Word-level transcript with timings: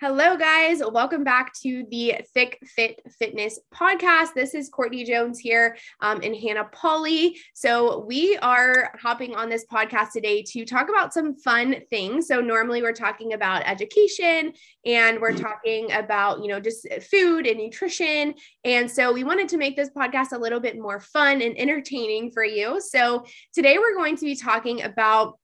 Hello, 0.00 0.36
guys. 0.36 0.80
Welcome 0.92 1.24
back 1.24 1.52
to 1.54 1.84
the 1.90 2.20
Thiccfit 2.32 2.98
Fitness 3.18 3.58
podcast. 3.74 4.32
This 4.32 4.54
is 4.54 4.68
Courtney 4.68 5.02
Jones 5.02 5.40
here 5.40 5.76
um, 6.00 6.20
and 6.22 6.36
Hannah 6.36 6.68
Polly. 6.70 7.36
So, 7.52 8.04
we 8.06 8.36
are 8.36 8.92
hopping 9.02 9.34
on 9.34 9.48
this 9.48 9.66
podcast 9.66 10.12
today 10.12 10.44
to 10.50 10.64
talk 10.64 10.88
about 10.88 11.12
some 11.12 11.34
fun 11.34 11.82
things. 11.90 12.28
So, 12.28 12.40
normally 12.40 12.80
we're 12.80 12.92
talking 12.92 13.32
about 13.32 13.64
education 13.66 14.52
and 14.86 15.20
we're 15.20 15.36
talking 15.36 15.90
about, 15.90 16.42
you 16.42 16.46
know, 16.46 16.60
just 16.60 16.86
food 17.10 17.48
and 17.48 17.58
nutrition. 17.58 18.34
And 18.62 18.88
so, 18.88 19.12
we 19.12 19.24
wanted 19.24 19.48
to 19.48 19.56
make 19.56 19.74
this 19.74 19.90
podcast 19.90 20.30
a 20.30 20.38
little 20.38 20.60
bit 20.60 20.78
more 20.78 21.00
fun 21.00 21.42
and 21.42 21.58
entertaining 21.58 22.30
for 22.30 22.44
you. 22.44 22.80
So, 22.80 23.24
today 23.52 23.78
we're 23.78 23.96
going 23.96 24.14
to 24.14 24.24
be 24.24 24.36
talking 24.36 24.80
about 24.84 25.40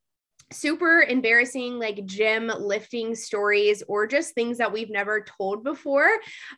super 0.55 1.03
embarrassing 1.03 1.79
like 1.79 2.05
gym 2.07 2.51
lifting 2.59 3.15
stories 3.15 3.83
or 3.89 4.07
just 4.07 4.35
things 4.35 4.59
that 4.59 4.73
we've 4.73 4.91
never 4.91 5.23
told 5.23 5.65
before. 5.65 6.11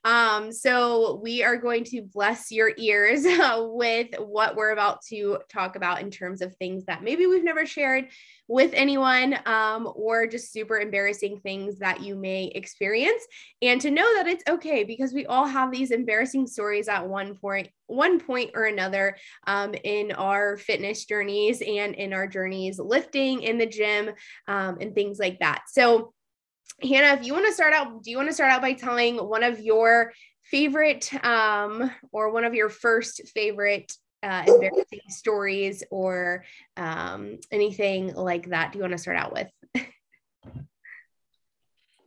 Um, 0.05 0.53
so 0.53 1.20
we 1.23 1.43
are 1.43 1.57
going 1.57 1.84
to 1.84 2.03
bless 2.03 2.51
your 2.53 2.73
ears 2.77 3.25
uh, 3.27 3.67
with 3.70 4.09
what 4.19 4.56
we're 4.56 4.70
about 4.70 5.03
to 5.06 5.39
talk 5.48 5.77
about 5.77 6.01
in 6.01 6.11
terms 6.11 6.43
of 6.43 6.55
things 6.56 6.84
that 6.87 7.03
maybe 7.03 7.27
we've 7.27 7.45
never 7.45 7.67
shared 7.67 8.09
with 8.48 8.70
anyone 8.74 9.38
um, 9.46 9.91
or 9.95 10.27
just 10.27 10.52
super 10.52 10.78
embarrassing 10.78 11.41
things 11.41 11.78
that 11.78 12.02
you 12.02 12.14
may 12.14 12.46
experience. 12.55 13.22
And 13.62 13.80
to 13.80 13.91
know 13.91 14.06
that 14.16 14.27
it's 14.27 14.45
okay 14.48 14.84
because 14.84 15.12
we 15.12 15.27
all 15.27 15.46
have 15.46 15.72
these 15.72 15.91
embarrassing 15.91 16.46
stories 16.46 16.88
at 16.88 17.09
one 17.09 17.36
point 17.36 17.69
one 17.88 18.19
point 18.19 18.50
or 18.55 18.64
another 18.64 19.16
um, 19.46 19.72
in 19.84 20.10
our 20.12 20.56
fitness 20.56 21.05
journeys 21.05 21.62
and 21.62 21.95
in 21.95 22.12
our 22.12 22.27
journeys 22.27 22.80
lifting 22.80 23.42
in 23.42 23.59
the 23.59 23.66
gym 23.66 24.10
um, 24.48 24.78
and 24.80 24.94
things 24.94 25.19
like 25.19 25.38
that. 25.38 25.62
So 25.69 26.12
hannah 26.83 27.19
if 27.19 27.24
you 27.24 27.33
want 27.33 27.47
to 27.47 27.52
start 27.52 27.72
out 27.72 28.02
do 28.02 28.10
you 28.10 28.16
want 28.16 28.28
to 28.28 28.34
start 28.34 28.50
out 28.52 28.60
by 28.60 28.74
telling 28.74 29.16
one 29.16 29.42
of 29.42 29.60
your 29.60 30.12
favorite 30.42 31.12
um, 31.25 31.91
or 32.12 32.31
one 32.31 32.44
of 32.44 32.55
your 32.55 32.69
first 32.69 33.28
favorite 33.28 33.92
uh, 34.22 34.45
embarrassing 34.47 35.00
stories 35.09 35.83
or 35.91 36.45
um, 36.77 37.39
anything 37.50 38.14
like 38.14 38.48
that 38.48 38.72
do 38.72 38.78
you 38.78 38.83
want 38.83 38.92
to 38.92 38.98
start 38.98 39.17
out 39.17 39.33
with? 39.33 39.50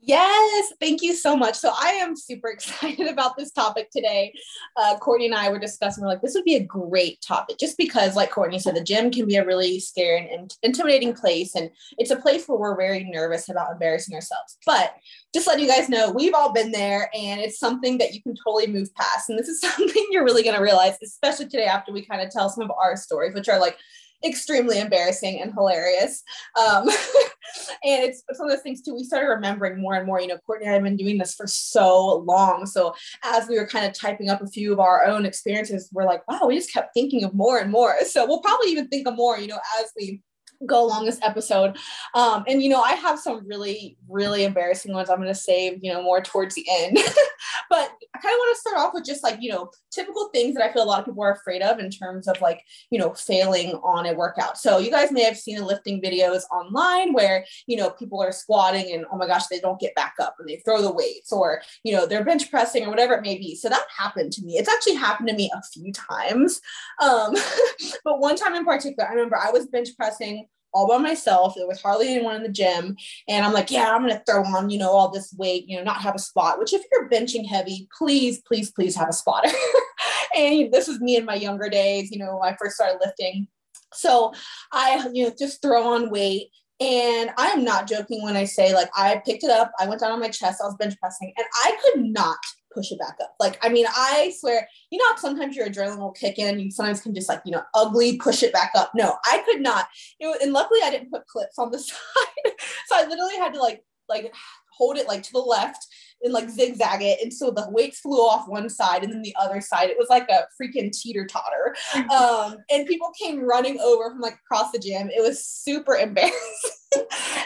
Yes, 0.10 0.74
thank 0.80 1.04
you 1.04 1.14
so 1.14 1.38
much. 1.38 1.54
So 1.54 1.72
I 1.72 1.90
am 1.90 2.16
super 2.16 2.48
excited 2.50 3.06
about 3.06 3.38
this 3.38 3.52
topic 3.52 3.92
today. 3.92 4.34
Uh, 4.76 4.98
Courtney 4.98 5.28
and 5.28 5.36
I 5.36 5.50
were 5.50 5.60
discussing, 5.60 6.04
we're 6.04 6.10
like, 6.10 6.24
this 6.24 6.34
would 6.34 6.46
be 6.46 6.56
a 6.56 6.64
great 6.64 7.22
topic 7.22 7.60
just 7.60 7.78
because, 7.78 8.16
like 8.16 8.32
Courtney 8.32 8.58
said, 8.58 8.76
the 8.76 8.84
gym 8.84 9.12
can 9.12 9.28
be 9.28 9.36
a 9.36 9.46
really 9.46 9.80
scary 9.80 10.28
and 10.34 10.52
intimidating 10.64 11.14
place. 11.14 11.54
And 11.54 11.70
it's 12.00 12.10
a 12.10 12.16
place 12.16 12.48
where 12.48 12.58
we're 12.58 12.76
very 12.76 13.04
nervous 13.04 13.50
about 13.50 13.72
embarrassing 13.72 14.16
ourselves. 14.16 14.58
But 14.66 14.96
just 15.32 15.46
letting 15.46 15.66
you 15.66 15.70
guys 15.70 15.90
know, 15.90 16.10
we've 16.10 16.34
all 16.34 16.54
been 16.54 16.72
there 16.72 17.12
and 17.14 17.40
it's 17.40 17.60
something 17.60 18.00
that 18.00 18.16
you 18.16 18.24
can 18.24 18.34
totally 18.34 18.66
move 18.66 18.92
past. 18.96 19.30
And 19.30 19.38
this 19.38 19.48
is 19.48 19.62
something 19.62 20.08
you're 20.10 20.26
really 20.26 20.42
going 20.42 20.56
to 20.56 20.64
realize, 20.64 20.98
especially 21.04 21.50
today 21.50 21.66
after 21.66 21.94
we 21.94 22.04
kind 22.04 22.24
of 22.24 22.32
tell 22.32 22.50
some 22.50 22.64
of 22.64 22.72
our 22.72 22.96
stories, 22.98 23.36
which 23.36 23.48
are 23.48 23.60
like 23.60 23.78
extremely 24.24 24.80
embarrassing 24.80 25.42
and 25.42 25.54
hilarious. 25.54 26.24
Um, 26.60 26.90
and 27.84 28.04
it's, 28.04 28.24
it's 28.28 28.40
one 28.40 28.50
of 28.50 28.56
those 28.56 28.64
things 28.64 28.82
too. 28.82 28.96
We 28.96 29.04
started 29.04 29.28
remembering 29.28 29.80
more 29.80 29.96
and 29.96 30.06
more. 30.06 30.22
You 30.22 30.28
know, 30.28 30.38
Courtney 30.46 30.66
and 30.66 30.72
I 30.72 30.76
have 30.76 30.84
been 30.84 30.98
doing 30.98 31.18
this 31.18 31.36
for 31.36 31.48
so 31.48 32.18
long. 32.28 32.66
So 32.66 32.94
as 33.24 33.48
we 33.48 33.58
were 33.58 33.68
kind 33.68 33.86
of 33.86 33.94
typing 33.94 34.30
up 34.30 34.42
a 34.42 34.48
few 34.48 34.74
of 34.74 34.80
our 34.80 35.06
own 35.06 35.26
experiences, 35.26 35.90
we're 35.92 36.06
like, 36.06 36.28
wow, 36.28 36.48
we 36.48 36.56
just 36.56 36.74
kept 36.74 36.94
thinking 36.94 37.24
of 37.24 37.34
more 37.34 37.60
and 37.60 37.72
more. 37.72 37.96
So 38.06 38.26
we'll 38.26 38.42
probably 38.42 38.72
even 38.72 38.88
think 38.88 39.08
of 39.08 39.16
more, 39.16 39.38
you 39.38 39.48
know, 39.48 39.60
as 39.82 39.92
we 39.96 40.22
go 40.66 40.86
along 40.86 41.06
this 41.06 41.20
episode. 41.24 41.78
Um, 42.14 42.44
and 42.48 42.62
you 42.62 42.70
know, 42.70 42.82
I 42.82 42.94
have 42.94 43.20
some 43.20 43.48
really, 43.48 43.98
really 44.08 44.44
embarrassing 44.44 44.94
ones 44.94 45.10
I'm 45.10 45.18
going 45.18 45.30
to 45.30 45.36
save, 45.36 45.80
you 45.82 45.94
know, 45.94 46.02
more 46.02 46.22
towards 46.22 46.56
the 46.56 46.66
end. 46.70 46.98
but 47.70 47.92
I 48.16 48.20
kind 48.20 48.34
of 48.34 48.40
want 48.40 48.56
to 48.56 48.60
start 48.62 48.78
off 48.78 48.94
with 48.94 49.06
just 49.06 49.24
like, 49.24 49.38
you 49.40 49.52
know, 49.52 49.70
typical 49.92 50.30
things 50.30 50.56
that 50.56 50.64
I 50.64 50.74
feel 50.74 50.84
a 50.84 50.86
lot 50.86 51.00
of 51.00 51.06
people 51.06 51.24
are 51.24 51.34
afraid 51.34 51.62
of 51.62 51.80
in 51.80 51.92
terms 51.92 52.28
of 52.28 52.42
like, 52.42 52.64
you 52.90 52.98
know, 52.98 53.14
failing 53.14 53.74
on 53.84 54.08
a 54.08 54.14
workout. 54.14 54.58
So 54.58 54.80
you 54.80 54.90
guys 54.90 55.12
may 55.12 55.24
have 55.24 55.38
seen 55.38 55.58
the 55.58 55.66
lifting 55.66 56.02
videos 56.02 56.42
online 56.52 57.14
where, 57.14 57.46
you 57.68 57.78
know, 57.78 57.92
people 57.92 58.22
are 58.22 58.32
squatting 58.32 58.94
and 58.94 59.06
oh 59.12 59.18
my 59.18 59.28
gosh, 59.28 59.48
they 59.48 59.60
don't 59.60 59.80
get 59.80 59.94
back 59.96 60.16
up 60.20 60.36
and 60.40 60.50
they 60.50 60.58
throw 60.66 60.82
the 60.82 60.92
weights 60.92 61.32
or, 61.32 61.62
you 61.84 61.94
know, 61.94 62.08
they're 62.08 62.24
bench 62.24 62.50
pressing 62.50 62.86
or 62.86 62.90
whatever 62.90 63.14
it 63.14 63.22
may 63.22 63.38
be. 63.38 63.56
So 63.56 63.70
that 63.70 63.86
happened 63.96 64.34
to 64.34 64.44
me. 64.44 64.58
It's 64.58 64.70
actually 64.70 64.96
happened 64.96 65.30
to 65.30 65.36
me 65.36 65.52
a 65.54 65.62
few 65.72 65.94
times. 65.94 66.62
Um, 67.02 67.36
but 68.04 68.20
one 68.20 68.36
time 68.36 68.56
in 68.56 68.66
particular, 68.66 69.08
I 69.08 69.14
remember 69.14 69.38
I 69.38 69.52
was 69.52 69.68
bench 69.68 69.90
pressing 69.96 70.48
all 70.74 70.88
by 70.88 70.98
myself. 70.98 71.54
There 71.56 71.68
was 71.68 71.82
hardly 71.82 72.10
anyone 72.10 72.36
in 72.36 72.44
the 72.44 72.50
gym. 72.50 72.96
And 73.28 73.46
I'm 73.46 73.54
like, 73.54 73.72
yeah, 73.72 73.94
I'm 73.94 74.06
going 74.06 74.14
to 74.14 74.24
throw 74.26 74.44
on, 74.44 74.70
you 74.70 74.80
know, 74.80 74.92
all 74.92 75.10
this 75.10 75.34
weight, 75.38 75.66
you 75.68 75.78
know, 75.78 75.84
not 75.84 76.02
have 76.02 76.16
a 76.16 76.20
spot, 76.20 76.60
which 76.60 76.74
if 76.74 76.84
you're 76.92 77.10
benching 77.10 77.48
heavy, 77.48 77.88
please, 77.98 78.42
please, 78.42 78.72
please 78.72 78.96
have 78.96 79.10
a 79.10 79.14
spotter. 79.14 79.50
and 80.36 80.72
this 80.72 80.88
was 80.88 81.00
me 81.00 81.18
in 81.18 81.26
my 81.26 81.36
younger 81.36 81.70
days, 81.70 82.12
you 82.12 82.20
know, 82.20 82.38
when 82.38 82.54
I 82.54 82.58
first 82.60 82.76
started 82.76 83.00
lifting. 83.04 83.48
So 83.94 84.34
I, 84.72 85.10
you 85.14 85.26
know, 85.26 85.34
just 85.38 85.62
throw 85.62 85.94
on 85.94 86.10
weight. 86.10 86.50
And 86.82 87.32
I 87.38 87.48
am 87.48 87.66
not 87.66 87.90
joking 87.90 88.24
when 88.24 88.38
I 88.38 88.46
say, 88.46 88.74
like, 88.74 88.90
I 88.96 89.22
picked 89.26 89.44
it 89.44 89.50
up, 89.50 89.72
I 89.80 89.88
went 89.88 90.00
down 90.00 90.14
on 90.14 90.20
my 90.22 90.30
chest, 90.30 90.62
I 90.62 90.66
was 90.66 90.76
bench 90.76 90.96
pressing, 90.98 91.34
and 91.36 91.46
I 91.66 91.78
could 91.84 92.06
not 92.06 92.38
push 92.80 92.92
it 92.94 93.00
back 93.00 93.18
up. 93.22 93.36
Like, 93.40 93.60
I 93.62 93.68
mean, 93.68 93.86
I 93.90 94.34
swear, 94.40 94.68
you 94.90 94.98
know, 94.98 95.06
sometimes 95.18 95.56
your 95.56 95.68
adrenaline 95.68 96.00
will 96.00 96.12
kick 96.12 96.40
in. 96.40 96.60
You 96.60 96.72
sometimes 96.72 97.02
can 97.02 97.14
just 97.14 97.28
like, 97.28 97.42
you 97.44 97.52
know, 97.52 97.64
ugly 97.76 98.18
push 98.18 98.42
it 98.42 98.54
back 98.54 98.72
up. 98.74 98.92
No, 98.96 99.18
I 99.26 99.44
could 99.46 99.60
not. 99.60 99.88
You 100.20 100.28
know, 100.28 100.38
and 100.42 100.54
luckily 100.54 100.80
I 100.84 100.90
didn't 100.90 101.12
put 101.12 101.28
clips 101.28 101.60
on 101.60 101.72
the 101.72 101.80
side, 101.80 102.54
so 102.88 102.96
I 102.96 103.06
literally 103.06 103.36
had 103.36 103.54
to 103.54 103.60
like 103.60 103.84
like 104.08 104.34
hold 104.72 104.98
it 104.98 105.08
like 105.08 105.24
to 105.24 105.32
the 105.34 105.40
left 105.40 105.86
and 106.24 106.34
like 106.34 106.50
zigzag 106.50 107.02
it. 107.02 107.20
And 107.22 107.34
so 107.34 107.52
the 107.52 107.70
weights 107.70 108.00
flew 108.00 108.18
off 108.18 108.48
one 108.48 108.70
side 108.70 109.04
and 109.04 109.12
then 109.12 109.22
the 109.22 109.36
other 109.40 109.62
side. 109.62 109.90
It 109.90 109.98
was 109.98 110.10
like 110.10 110.28
a 110.30 110.48
freaking 110.62 110.92
teeter 110.92 111.26
totter. 111.26 111.76
Um, 112.10 112.58
and 112.72 112.88
people 112.88 113.12
came 113.20 113.40
running 113.40 113.80
over 113.80 114.10
from 114.10 114.20
like 114.20 114.40
across 114.46 114.72
the 114.72 114.80
gym. 114.80 115.10
It 115.10 115.22
was 115.22 115.46
super 115.46 115.96
embarrassing. 115.96 116.34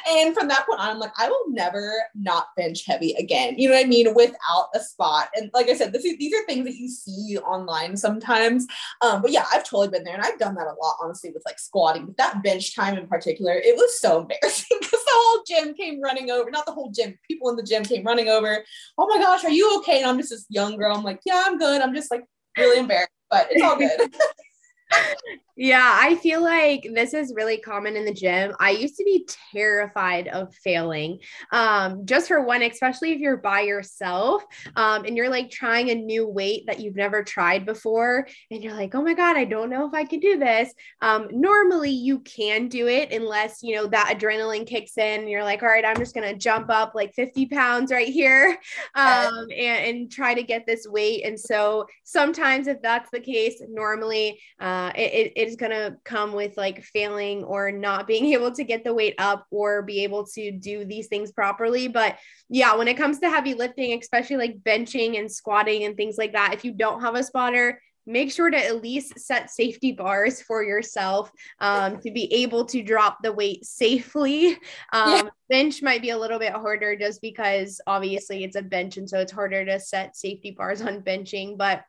and 0.10 0.34
from 0.34 0.48
that 0.48 0.66
point 0.66 0.80
on, 0.80 0.90
I'm 0.90 1.00
like, 1.00 1.12
I 1.18 1.28
will 1.28 1.50
never 1.50 1.92
not 2.16 2.48
bench 2.56 2.86
heavy 2.86 3.14
again. 3.14 3.56
You 3.58 3.70
know 3.70 3.76
what 3.76 3.86
I 3.86 3.90
mean? 3.90 4.14
Without 4.16 4.70
a 4.74 4.80
spot. 4.80 5.30
And 5.36 5.50
like 5.54 5.70
I 5.70 5.76
said, 5.76 5.92
this 5.92 6.06
is, 6.06 6.18
these 6.18 6.34
are 6.34 6.46
things 6.46 6.66
that 6.66 6.76
you 6.76 6.88
see 6.88 7.38
online 7.40 7.98
sometimes. 7.98 8.66
Um, 9.02 9.22
but 9.22 9.32
yeah, 9.32 9.46
I've 9.52 9.64
totally 9.64 9.90
been 9.90 10.04
there 10.04 10.16
and 10.16 10.24
I've 10.24 10.40
done 10.40 10.56
that 10.56 10.68
a 10.68 10.76
lot, 10.82 10.98
honestly, 11.02 11.32
with 11.34 11.44
like 11.46 11.60
squatting. 11.60 12.06
But 12.06 12.18
that 12.18 12.44
bench 12.44 12.76
time 12.76 12.98
in 12.98 13.08
particular, 13.08 13.54
it 13.54 13.76
was 13.76 14.00
so 14.00 14.22
embarrassing 14.22 14.78
because 14.80 15.03
whole 15.14 15.44
gym 15.48 15.74
came 15.74 16.02
running 16.02 16.32
over. 16.32 16.50
Not 16.52 16.66
the 16.66 16.72
whole 16.72 16.92
gym, 16.92 17.18
people 17.28 17.50
in 17.50 17.56
the 17.56 17.64
gym 17.64 17.84
came 17.84 18.04
running 18.04 18.30
over. 18.30 18.64
Oh 18.98 19.08
my 19.08 19.18
gosh, 19.18 19.44
are 19.44 19.52
you 19.52 19.78
okay? 19.80 20.00
And 20.02 20.10
I'm 20.10 20.18
just 20.18 20.30
this 20.30 20.46
young 20.50 20.78
girl. 20.78 20.96
I'm 20.96 21.04
like, 21.04 21.22
yeah, 21.26 21.44
I'm 21.46 21.58
good. 21.58 21.82
I'm 21.82 21.94
just 21.94 22.12
like 22.12 22.24
really 22.58 22.80
embarrassed, 22.80 23.12
but 23.30 23.48
it's 23.52 23.64
all 23.64 23.78
good. 23.78 23.92
Yeah, 25.56 26.00
I 26.02 26.16
feel 26.16 26.42
like 26.42 26.88
this 26.96 27.14
is 27.14 27.34
really 27.36 27.58
common 27.58 27.96
in 27.96 28.06
the 28.06 28.14
gym. 28.14 28.56
I 28.60 28.72
used 28.72 28.96
to 28.98 29.04
be 29.04 29.28
terrified 29.54 30.28
of 30.30 30.52
failing. 30.56 31.20
Um, 31.52 32.08
just 32.08 32.28
for 32.28 32.44
one, 32.44 32.64
especially 32.64 33.12
if 33.12 33.20
you're 33.20 33.38
by 33.38 33.62
yourself 33.62 34.44
um, 34.76 35.06
and 35.06 35.16
you're 35.16 35.30
like 35.30 35.52
trying 35.52 35.92
a 35.92 35.96
new 35.96 36.28
weight 36.28 36.64
that 36.66 36.80
you've 36.80 36.96
never 36.96 37.24
tried 37.24 37.68
before, 37.68 38.28
and 38.50 38.64
you're 38.64 38.74
like, 38.74 38.96
oh 38.96 39.04
my 39.04 39.14
God, 39.14 39.38
I 39.38 39.46
don't 39.46 39.70
know 39.70 39.86
if 39.86 39.94
I 39.94 40.06
can 40.06 40.20
do 40.20 40.40
this. 40.40 40.74
Um, 41.04 41.28
normally, 41.32 41.92
you 41.92 42.22
can 42.22 42.68
do 42.68 42.88
it 42.88 43.12
unless, 43.12 43.62
you 43.62 43.76
know, 43.76 43.86
that 43.88 44.18
adrenaline 44.18 44.66
kicks 44.66 44.98
in 44.98 45.22
and 45.22 45.30
you're 45.30 45.44
like, 45.44 45.62
all 45.62 45.70
right, 45.70 45.86
I'm 45.86 45.98
just 45.98 46.16
going 46.16 46.28
to 46.28 46.38
jump 46.38 46.72
up 46.72 46.94
like 46.96 47.14
50 47.14 47.46
pounds 47.46 47.92
right 47.92 48.08
here 48.08 48.58
um, 48.96 49.48
and, 49.56 49.86
and 49.86 50.12
try 50.12 50.34
to 50.34 50.42
get 50.42 50.66
this 50.66 50.88
weight. 50.88 51.26
And 51.26 51.40
so 51.40 51.86
sometimes, 52.04 52.66
if 52.66 52.82
that's 52.82 53.12
the 53.12 53.20
case, 53.20 53.62
normally 53.70 54.40
uh, 54.60 54.92
it, 54.96 55.14
it 55.14 55.43
it 55.43 55.43
is 55.48 55.56
going 55.56 55.72
to 55.72 55.98
come 56.04 56.34
with 56.34 56.58
like 56.58 56.84
failing 56.84 57.44
or 57.44 57.72
not 57.72 58.08
being 58.08 58.34
able 58.34 58.52
to 58.52 58.64
get 58.64 58.84
the 58.84 58.94
weight 58.94 59.16
up 59.18 59.46
or 59.52 59.82
be 59.82 60.04
able 60.04 60.26
to 60.28 60.52
do 60.52 60.86
these 60.86 61.08
things 61.08 61.32
properly. 61.32 61.88
But 61.88 62.18
yeah, 62.50 62.76
when 62.76 62.88
it 62.88 62.98
comes 62.98 63.20
to 63.20 63.30
heavy 63.30 63.54
lifting, 63.54 63.98
especially 64.00 64.38
like 64.38 64.60
benching 64.60 65.20
and 65.20 65.32
squatting 65.32 65.84
and 65.84 65.96
things 65.96 66.18
like 66.18 66.34
that, 66.34 66.54
if 66.54 66.64
you 66.64 66.72
don't 66.72 67.02
have 67.02 67.16
a 67.16 67.24
spotter, 67.24 67.80
make 68.06 68.32
sure 68.32 68.50
to 68.50 68.58
at 68.58 68.82
least 68.82 69.20
set 69.20 69.50
safety 69.50 69.92
bars 69.92 70.42
for 70.42 70.64
yourself 70.64 71.32
um, 71.60 72.00
to 72.02 72.12
be 72.12 72.32
able 72.34 72.66
to 72.66 72.82
drop 72.82 73.20
the 73.24 73.32
weight 73.32 73.66
safely. 73.66 74.58
Um, 74.92 75.26
yeah. 75.26 75.30
Bench 75.50 75.82
might 75.82 76.02
be 76.02 76.12
a 76.12 76.18
little 76.18 76.38
bit 76.38 76.54
harder 76.54 76.96
just 76.96 77.22
because 77.22 77.82
obviously 77.88 78.44
it's 78.44 78.56
a 78.56 78.62
bench 78.62 78.98
and 78.98 79.10
so 79.10 79.20
it's 79.20 79.32
harder 79.32 79.66
to 79.66 79.80
set 79.80 80.16
safety 80.16 80.52
bars 80.52 80.82
on 80.82 81.02
benching, 81.02 81.58
but 81.58 81.84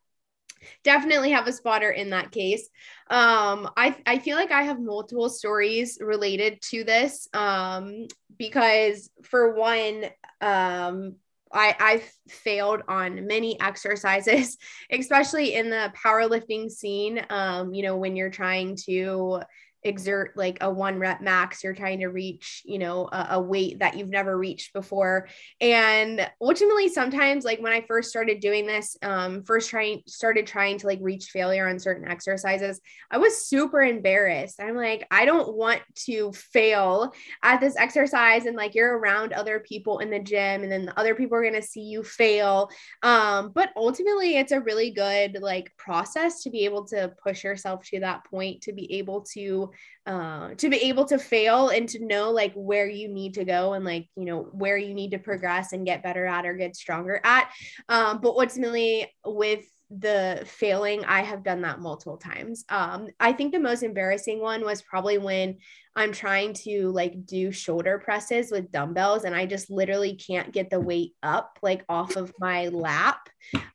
definitely 0.82 1.30
have 1.30 1.46
a 1.46 1.52
spotter 1.52 1.90
in 1.90 2.10
that 2.10 2.30
case. 2.30 2.68
Um, 3.10 3.70
I, 3.76 3.96
I 4.06 4.18
feel 4.18 4.36
like 4.36 4.52
I 4.52 4.62
have 4.62 4.80
multiple 4.80 5.28
stories 5.28 5.98
related 6.00 6.60
to 6.70 6.84
this 6.84 7.28
um, 7.34 8.06
because, 8.38 9.10
for 9.22 9.54
one, 9.54 10.04
um, 10.40 11.16
I, 11.52 11.76
I've 11.78 12.12
failed 12.28 12.82
on 12.88 13.26
many 13.26 13.60
exercises, 13.60 14.58
especially 14.90 15.54
in 15.54 15.70
the 15.70 15.92
powerlifting 15.96 16.70
scene. 16.70 17.24
Um, 17.30 17.72
you 17.72 17.82
know, 17.82 17.96
when 17.96 18.16
you're 18.16 18.30
trying 18.30 18.76
to 18.86 19.40
exert 19.84 20.36
like 20.36 20.58
a 20.62 20.70
one 20.70 20.98
rep 20.98 21.20
max 21.20 21.62
you're 21.62 21.74
trying 21.74 22.00
to 22.00 22.06
reach 22.06 22.62
you 22.64 22.78
know 22.78 23.06
a, 23.12 23.26
a, 23.32 23.40
weight 23.40 23.78
that 23.80 23.96
you've 23.96 24.08
never 24.08 24.36
reached 24.36 24.72
before. 24.72 25.28
And 25.60 26.28
ultimately 26.40 26.88
sometimes 26.88 27.44
like 27.44 27.60
when 27.60 27.72
i 27.72 27.82
first 27.82 28.08
started 28.08 28.40
doing 28.40 28.66
this 28.66 28.96
um 29.02 29.42
first 29.44 29.68
trying 29.68 30.02
started 30.06 30.46
trying 30.46 30.78
to 30.78 30.86
like 30.86 30.98
reach 31.02 31.26
failure 31.26 31.68
on 31.68 31.78
certain 31.78 32.08
exercises 32.08 32.80
i 33.10 33.18
was 33.18 33.46
super 33.46 33.82
embarrassed. 33.82 34.60
I'm 34.60 34.76
like 34.76 35.06
i 35.10 35.24
don't 35.24 35.54
want 35.54 35.82
to 36.06 36.32
fail 36.32 37.12
at 37.42 37.60
this 37.60 37.76
exercise 37.76 38.46
and 38.46 38.56
like 38.56 38.74
you're 38.74 38.98
around 38.98 39.32
other 39.32 39.60
people 39.60 39.98
in 39.98 40.10
the 40.10 40.18
gym 40.18 40.62
and 40.62 40.72
then 40.72 40.86
the 40.86 40.98
other 40.98 41.14
people 41.14 41.36
are 41.36 41.42
going 41.42 41.54
to 41.54 41.62
see 41.62 41.82
you 41.82 42.02
fail. 42.02 42.70
Um 43.02 43.52
but 43.54 43.70
ultimately 43.76 44.36
it's 44.36 44.52
a 44.52 44.60
really 44.60 44.90
good 44.90 45.38
like 45.40 45.70
process 45.76 46.42
to 46.42 46.50
be 46.50 46.64
able 46.64 46.84
to 46.86 47.12
push 47.22 47.44
yourself 47.44 47.84
to 47.90 48.00
that 48.00 48.24
point 48.24 48.62
to 48.62 48.72
be 48.72 48.90
able 48.94 49.22
to 49.34 49.70
uh, 50.06 50.54
to 50.54 50.68
be 50.68 50.76
able 50.76 51.04
to 51.06 51.18
fail 51.18 51.68
and 51.68 51.88
to 51.88 52.04
know 52.04 52.30
like 52.30 52.52
where 52.54 52.88
you 52.88 53.08
need 53.08 53.34
to 53.34 53.44
go 53.44 53.72
and 53.72 53.84
like 53.84 54.08
you 54.16 54.24
know 54.24 54.42
where 54.52 54.76
you 54.76 54.94
need 54.94 55.12
to 55.12 55.18
progress 55.18 55.72
and 55.72 55.86
get 55.86 56.02
better 56.02 56.26
at 56.26 56.46
or 56.46 56.54
get 56.54 56.76
stronger 56.76 57.20
at. 57.24 57.50
Um, 57.88 58.20
but 58.20 58.30
ultimately 58.30 59.12
with 59.24 59.64
the 59.90 60.42
failing 60.46 61.04
i 61.04 61.20
have 61.22 61.44
done 61.44 61.60
that 61.60 61.78
multiple 61.78 62.16
times. 62.16 62.64
Um, 62.68 63.08
i 63.20 63.32
think 63.32 63.52
the 63.52 63.60
most 63.60 63.82
embarrassing 63.82 64.40
one 64.40 64.64
was 64.64 64.82
probably 64.82 65.18
when 65.18 65.58
I'm 65.96 66.12
trying 66.12 66.54
to 66.64 66.90
like 66.90 67.24
do 67.24 67.52
shoulder 67.52 67.98
presses 67.98 68.50
with 68.50 68.72
dumbbells 68.72 69.24
and 69.24 69.34
I 69.34 69.46
just 69.46 69.70
literally 69.70 70.16
can't 70.16 70.52
get 70.52 70.68
the 70.68 70.80
weight 70.80 71.12
up 71.22 71.58
like 71.62 71.84
off 71.88 72.16
of 72.16 72.32
my 72.38 72.68
lap. 72.68 73.28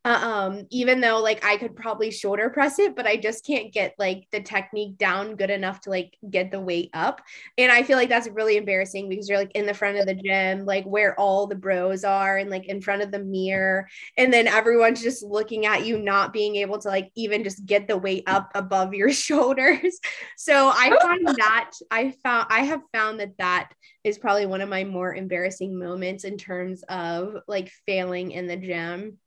Um, 0.03 0.65
even 0.71 0.99
though 0.99 1.21
like 1.21 1.45
I 1.45 1.57
could 1.57 1.75
probably 1.75 2.11
shoulder 2.11 2.49
press 2.49 2.79
it, 2.79 2.95
but 2.95 3.05
I 3.05 3.15
just 3.15 3.45
can't 3.45 3.71
get 3.71 3.93
like 3.99 4.25
the 4.31 4.41
technique 4.41 4.97
down 4.97 5.35
good 5.35 5.49
enough 5.51 5.81
to 5.81 5.91
like 5.91 6.17
get 6.29 6.51
the 6.51 6.59
weight 6.59 6.89
up. 6.93 7.21
And 7.57 7.71
I 7.71 7.83
feel 7.83 7.95
like 7.95 8.09
that's 8.09 8.27
really 8.27 8.57
embarrassing 8.57 9.07
because 9.07 9.29
you're 9.29 9.37
like 9.37 9.51
in 9.55 9.65
the 9.65 9.73
front 9.73 9.97
of 9.97 10.05
the 10.05 10.15
gym, 10.15 10.65
like 10.65 10.85
where 10.85 11.17
all 11.19 11.47
the 11.47 11.55
bros 11.55 12.03
are 12.03 12.37
and 12.37 12.49
like 12.49 12.65
in 12.65 12.81
front 12.81 13.01
of 13.03 13.11
the 13.11 13.19
mirror. 13.19 13.87
And 14.17 14.33
then 14.33 14.47
everyone's 14.47 15.01
just 15.01 15.23
looking 15.23 15.65
at 15.65 15.85
you, 15.85 15.99
not 15.99 16.33
being 16.33 16.55
able 16.57 16.79
to 16.79 16.87
like 16.87 17.11
even 17.15 17.43
just 17.43 17.65
get 17.65 17.87
the 17.87 17.97
weight 17.97 18.23
up 18.27 18.51
above 18.55 18.93
your 18.93 19.11
shoulders. 19.13 19.99
So 20.35 20.69
I 20.73 20.97
find 21.01 21.27
that 21.37 21.71
I 21.91 22.08
found 22.11 22.47
I 22.49 22.61
have 22.61 22.81
found 22.93 23.19
that 23.19 23.37
that 23.37 23.71
is 24.03 24.17
probably 24.17 24.45
one 24.45 24.61
of 24.61 24.69
my 24.69 24.83
more 24.83 25.13
embarrassing 25.13 25.77
moments 25.77 26.23
in 26.23 26.37
terms 26.37 26.83
of 26.89 27.37
like 27.47 27.71
failing 27.85 28.31
in 28.31 28.47
the 28.47 28.57
gym. 28.57 29.17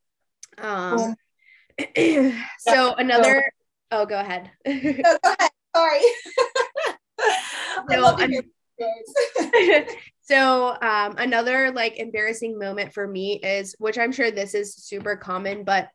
Um, 0.59 1.15
so 2.59 2.95
another. 2.95 3.45
Oh, 3.91 4.07
go 4.07 4.19
ahead. 4.19 4.51
no, 4.67 5.19
go 5.23 5.35
ahead. 5.39 5.51
Sorry. 5.75 6.01
so, 7.91 8.17
an- 8.17 9.87
so 10.23 10.69
um, 10.81 11.17
another 11.19 11.71
like 11.73 11.99
embarrassing 11.99 12.59
moment 12.59 12.93
for 12.93 13.07
me 13.07 13.41
is, 13.43 13.75
which 13.79 13.99
I'm 13.99 14.13
sure 14.13 14.31
this 14.31 14.55
is 14.55 14.75
super 14.75 15.17
common, 15.17 15.65
but 15.65 15.89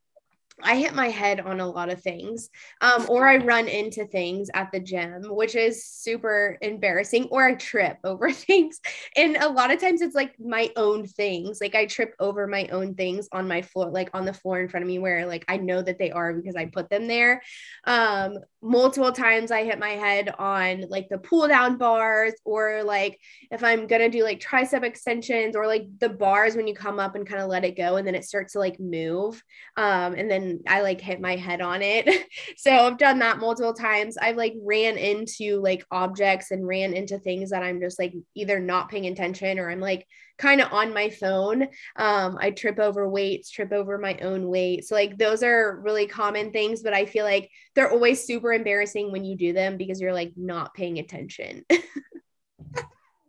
I 0.63 0.75
hit 0.77 0.95
my 0.95 1.09
head 1.09 1.39
on 1.39 1.59
a 1.59 1.69
lot 1.69 1.89
of 1.91 2.01
things, 2.01 2.49
um, 2.81 3.05
or 3.09 3.27
I 3.27 3.37
run 3.37 3.67
into 3.67 4.05
things 4.05 4.49
at 4.55 4.71
the 4.71 4.79
gym, 4.79 5.23
which 5.29 5.55
is 5.55 5.85
super 5.85 6.57
embarrassing, 6.61 7.27
or 7.29 7.45
I 7.45 7.53
trip 7.53 7.97
over 8.03 8.31
things. 8.31 8.79
And 9.15 9.37
a 9.37 9.49
lot 9.49 9.71
of 9.71 9.79
times 9.79 10.01
it's 10.01 10.15
like 10.15 10.33
my 10.39 10.71
own 10.75 11.05
things. 11.05 11.59
Like 11.61 11.75
I 11.75 11.85
trip 11.85 12.15
over 12.19 12.47
my 12.47 12.67
own 12.71 12.95
things 12.95 13.29
on 13.31 13.47
my 13.47 13.61
floor, 13.61 13.91
like 13.91 14.09
on 14.13 14.25
the 14.25 14.33
floor 14.33 14.59
in 14.59 14.67
front 14.67 14.83
of 14.83 14.87
me, 14.87 14.97
where 14.97 15.27
like 15.27 15.45
I 15.47 15.57
know 15.57 15.81
that 15.81 15.99
they 15.99 16.09
are 16.11 16.33
because 16.33 16.55
I 16.55 16.65
put 16.65 16.89
them 16.89 17.07
there. 17.07 17.43
Um, 17.85 18.37
multiple 18.61 19.11
times 19.11 19.51
I 19.51 19.63
hit 19.63 19.79
my 19.79 19.89
head 19.89 20.33
on 20.39 20.85
like 20.89 21.07
the 21.09 21.17
pull 21.17 21.47
down 21.47 21.77
bars, 21.77 22.33
or 22.43 22.83
like 22.83 23.19
if 23.51 23.63
I'm 23.63 23.87
gonna 23.87 24.09
do 24.09 24.23
like 24.23 24.39
tricep 24.39 24.83
extensions, 24.83 25.55
or 25.55 25.67
like 25.67 25.85
the 25.99 26.09
bars 26.09 26.55
when 26.55 26.67
you 26.67 26.73
come 26.73 26.99
up 26.99 27.15
and 27.15 27.27
kind 27.27 27.41
of 27.41 27.49
let 27.49 27.65
it 27.65 27.77
go 27.77 27.97
and 27.97 28.07
then 28.07 28.15
it 28.15 28.25
starts 28.25 28.53
to 28.53 28.59
like 28.59 28.79
move. 28.79 29.41
Um, 29.75 30.13
and 30.13 30.29
then 30.29 30.61
I 30.67 30.81
like 30.81 31.01
hit 31.01 31.21
my 31.21 31.35
head 31.35 31.61
on 31.61 31.81
it. 31.81 32.25
so 32.57 32.71
I've 32.71 32.97
done 32.97 33.19
that 33.19 33.39
multiple 33.39 33.73
times. 33.73 34.17
I've 34.17 34.37
like 34.37 34.53
ran 34.63 34.97
into 34.97 35.61
like 35.61 35.85
objects 35.91 36.51
and 36.51 36.67
ran 36.67 36.93
into 36.93 37.19
things 37.19 37.51
that 37.51 37.63
I'm 37.63 37.79
just 37.79 37.99
like 37.99 38.13
either 38.35 38.59
not 38.59 38.89
paying 38.89 39.05
attention 39.05 39.59
or 39.59 39.69
I'm 39.69 39.79
like 39.79 40.07
kind 40.37 40.61
of 40.61 40.71
on 40.71 40.93
my 40.93 41.09
phone. 41.09 41.63
Um, 41.95 42.37
I 42.39 42.51
trip 42.51 42.79
over 42.79 43.07
weights, 43.09 43.49
trip 43.49 43.71
over 43.71 43.97
my 43.97 44.17
own 44.21 44.47
weight. 44.47 44.85
So 44.85 44.95
like 44.95 45.17
those 45.17 45.43
are 45.43 45.79
really 45.83 46.07
common 46.07 46.51
things, 46.51 46.81
but 46.83 46.93
I 46.93 47.05
feel 47.05 47.25
like 47.25 47.49
they're 47.75 47.91
always 47.91 48.23
super 48.23 48.53
embarrassing 48.53 49.11
when 49.11 49.23
you 49.23 49.35
do 49.35 49.53
them 49.53 49.77
because 49.77 49.99
you're 49.99 50.13
like 50.13 50.33
not 50.35 50.73
paying 50.73 50.99
attention. 50.99 51.65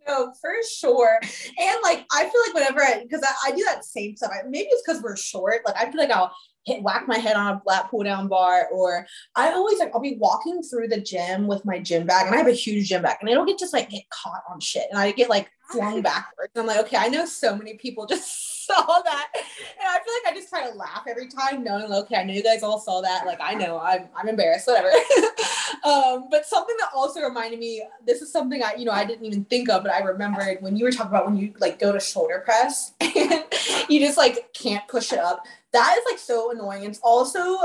No, 0.09 0.33
for 0.41 0.53
sure. 0.67 1.21
And 1.23 1.77
like 1.83 2.07
I 2.11 2.23
feel 2.23 2.41
like 2.47 2.55
whenever 2.55 2.81
I 2.81 3.03
because 3.03 3.23
I, 3.23 3.51
I, 3.51 3.55
do 3.55 3.63
that 3.65 3.85
same 3.85 4.17
stuff. 4.17 4.33
maybe 4.49 4.69
it's 4.71 4.83
because 4.83 5.03
we're 5.03 5.17
short. 5.17 5.61
Like 5.67 5.77
I 5.77 5.91
feel 5.91 6.01
like 6.01 6.11
I'll 6.11 6.35
hit 6.69 6.83
whack 6.83 7.09
my 7.09 7.19
head 7.19 7.35
on 7.35 7.57
a 7.57 7.61
flat 7.61 7.91
pull 7.91 8.05
down 8.05 8.29
bar, 8.29 8.69
or 8.73 9.07
I 9.35 9.53
always 9.53 9.79
like 9.79 9.91
I'll 9.95 10.01
be 10.01 10.19
walking 10.19 10.63
through 10.63 10.89
the 10.89 11.01
gym 11.01 11.47
with 11.47 11.65
my 11.65 11.79
gym 11.79 12.07
bag, 12.07 12.27
and 12.27 12.35
I 12.35 12.39
have 12.39 12.47
a 12.47 12.53
huge 12.53 12.89
gym 12.89 13.03
bag, 13.03 13.17
and 13.21 13.29
it'll 13.29 13.47
get 13.47 13.59
just 13.59 13.73
like 13.73 13.91
get 13.91 14.09
caught 14.11 14.43
on 14.51 14.61
shit, 14.61 14.87
and 14.91 14.99
I 14.99 15.13
get 15.13 15.29
like 15.29 15.51
flung 15.71 16.03
backwards. 16.03 16.53
And 16.55 16.63
I'm 16.63 16.67
like, 16.67 16.85
okay, 16.87 16.97
I 16.97 17.09
know 17.09 17.27
so 17.27 17.57
many 17.57 17.75
people 17.75 18.07
just 18.07 18.67
saw 18.67 19.01
that, 19.03 19.29
and 19.35 19.89
I 19.89 19.99
feel 20.05 20.15
like 20.23 20.33
I 20.33 20.37
just 20.37 20.51
try 20.51 20.69
to 20.69 20.77
laugh 20.77 21.05
every 21.09 21.29
time, 21.29 21.65
knowing 21.65 21.91
okay, 21.91 22.17
I 22.17 22.25
know 22.25 22.35
you 22.35 22.43
guys 22.43 22.63
all 22.63 22.79
saw 22.79 23.01
that. 23.01 23.27
Like 23.27 23.41
I 23.41 23.55
know 23.55 23.81
I'm 23.81 24.09
I'm 24.15 24.29
embarrassed, 24.29 24.67
whatever. 24.67 24.89
um, 25.85 26.29
but 26.31 26.45
something 26.47 26.77
that 26.79 26.91
also 26.95 27.21
reminded 27.23 27.59
me, 27.59 27.83
this 28.07 28.21
is 28.21 28.31
something 28.31 28.63
I 28.63 28.75
you 28.77 28.85
know 28.85 28.93
I 28.93 29.05
didn't 29.05 29.25
even 29.25 29.45
think 29.45 29.71
of, 29.71 29.83
but 29.83 29.93
I 29.93 30.01
remembered 30.01 30.59
when 30.61 30.77
you 30.77 30.85
were 30.85 30.93
talking 30.93 31.11
about 31.11 31.27
when 31.27 31.39
you 31.39 31.55
like 31.59 31.79
go 31.79 31.93
to 31.93 32.01
shoulder 32.01 32.43
press 32.45 32.93
and 33.01 33.45
you 33.89 34.01
just 34.01 34.19
like 34.19 34.53
can't 34.53 34.87
push 34.89 35.13
it 35.13 35.19
up 35.19 35.47
that 35.73 35.97
is 35.99 36.05
like 36.11 36.19
so 36.19 36.51
annoying. 36.51 36.85
It's 36.85 37.01
also 37.03 37.59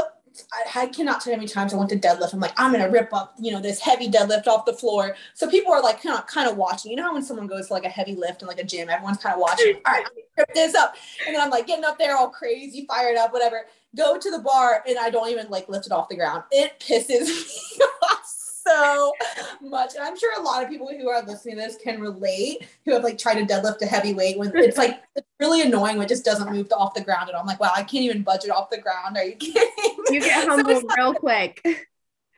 I, 0.51 0.83
I, 0.83 0.87
cannot 0.87 1.21
tell 1.21 1.31
you 1.31 1.35
how 1.35 1.41
many 1.41 1.47
times 1.47 1.73
I 1.73 1.77
went 1.77 1.89
to 1.91 1.97
deadlift. 1.97 2.33
I'm 2.33 2.39
like, 2.39 2.53
I'm 2.57 2.71
gonna 2.71 2.89
rip 2.89 3.13
up, 3.13 3.35
you 3.39 3.51
know, 3.51 3.61
this 3.61 3.79
heavy 3.79 4.09
deadlift 4.09 4.47
off 4.47 4.65
the 4.65 4.73
floor. 4.73 5.15
So 5.35 5.47
people 5.47 5.71
are 5.71 5.81
like 5.81 6.01
kind 6.01 6.17
of 6.17 6.25
kind 6.27 6.49
of 6.49 6.57
watching. 6.57 6.91
You 6.91 6.97
know 6.97 7.03
how 7.03 7.13
when 7.13 7.23
someone 7.23 7.47
goes 7.47 7.67
to 7.67 7.73
like 7.73 7.85
a 7.85 7.89
heavy 7.89 8.15
lift 8.15 8.41
in 8.41 8.47
like 8.47 8.59
a 8.59 8.63
gym, 8.63 8.89
everyone's 8.89 9.17
kind 9.17 9.35
of 9.35 9.39
watching. 9.39 9.75
All 9.85 9.93
right, 9.93 10.05
rip 10.37 10.53
this 10.53 10.75
up, 10.75 10.95
and 11.25 11.35
then 11.35 11.41
I'm 11.41 11.49
like 11.49 11.67
getting 11.67 11.85
up 11.85 11.97
there 11.97 12.17
all 12.17 12.29
crazy, 12.29 12.85
fired 12.87 13.17
up, 13.17 13.31
whatever. 13.31 13.67
Go 13.95 14.17
to 14.17 14.31
the 14.31 14.39
bar, 14.39 14.83
and 14.87 14.97
I 14.97 15.11
don't 15.11 15.29
even 15.29 15.49
like 15.49 15.69
lift 15.69 15.85
it 15.85 15.91
off 15.91 16.09
the 16.09 16.15
ground. 16.15 16.43
It 16.51 16.79
pisses 16.79 17.27
me 17.79 17.85
off 18.01 18.42
so 18.65 19.13
much. 19.61 19.95
And 19.95 20.03
I'm 20.03 20.17
sure 20.17 20.31
a 20.37 20.41
lot 20.41 20.63
of 20.63 20.69
people 20.69 20.87
who 20.87 21.09
are 21.09 21.21
listening 21.23 21.55
to 21.55 21.61
this 21.61 21.77
can 21.77 21.99
relate 21.99 22.67
who 22.85 22.93
have 22.93 23.03
like 23.03 23.17
tried 23.17 23.35
to 23.35 23.45
deadlift 23.45 23.81
a 23.81 23.85
heavy 23.85 24.13
weight 24.13 24.37
when 24.37 24.51
it's 24.55 24.77
like 24.77 25.01
it's 25.15 25.27
really 25.39 25.61
annoying 25.61 25.97
when 25.97 26.05
it 26.05 26.09
just 26.09 26.25
doesn't 26.25 26.51
move 26.51 26.67
off 26.75 26.93
the 26.93 27.03
ground. 27.03 27.29
And 27.29 27.37
I'm 27.37 27.45
like, 27.45 27.59
wow, 27.59 27.71
I 27.75 27.83
can't 27.83 28.03
even 28.03 28.23
budget 28.23 28.51
off 28.51 28.69
the 28.69 28.79
ground. 28.81 29.17
Are 29.17 29.23
you 29.23 29.35
kidding? 29.35 29.95
You 30.09 30.19
get 30.21 30.47
humbled 30.47 30.83
so 30.89 30.95
real 30.97 31.13
quick. 31.13 31.61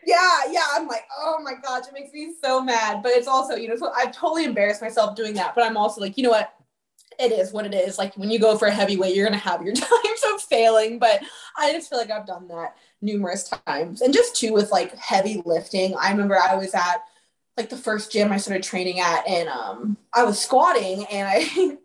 Yeah, 0.06 0.42
yeah. 0.52 0.66
I'm 0.74 0.88
like, 0.88 1.06
oh 1.20 1.40
my 1.44 1.54
gosh, 1.62 1.88
it 1.88 1.94
makes 1.94 2.14
me 2.14 2.34
so 2.44 2.62
mad. 2.62 3.02
But 3.02 3.14
it's 3.14 3.28
also, 3.28 3.56
you 3.56 3.68
know, 3.68 3.76
so 3.76 3.92
I've 3.96 4.12
totally 4.12 4.46
embarrassed 4.46 4.82
myself 4.82 5.16
doing 5.16 5.34
that. 5.36 5.56
But 5.56 5.64
I'm 5.64 5.78
also 5.78 6.02
like, 6.02 6.18
you 6.18 6.24
know 6.24 6.30
what? 6.30 6.54
it 7.20 7.32
is 7.32 7.52
what 7.52 7.66
it 7.66 7.74
is. 7.74 7.98
Like 7.98 8.16
when 8.16 8.30
you 8.30 8.40
go 8.40 8.58
for 8.58 8.68
a 8.68 8.72
heavyweight, 8.72 9.16
you're 9.16 9.26
gonna 9.26 9.38
have 9.38 9.62
your 9.62 9.74
times 9.76 10.22
of 10.34 10.42
failing. 10.42 11.00
But 11.00 11.22
I 11.58 11.72
just 11.72 11.90
feel 11.90 11.98
like 11.98 12.12
I've 12.12 12.26
done 12.28 12.48
that 12.50 12.76
numerous 13.02 13.50
times. 13.66 14.02
And 14.02 14.14
just 14.14 14.36
too 14.36 14.54
with 14.54 14.72
like 14.72 14.96
heavy 14.96 15.42
lifting. 15.46 15.96
I 15.96 16.12
remember 16.12 16.38
I 16.38 16.56
was 16.56 16.74
at 16.74 17.04
like 17.58 17.70
the 17.70 17.78
first 17.78 18.12
gym 18.12 18.32
I 18.32 18.38
started 18.38 18.64
training 18.64 19.00
at, 19.00 19.28
and 19.28 19.48
um, 19.50 19.98
I 20.14 20.24
was 20.24 20.40
squatting, 20.42 21.06
and 21.06 21.28
I 21.28 21.78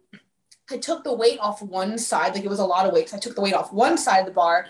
I 0.75 0.79
took 0.79 1.05
the 1.05 1.15
weight 1.15 1.39
off 1.41 1.63
one 1.63 1.99
side. 1.99 2.35
Like 2.35 2.45
it 2.45 2.51
was 2.51 2.59
a 2.59 2.65
lot 2.65 2.87
of 2.87 2.93
weights. 2.93 3.15
I 3.15 3.19
took 3.19 3.35
the 3.35 3.43
weight 3.43 3.55
off 3.55 3.73
one 3.73 3.97
side 3.97 4.21
of 4.21 4.27
the 4.27 4.33
bar, 4.33 4.67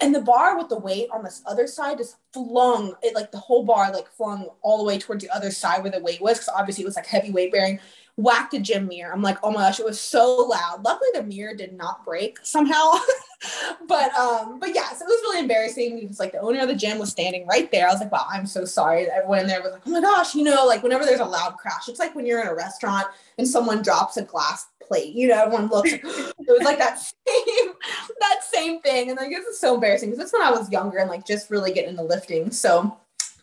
and 0.00 0.14
the 0.14 0.20
bar 0.20 0.56
with 0.56 0.68
the 0.68 0.78
weight 0.78 1.08
on 1.12 1.22
this 1.22 1.42
other 1.46 1.66
side 1.66 1.98
just 1.98 2.16
flung 2.32 2.94
it 3.02 3.14
like 3.14 3.30
the 3.30 3.38
whole 3.38 3.64
bar 3.64 3.92
like 3.92 4.08
flung 4.08 4.48
all 4.62 4.78
the 4.78 4.84
way 4.84 4.98
towards 4.98 5.24
the 5.24 5.30
other 5.30 5.50
side 5.50 5.82
where 5.82 5.90
the 5.90 6.00
weight 6.00 6.20
was 6.20 6.38
because 6.38 6.48
obviously 6.48 6.82
it 6.82 6.86
was 6.86 6.96
like 6.96 7.06
heavy 7.06 7.30
weight 7.30 7.52
bearing 7.52 7.80
whacked 8.18 8.52
a 8.52 8.58
gym 8.58 8.88
mirror. 8.88 9.12
I'm 9.12 9.22
like, 9.22 9.38
oh 9.44 9.52
my 9.52 9.60
gosh, 9.60 9.78
it 9.78 9.86
was 9.86 10.00
so 10.00 10.36
loud. 10.36 10.82
Luckily 10.84 11.08
the 11.14 11.22
mirror 11.22 11.54
did 11.54 11.72
not 11.72 12.04
break 12.04 12.38
somehow. 12.42 12.94
but 13.88 14.12
um, 14.14 14.58
but 14.58 14.74
yeah, 14.74 14.92
so 14.92 15.04
it 15.04 15.08
was 15.08 15.20
really 15.22 15.38
embarrassing 15.38 16.00
because 16.00 16.18
like 16.18 16.32
the 16.32 16.40
owner 16.40 16.60
of 16.60 16.68
the 16.68 16.74
gym 16.74 16.98
was 16.98 17.10
standing 17.10 17.46
right 17.46 17.70
there. 17.70 17.88
I 17.88 17.92
was 17.92 18.00
like, 18.00 18.10
wow, 18.10 18.26
I'm 18.28 18.44
so 18.44 18.64
sorry. 18.64 19.08
Everyone 19.08 19.38
in 19.38 19.46
there 19.46 19.62
was 19.62 19.72
like, 19.72 19.82
oh 19.86 19.90
my 19.90 20.00
gosh, 20.00 20.34
you 20.34 20.42
know, 20.42 20.66
like 20.66 20.82
whenever 20.82 21.04
there's 21.04 21.20
a 21.20 21.24
loud 21.24 21.56
crash, 21.58 21.88
it's 21.88 22.00
like 22.00 22.16
when 22.16 22.26
you're 22.26 22.40
in 22.40 22.48
a 22.48 22.54
restaurant 22.54 23.06
and 23.38 23.46
someone 23.46 23.82
drops 23.82 24.16
a 24.16 24.22
glass 24.22 24.66
plate, 24.82 25.14
you 25.14 25.28
know, 25.28 25.40
everyone 25.40 25.68
looks 25.68 25.92
it 25.92 26.02
was 26.02 26.62
like 26.64 26.78
that 26.78 26.98
same 26.98 27.72
that 28.18 28.40
same 28.42 28.80
thing. 28.80 29.10
And 29.10 29.16
like 29.16 29.30
it's 29.30 29.60
so 29.60 29.74
embarrassing 29.74 30.10
because 30.10 30.24
it's 30.24 30.32
when 30.32 30.42
I 30.42 30.50
was 30.50 30.68
younger 30.72 30.98
and 30.98 31.08
like 31.08 31.24
just 31.24 31.50
really 31.50 31.72
getting 31.72 31.90
into 31.90 32.02
lifting. 32.02 32.50
So 32.50 32.98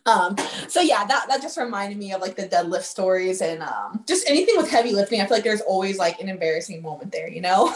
um, 0.06 0.36
so 0.68 0.82
yeah, 0.82 1.06
that, 1.06 1.28
that 1.28 1.42
just 1.42 1.58
reminded 1.58 1.98
me 1.98 2.14
of 2.14 2.22
like 2.22 2.36
the 2.36 2.48
deadlift 2.48 2.84
stories 2.84 3.42
and 3.42 3.64
um, 3.64 4.04
just 4.08 4.30
anything 4.30 4.56
with 4.58 4.70
heavy 4.70 4.92
lifting. 4.92 5.20
I 5.20 5.26
feel 5.26 5.38
like 5.38 5.44
there's 5.44 5.62
always 5.62 5.98
like 5.98 6.20
an 6.20 6.30
embarrassing 6.30 6.82
moment 6.82 7.12
there, 7.12 7.28
you 7.28 7.42
know? 7.42 7.74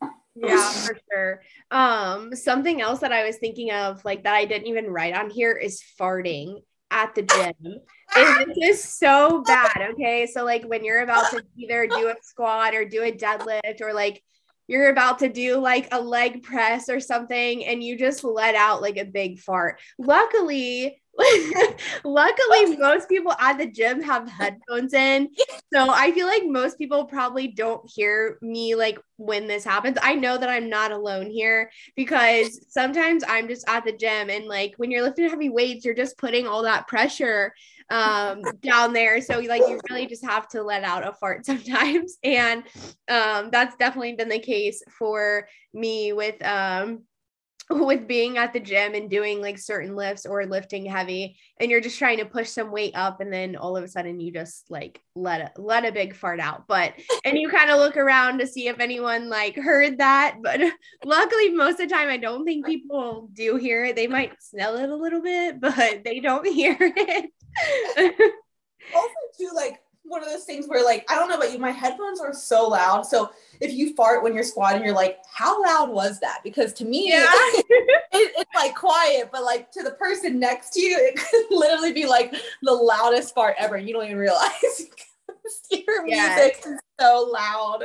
yeah, 0.34 0.70
for 0.72 0.98
sure. 1.10 1.42
Um, 1.70 2.34
something 2.34 2.82
else 2.82 3.00
that 3.00 3.12
I 3.12 3.24
was 3.24 3.38
thinking 3.38 3.70
of 3.72 4.04
like 4.04 4.24
that 4.24 4.34
I 4.34 4.44
didn't 4.44 4.66
even 4.66 4.86
write 4.86 5.14
on 5.14 5.30
here 5.30 5.52
is 5.52 5.82
farting. 5.98 6.62
at 6.90 7.14
the 7.14 7.22
gym 7.22 7.54
is 8.18 8.46
this 8.46 8.80
is 8.80 8.84
so 8.84 9.42
bad. 9.46 9.90
Okay. 9.92 10.26
So 10.26 10.44
like 10.44 10.64
when 10.64 10.84
you're 10.84 11.02
about 11.02 11.30
to 11.30 11.42
either 11.56 11.86
do 11.86 12.08
a 12.08 12.14
squat 12.22 12.74
or 12.74 12.84
do 12.84 13.02
a 13.04 13.12
deadlift 13.12 13.80
or 13.80 13.94
like 13.94 14.22
you're 14.66 14.90
about 14.90 15.18
to 15.20 15.28
do 15.28 15.56
like 15.56 15.88
a 15.92 16.00
leg 16.00 16.42
press 16.42 16.88
or 16.88 17.00
something 17.00 17.64
and 17.64 17.82
you 17.82 17.96
just 17.98 18.22
let 18.22 18.54
out 18.54 18.82
like 18.82 18.98
a 18.98 19.04
big 19.04 19.38
fart. 19.38 19.80
Luckily, 19.98 20.99
luckily 22.04 22.76
most 22.76 23.08
people 23.08 23.32
at 23.38 23.58
the 23.58 23.66
gym 23.66 24.02
have 24.02 24.28
headphones 24.28 24.94
in. 24.94 25.28
So 25.72 25.90
I 25.90 26.12
feel 26.12 26.26
like 26.26 26.44
most 26.46 26.78
people 26.78 27.04
probably 27.04 27.48
don't 27.48 27.88
hear 27.90 28.38
me 28.42 28.74
like 28.74 28.98
when 29.16 29.46
this 29.46 29.64
happens. 29.64 29.98
I 30.02 30.14
know 30.14 30.38
that 30.38 30.48
I'm 30.48 30.68
not 30.68 30.92
alone 30.92 31.30
here 31.30 31.70
because 31.96 32.60
sometimes 32.68 33.22
I'm 33.26 33.48
just 33.48 33.68
at 33.68 33.84
the 33.84 33.92
gym 33.92 34.30
and 34.30 34.46
like 34.46 34.74
when 34.76 34.90
you're 34.90 35.02
lifting 35.02 35.28
heavy 35.28 35.50
weights, 35.50 35.84
you're 35.84 35.94
just 35.94 36.18
putting 36.18 36.46
all 36.46 36.62
that 36.62 36.88
pressure 36.88 37.52
um, 37.90 38.42
down 38.62 38.92
there. 38.92 39.20
So 39.20 39.40
like 39.40 39.62
you 39.68 39.80
really 39.90 40.06
just 40.06 40.24
have 40.24 40.48
to 40.48 40.62
let 40.62 40.84
out 40.84 41.06
a 41.06 41.12
fart 41.12 41.44
sometimes. 41.46 42.18
And 42.22 42.62
um, 43.08 43.50
that's 43.50 43.76
definitely 43.76 44.14
been 44.14 44.28
the 44.28 44.38
case 44.38 44.82
for 44.98 45.48
me 45.74 46.12
with 46.12 46.42
um, 46.44 47.02
with 47.70 48.08
being 48.08 48.36
at 48.36 48.52
the 48.52 48.60
gym 48.60 48.94
and 48.94 49.08
doing 49.08 49.40
like 49.40 49.58
certain 49.58 49.94
lifts 49.94 50.26
or 50.26 50.44
lifting 50.44 50.84
heavy 50.84 51.36
and 51.58 51.70
you're 51.70 51.80
just 51.80 51.98
trying 51.98 52.18
to 52.18 52.24
push 52.24 52.48
some 52.48 52.72
weight 52.72 52.94
up 52.96 53.20
and 53.20 53.32
then 53.32 53.54
all 53.54 53.76
of 53.76 53.84
a 53.84 53.88
sudden 53.88 54.18
you 54.18 54.32
just 54.32 54.68
like 54.70 55.00
let 55.14 55.40
a 55.40 55.60
let 55.60 55.84
a 55.84 55.92
big 55.92 56.14
fart 56.14 56.40
out. 56.40 56.66
But 56.66 56.94
and 57.24 57.38
you 57.38 57.48
kind 57.48 57.70
of 57.70 57.78
look 57.78 57.96
around 57.96 58.38
to 58.38 58.46
see 58.46 58.68
if 58.68 58.80
anyone 58.80 59.28
like 59.28 59.56
heard 59.56 59.98
that 59.98 60.38
but 60.42 60.60
luckily 61.04 61.50
most 61.50 61.80
of 61.80 61.88
the 61.88 61.94
time 61.94 62.08
I 62.08 62.16
don't 62.16 62.44
think 62.44 62.66
people 62.66 63.28
do 63.32 63.56
hear 63.56 63.84
it. 63.84 63.96
They 63.96 64.08
might 64.08 64.42
smell 64.42 64.76
it 64.76 64.88
a 64.88 64.96
little 64.96 65.22
bit 65.22 65.60
but 65.60 66.02
they 66.04 66.20
don't 66.20 66.46
hear 66.46 66.76
it. 66.80 67.30
Also 68.94 69.14
too 69.38 69.50
like 69.54 69.78
one 70.10 70.22
of 70.22 70.28
those 70.28 70.44
things 70.44 70.66
where 70.66 70.84
like 70.84 71.10
I 71.10 71.14
don't 71.14 71.28
know 71.28 71.36
about 71.36 71.52
you, 71.52 71.58
my 71.58 71.70
headphones 71.70 72.20
are 72.20 72.34
so 72.34 72.68
loud. 72.68 73.06
So 73.06 73.30
if 73.60 73.72
you 73.72 73.94
fart 73.94 74.22
when 74.22 74.34
you're 74.34 74.42
squatting, 74.42 74.84
you're 74.84 74.94
like, 74.94 75.18
how 75.32 75.62
loud 75.62 75.90
was 75.90 76.18
that? 76.20 76.40
Because 76.42 76.72
to 76.74 76.84
me, 76.84 77.10
yeah. 77.10 77.26
it, 77.32 78.04
it's 78.12 78.54
like 78.54 78.74
quiet, 78.74 79.30
but 79.32 79.44
like 79.44 79.70
to 79.72 79.82
the 79.82 79.92
person 79.92 80.40
next 80.40 80.70
to 80.70 80.80
you, 80.80 80.96
it 80.98 81.16
could 81.16 81.46
literally 81.56 81.92
be 81.92 82.06
like 82.06 82.34
the 82.62 82.72
loudest 82.72 83.34
fart 83.34 83.54
ever. 83.58 83.78
You 83.78 83.94
don't 83.94 84.04
even 84.04 84.18
realize. 84.18 84.50
your 85.70 86.04
music 86.04 86.60
is 86.66 86.78
so 86.98 87.30
loud. 87.32 87.84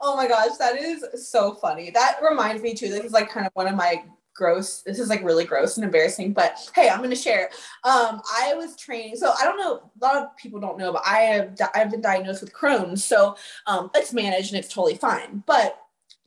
Oh 0.00 0.16
my 0.16 0.26
gosh, 0.26 0.56
that 0.58 0.76
is 0.76 1.04
so 1.30 1.54
funny. 1.54 1.90
That 1.90 2.18
reminds 2.26 2.62
me 2.62 2.74
too. 2.74 2.88
This 2.88 3.04
is 3.04 3.12
like 3.12 3.30
kind 3.30 3.46
of 3.46 3.52
one 3.54 3.66
of 3.66 3.74
my 3.74 4.02
gross. 4.34 4.82
This 4.82 4.98
is 4.98 5.08
like 5.08 5.22
really 5.22 5.44
gross 5.44 5.76
and 5.76 5.84
embarrassing, 5.84 6.32
but 6.32 6.70
hey, 6.74 6.88
I'm 6.88 6.98
going 6.98 7.10
to 7.10 7.16
share. 7.16 7.50
Um, 7.84 8.20
I 8.38 8.54
was 8.54 8.76
training. 8.76 9.16
So 9.16 9.32
I 9.38 9.44
don't 9.44 9.58
know. 9.58 9.90
A 10.00 10.04
lot 10.04 10.22
of 10.22 10.36
people 10.36 10.60
don't 10.60 10.78
know, 10.78 10.92
but 10.92 11.02
I 11.06 11.18
have, 11.20 11.58
I've 11.74 11.90
been 11.90 12.00
diagnosed 12.00 12.40
with 12.40 12.52
Crohn's. 12.52 13.04
So 13.04 13.36
um, 13.66 13.90
it's 13.94 14.12
managed 14.12 14.52
and 14.52 14.58
it's 14.62 14.72
totally 14.72 14.96
fine. 14.96 15.42
But 15.46 15.78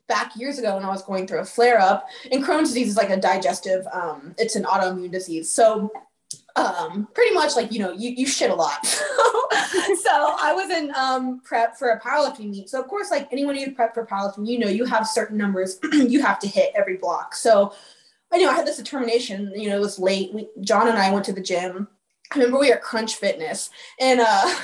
back 0.07 0.35
years 0.35 0.59
ago 0.59 0.75
when 0.75 0.83
I 0.83 0.89
was 0.89 1.01
going 1.03 1.27
through 1.27 1.39
a 1.39 1.45
flare 1.45 1.79
up 1.79 2.07
and 2.31 2.43
Crohn's 2.43 2.69
disease 2.69 2.89
is 2.89 2.97
like 2.97 3.09
a 3.09 3.17
digestive, 3.17 3.85
um, 3.93 4.35
it's 4.37 4.55
an 4.55 4.63
autoimmune 4.63 5.11
disease. 5.11 5.49
So 5.49 5.91
um 6.55 7.07
pretty 7.15 7.33
much 7.33 7.55
like 7.55 7.71
you 7.71 7.79
know 7.79 7.91
you, 7.91 8.11
you 8.11 8.27
shit 8.27 8.51
a 8.51 8.55
lot 8.55 8.85
so 8.85 10.35
i 10.39 10.53
was 10.55 10.69
in 10.69 10.93
um 10.95 11.41
prep 11.43 11.75
for 11.75 11.89
a 11.89 11.99
powerlifting 11.99 12.51
meet 12.51 12.69
so 12.69 12.79
of 12.79 12.87
course 12.87 13.09
like 13.09 13.27
anyone 13.31 13.55
who 13.55 13.71
prep 13.71 13.93
for 13.93 14.05
powerlifting 14.05 14.47
you 14.47 14.59
know 14.59 14.67
you 14.67 14.85
have 14.85 15.07
certain 15.07 15.35
numbers 15.35 15.79
you 15.93 16.21
have 16.21 16.37
to 16.37 16.47
hit 16.47 16.71
every 16.75 16.97
block 16.97 17.33
so 17.33 17.73
I 18.33 18.37
know 18.37 18.49
I 18.49 18.55
had 18.55 18.65
this 18.65 18.77
determination, 18.77 19.53
you 19.55 19.69
know, 19.69 19.77
it 19.77 19.81
was 19.81 19.99
late. 19.99 20.33
We, 20.33 20.49
John 20.61 20.87
and 20.87 20.97
I 20.97 21.11
went 21.11 21.23
to 21.25 21.33
the 21.33 21.41
gym. 21.41 21.87
I 22.31 22.39
remember 22.39 22.57
we 22.57 22.71
were 22.71 22.77
Crunch 22.77 23.15
Fitness 23.15 23.69
and 23.99 24.19
uh 24.19 24.41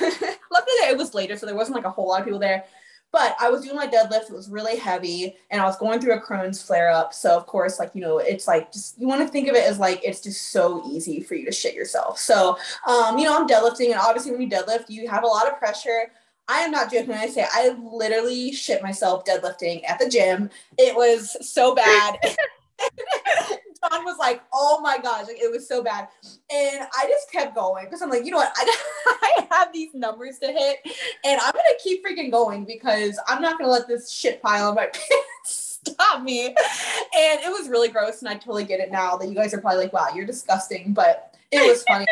luckily 0.50 0.76
it 0.88 0.98
was 0.98 1.14
later, 1.14 1.36
so 1.36 1.46
there 1.46 1.54
wasn't 1.54 1.76
like 1.76 1.84
a 1.84 1.90
whole 1.90 2.08
lot 2.08 2.20
of 2.20 2.26
people 2.26 2.40
there. 2.40 2.64
But 3.12 3.36
I 3.40 3.50
was 3.50 3.62
doing 3.62 3.76
my 3.76 3.86
deadlift, 3.86 4.30
it 4.30 4.32
was 4.32 4.48
really 4.48 4.76
heavy, 4.76 5.36
and 5.50 5.60
I 5.60 5.64
was 5.64 5.76
going 5.76 6.00
through 6.00 6.14
a 6.14 6.20
Crohn's 6.20 6.62
flare 6.62 6.90
up. 6.90 7.12
So 7.12 7.36
of 7.36 7.46
course, 7.46 7.78
like, 7.78 7.90
you 7.94 8.00
know, 8.00 8.18
it's 8.18 8.46
like 8.46 8.72
just 8.72 9.00
you 9.00 9.08
want 9.08 9.20
to 9.22 9.28
think 9.28 9.48
of 9.48 9.56
it 9.56 9.64
as 9.64 9.78
like 9.78 10.00
it's 10.04 10.20
just 10.20 10.52
so 10.52 10.82
easy 10.86 11.20
for 11.20 11.34
you 11.34 11.44
to 11.46 11.52
shit 11.52 11.74
yourself. 11.74 12.18
So 12.18 12.56
um, 12.86 13.18
you 13.18 13.24
know, 13.24 13.36
I'm 13.36 13.48
deadlifting, 13.48 13.90
and 13.90 14.00
obviously 14.00 14.32
when 14.32 14.42
you 14.42 14.48
deadlift, 14.48 14.88
you 14.88 15.08
have 15.08 15.24
a 15.24 15.26
lot 15.26 15.48
of 15.48 15.58
pressure. 15.58 16.12
I 16.48 16.60
am 16.60 16.72
not 16.72 16.90
joking 16.90 17.10
when 17.10 17.18
I 17.18 17.28
say 17.28 17.46
I 17.48 17.76
literally 17.80 18.52
shit 18.52 18.82
myself 18.82 19.24
deadlifting 19.24 19.88
at 19.88 20.00
the 20.00 20.08
gym. 20.08 20.50
It 20.78 20.96
was 20.96 21.36
so 21.48 21.74
bad. 21.74 22.18
John 23.82 24.04
was 24.04 24.18
like, 24.18 24.42
"Oh 24.52 24.80
my 24.80 24.98
gosh, 24.98 25.26
like 25.26 25.40
it 25.40 25.50
was 25.50 25.66
so 25.66 25.82
bad," 25.82 26.08
and 26.50 26.80
I 26.80 27.06
just 27.08 27.30
kept 27.30 27.54
going 27.54 27.84
because 27.84 28.02
I'm 28.02 28.10
like, 28.10 28.24
you 28.24 28.30
know 28.30 28.38
what, 28.38 28.52
I, 28.56 28.76
I 29.22 29.46
have 29.50 29.72
these 29.72 29.94
numbers 29.94 30.38
to 30.40 30.48
hit, 30.48 30.78
and 31.24 31.40
I'm 31.40 31.52
gonna 31.52 31.78
keep 31.82 32.04
freaking 32.04 32.30
going 32.30 32.64
because 32.64 33.18
I'm 33.26 33.40
not 33.40 33.58
gonna 33.58 33.70
let 33.70 33.88
this 33.88 34.10
shit 34.10 34.42
pile 34.42 34.68
on 34.68 34.74
my 34.74 34.86
pants 34.92 35.78
stop 35.86 36.22
me. 36.22 36.46
And 36.46 37.40
it 37.40 37.50
was 37.50 37.68
really 37.68 37.88
gross, 37.88 38.20
and 38.20 38.28
I 38.28 38.34
totally 38.34 38.64
get 38.64 38.80
it 38.80 38.90
now 38.90 39.16
that 39.16 39.28
you 39.28 39.34
guys 39.34 39.54
are 39.54 39.60
probably 39.60 39.84
like, 39.84 39.92
"Wow, 39.92 40.08
you're 40.14 40.26
disgusting," 40.26 40.92
but 40.92 41.34
it 41.50 41.66
was 41.66 41.82
funny. 41.84 42.06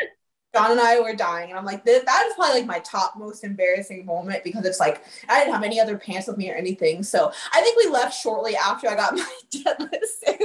John 0.59 0.71
and 0.73 0.81
I 0.81 1.01
were 1.01 1.15
dying, 1.15 1.51
and 1.51 1.59
I'm 1.59 1.65
like, 1.65 1.85
that 1.85 2.25
is 2.27 2.35
probably 2.35 2.61
like 2.61 2.67
my 2.67 2.79
top 2.81 3.17
most 3.17 3.45
embarrassing 3.45 4.05
moment 4.05 4.45
because 4.45 4.65
it's 4.65 4.81
like 4.81 5.03
I 5.29 5.41
didn't 5.41 5.55
have 5.55 5.63
any 5.63 5.81
other 5.81 5.97
pants 5.97 6.27
with 6.27 6.37
me 6.37 6.51
or 6.51 6.55
anything. 6.55 7.03
So 7.03 7.33
I 7.53 7.61
think 7.61 7.77
we 7.77 7.91
left 7.91 8.19
shortly 8.19 8.57
after 8.57 8.89
I 8.89 8.95
got 8.95 9.15
my 9.17 9.33
deadlift. 9.51 10.41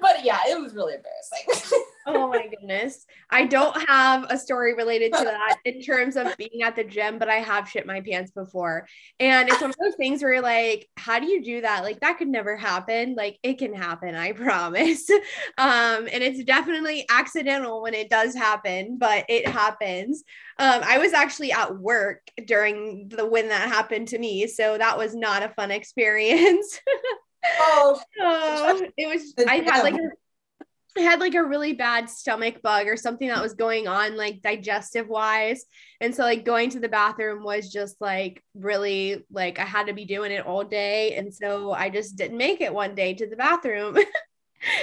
but 0.00 0.24
yeah, 0.24 0.40
it 0.48 0.60
was 0.60 0.74
really 0.74 0.94
embarrassing. 0.94 1.82
oh 2.06 2.28
my 2.28 2.46
goodness. 2.46 3.04
I 3.30 3.46
don't 3.46 3.76
have 3.88 4.26
a 4.30 4.38
story 4.38 4.74
related 4.74 5.12
to 5.12 5.24
that 5.24 5.58
in 5.64 5.82
terms 5.82 6.16
of 6.16 6.36
being 6.36 6.62
at 6.62 6.76
the 6.76 6.84
gym, 6.84 7.18
but 7.18 7.28
I 7.28 7.36
have 7.36 7.68
shit 7.68 7.86
my 7.86 8.00
pants 8.00 8.30
before. 8.30 8.86
And 9.18 9.48
it's 9.48 9.60
one 9.60 9.70
of 9.70 9.76
those 9.82 9.96
things 9.96 10.22
where 10.22 10.34
you're 10.34 10.42
like, 10.42 10.88
how 10.96 11.18
do 11.18 11.26
you 11.26 11.42
do 11.42 11.60
that? 11.62 11.82
Like 11.82 12.00
that 12.00 12.18
could 12.18 12.28
never 12.28 12.56
happen. 12.56 13.14
Like 13.16 13.38
it 13.42 13.58
can 13.58 13.74
happen, 13.74 14.14
I 14.14 14.32
promise. 14.46 15.10
Um, 15.58 16.08
and 16.12 16.22
it's 16.22 16.44
definitely 16.44 17.04
accidental 17.10 17.82
when 17.82 17.94
it 17.94 18.08
does 18.08 18.34
happen, 18.34 18.98
but 18.98 19.24
it 19.28 19.48
happens. 19.48 20.22
Um, 20.58 20.80
I 20.84 20.98
was 20.98 21.12
actually 21.12 21.52
at 21.52 21.76
work 21.76 22.22
during 22.46 23.08
the 23.08 23.26
when 23.26 23.48
that 23.48 23.68
happened 23.68 24.08
to 24.08 24.18
me. 24.18 24.46
So 24.46 24.78
that 24.78 24.96
was 24.96 25.14
not 25.14 25.42
a 25.42 25.48
fun 25.50 25.70
experience. 25.76 26.80
oh, 27.60 28.00
oh 28.20 28.86
it 28.96 29.06
was 29.08 29.34
I 29.46 29.56
had 29.56 29.82
like 29.82 29.94
a 29.94 30.10
I 30.98 31.02
had 31.02 31.20
like 31.20 31.34
a 31.34 31.44
really 31.44 31.72
bad 31.72 32.08
stomach 32.10 32.62
bug 32.62 32.86
or 32.88 32.96
something 32.96 33.28
that 33.28 33.42
was 33.42 33.54
going 33.54 33.88
on 33.88 34.16
like 34.16 34.42
digestive 34.42 35.08
wise 35.08 35.64
and 36.00 36.14
so 36.14 36.22
like 36.22 36.44
going 36.44 36.70
to 36.70 36.80
the 36.80 36.88
bathroom 36.88 37.42
was 37.42 37.72
just 37.72 38.00
like 38.00 38.42
really 38.54 39.24
like 39.30 39.58
I 39.58 39.64
had 39.64 39.86
to 39.86 39.94
be 39.94 40.04
doing 40.04 40.32
it 40.32 40.46
all 40.46 40.64
day. 40.64 41.14
And 41.14 41.32
so 41.32 41.72
I 41.72 41.90
just 41.90 42.16
didn't 42.16 42.38
make 42.38 42.60
it 42.60 42.72
one 42.72 42.94
day 42.94 43.14
to 43.14 43.26
the 43.26 43.36
bathroom. 43.36 43.98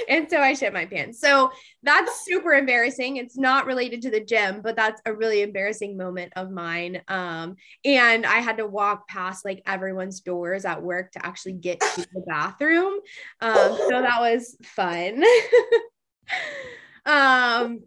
And 0.08 0.30
so 0.30 0.40
I 0.40 0.54
shit 0.54 0.72
my 0.72 0.86
pants. 0.86 1.20
So 1.20 1.50
that's 1.82 2.24
super 2.24 2.52
embarrassing. 2.52 3.16
It's 3.16 3.36
not 3.36 3.66
related 3.66 4.02
to 4.02 4.10
the 4.10 4.24
gym 4.24 4.62
but 4.62 4.76
that's 4.76 5.02
a 5.04 5.12
really 5.12 5.42
embarrassing 5.42 5.96
moment 5.96 6.32
of 6.36 6.50
mine. 6.50 7.02
Um 7.08 7.56
and 7.84 8.24
I 8.24 8.38
had 8.38 8.58
to 8.58 8.66
walk 8.66 9.08
past 9.08 9.44
like 9.44 9.62
everyone's 9.66 10.20
doors 10.20 10.64
at 10.64 10.82
work 10.82 11.10
to 11.12 11.26
actually 11.26 11.54
get 11.54 11.80
to 11.80 12.06
the 12.14 12.24
bathroom. 12.26 12.94
Um 13.40 13.76
so 13.76 14.00
that 14.00 14.20
was 14.20 14.56
fun 14.62 15.22
um 17.06 17.80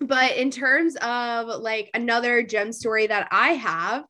but 0.00 0.36
in 0.36 0.50
terms 0.50 0.96
of 0.96 1.60
like 1.60 1.90
another 1.94 2.42
gem 2.42 2.72
story 2.72 3.06
that 3.06 3.28
I 3.30 3.50
have 3.54 4.04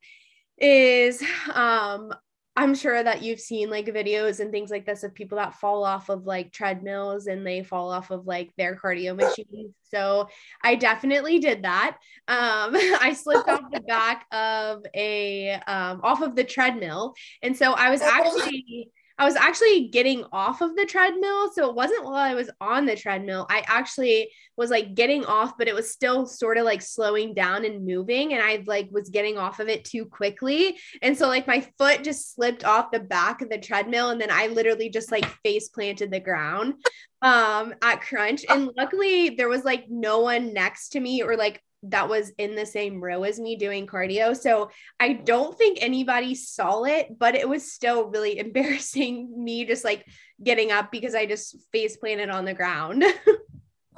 is 0.58 1.22
um 1.52 2.12
I'm 2.58 2.74
sure 2.74 3.00
that 3.00 3.22
you've 3.22 3.38
seen 3.38 3.70
like 3.70 3.86
videos 3.86 4.40
and 4.40 4.50
things 4.50 4.68
like 4.68 4.84
this 4.84 5.04
of 5.04 5.14
people 5.14 5.38
that 5.38 5.54
fall 5.54 5.84
off 5.84 6.08
of 6.08 6.26
like 6.26 6.50
treadmills 6.52 7.28
and 7.28 7.46
they 7.46 7.62
fall 7.62 7.92
off 7.92 8.10
of 8.10 8.26
like 8.26 8.50
their 8.56 8.74
cardio 8.74 9.14
machines. 9.14 9.76
So 9.84 10.28
I 10.64 10.74
definitely 10.74 11.38
did 11.38 11.62
that. 11.62 11.98
Um, 12.26 12.74
I 13.00 13.12
slipped 13.16 13.48
off 13.48 13.70
the 13.72 13.80
back 13.82 14.26
of 14.32 14.82
a 14.92 15.52
um, 15.68 16.00
off 16.02 16.20
of 16.20 16.34
the 16.34 16.42
treadmill, 16.42 17.14
and 17.42 17.56
so 17.56 17.74
I 17.74 17.90
was 17.90 18.00
actually 18.02 18.90
I 19.18 19.24
was 19.24 19.36
actually 19.36 19.88
getting 19.88 20.24
off 20.32 20.60
of 20.60 20.76
the 20.76 20.86
treadmill. 20.86 21.50
So 21.52 21.68
it 21.68 21.74
wasn't 21.74 22.04
while 22.04 22.14
I 22.14 22.34
was 22.34 22.50
on 22.60 22.86
the 22.86 22.96
treadmill. 22.96 23.46
I 23.50 23.64
actually 23.66 24.30
was 24.56 24.70
like 24.70 24.94
getting 24.94 25.24
off, 25.24 25.58
but 25.58 25.68
it 25.68 25.74
was 25.74 25.90
still 25.90 26.24
sort 26.26 26.56
of 26.56 26.64
like 26.64 26.82
slowing 26.82 27.34
down 27.34 27.64
and 27.64 27.84
moving. 27.84 28.32
And 28.32 28.42
I 28.42 28.62
like 28.66 28.88
was 28.92 29.08
getting 29.08 29.36
off 29.36 29.60
of 29.60 29.68
it 29.68 29.84
too 29.84 30.04
quickly. 30.04 30.78
And 31.02 31.16
so 31.18 31.26
like 31.26 31.46
my 31.46 31.66
foot 31.78 32.04
just 32.04 32.34
slipped 32.34 32.64
off 32.64 32.92
the 32.92 33.00
back 33.00 33.42
of 33.42 33.50
the 33.50 33.58
treadmill. 33.58 34.10
And 34.10 34.20
then 34.20 34.30
I 34.30 34.46
literally 34.46 34.88
just 34.88 35.10
like 35.10 35.26
face 35.44 35.68
planted 35.68 36.10
the 36.10 36.20
ground 36.20 36.74
um 37.20 37.74
at 37.82 38.00
crunch 38.00 38.44
and 38.48 38.70
luckily 38.76 39.30
there 39.30 39.48
was 39.48 39.64
like 39.64 39.86
no 39.88 40.20
one 40.20 40.54
next 40.54 40.90
to 40.90 41.00
me 41.00 41.20
or 41.20 41.36
like 41.36 41.60
that 41.84 42.08
was 42.08 42.32
in 42.38 42.54
the 42.54 42.66
same 42.66 43.02
row 43.02 43.22
as 43.22 43.38
me 43.38 43.56
doing 43.56 43.86
cardio. 43.86 44.36
So 44.36 44.70
I 44.98 45.12
don't 45.12 45.56
think 45.56 45.78
anybody 45.80 46.34
saw 46.34 46.84
it, 46.84 47.18
but 47.18 47.34
it 47.34 47.48
was 47.48 47.72
still 47.72 48.08
really 48.08 48.38
embarrassing 48.38 49.32
me 49.42 49.64
just 49.64 49.84
like 49.84 50.06
getting 50.42 50.70
up 50.72 50.90
because 50.90 51.14
I 51.14 51.26
just 51.26 51.56
face 51.72 51.96
planted 51.96 52.30
on 52.30 52.44
the 52.44 52.54
ground. 52.54 53.04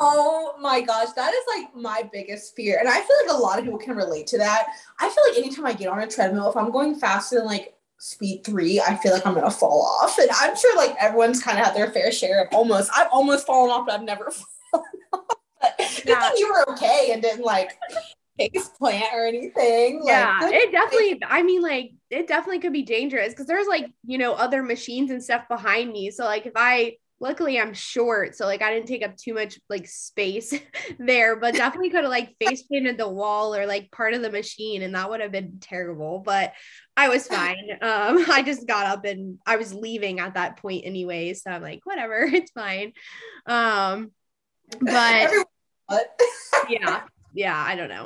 Oh 0.02 0.54
my 0.58 0.80
gosh, 0.80 1.12
that 1.14 1.34
is 1.34 1.44
like 1.54 1.76
my 1.76 2.08
biggest 2.10 2.56
fear. 2.56 2.78
And 2.80 2.88
I 2.88 3.02
feel 3.02 3.16
like 3.26 3.36
a 3.36 3.38
lot 3.38 3.58
of 3.58 3.66
people 3.66 3.78
can 3.78 3.94
relate 3.94 4.26
to 4.28 4.38
that. 4.38 4.68
I 4.98 5.10
feel 5.10 5.24
like 5.28 5.38
anytime 5.38 5.66
I 5.66 5.74
get 5.74 5.88
on 5.88 6.00
a 6.00 6.06
treadmill, 6.06 6.48
if 6.48 6.56
I'm 6.56 6.70
going 6.70 6.94
faster 6.94 7.36
than 7.36 7.44
like 7.44 7.74
speed 7.98 8.42
three, 8.42 8.80
I 8.80 8.96
feel 8.96 9.12
like 9.12 9.26
I'm 9.26 9.34
gonna 9.34 9.50
fall 9.50 9.82
off. 10.02 10.16
And 10.16 10.30
I'm 10.40 10.56
sure 10.56 10.74
like 10.74 10.96
everyone's 10.98 11.42
kind 11.42 11.58
of 11.58 11.66
had 11.66 11.76
their 11.76 11.90
fair 11.90 12.10
share 12.10 12.44
of 12.44 12.48
almost, 12.54 12.90
I've 12.96 13.08
almost 13.12 13.46
fallen 13.46 13.70
off, 13.70 13.86
but 13.86 13.94
I've 13.96 14.04
never. 14.04 14.32
But 15.60 15.74
yeah. 16.04 16.30
you 16.36 16.48
were 16.48 16.72
okay 16.72 17.10
and 17.12 17.22
didn't 17.22 17.44
like 17.44 17.78
face 18.38 18.68
plant 18.78 19.12
or 19.12 19.26
anything. 19.26 20.02
Yeah, 20.04 20.38
like, 20.42 20.54
it 20.54 20.72
definitely, 20.72 21.20
I 21.26 21.42
mean, 21.42 21.62
like, 21.62 21.92
it 22.10 22.26
definitely 22.26 22.60
could 22.60 22.72
be 22.72 22.82
dangerous 22.82 23.30
because 23.30 23.46
there's 23.46 23.66
like, 23.66 23.86
you 24.04 24.18
know, 24.18 24.32
other 24.32 24.62
machines 24.62 25.10
and 25.10 25.22
stuff 25.22 25.46
behind 25.48 25.92
me. 25.92 26.10
So, 26.10 26.24
like, 26.24 26.46
if 26.46 26.52
I, 26.56 26.96
luckily 27.20 27.60
I'm 27.60 27.74
short, 27.74 28.34
so 28.34 28.46
like 28.46 28.62
I 28.62 28.72
didn't 28.72 28.88
take 28.88 29.04
up 29.04 29.16
too 29.16 29.34
much 29.34 29.60
like 29.68 29.86
space 29.86 30.54
there, 30.98 31.36
but 31.36 31.54
definitely 31.54 31.90
could 31.90 32.04
have 32.04 32.10
like 32.10 32.34
face 32.40 32.62
painted 32.62 32.96
the 32.98 33.08
wall 33.08 33.54
or 33.54 33.66
like 33.66 33.92
part 33.92 34.14
of 34.14 34.22
the 34.22 34.30
machine, 34.30 34.82
and 34.82 34.94
that 34.94 35.10
would 35.10 35.20
have 35.20 35.30
been 35.32 35.58
terrible. 35.60 36.20
But 36.20 36.54
I 36.96 37.08
was 37.08 37.26
fine. 37.28 37.70
Um, 37.82 38.24
I 38.30 38.42
just 38.44 38.66
got 38.66 38.86
up 38.86 39.04
and 39.04 39.38
I 39.46 39.56
was 39.56 39.74
leaving 39.74 40.18
at 40.18 40.34
that 40.34 40.56
point 40.56 40.86
anyway, 40.86 41.34
so 41.34 41.50
I'm 41.50 41.62
like, 41.62 41.80
whatever, 41.84 42.22
it's 42.22 42.50
fine. 42.52 42.92
Um, 43.46 44.12
but 44.80 45.30
yeah, 46.68 47.02
yeah, 47.34 47.56
I 47.56 47.76
don't 47.76 47.88
know. 47.88 48.04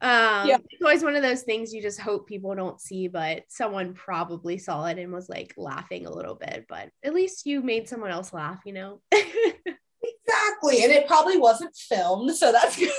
Um, 0.00 0.48
yeah. 0.48 0.58
it's 0.68 0.82
always 0.82 1.02
one 1.02 1.16
of 1.16 1.22
those 1.22 1.42
things 1.42 1.72
you 1.72 1.80
just 1.80 1.98
hope 1.98 2.28
people 2.28 2.54
don't 2.54 2.78
see, 2.78 3.08
but 3.08 3.44
someone 3.48 3.94
probably 3.94 4.58
saw 4.58 4.84
it 4.84 4.98
and 4.98 5.10
was 5.10 5.30
like 5.30 5.54
laughing 5.56 6.04
a 6.04 6.12
little 6.12 6.34
bit. 6.34 6.66
But 6.68 6.90
at 7.02 7.14
least 7.14 7.46
you 7.46 7.62
made 7.62 7.88
someone 7.88 8.10
else 8.10 8.32
laugh, 8.34 8.60
you 8.66 8.74
know? 8.74 9.00
exactly. 9.12 10.84
And 10.84 10.92
it 10.92 11.06
probably 11.06 11.38
wasn't 11.38 11.74
filmed. 11.74 12.34
So 12.36 12.52
that's 12.52 12.76
good. 12.78 12.90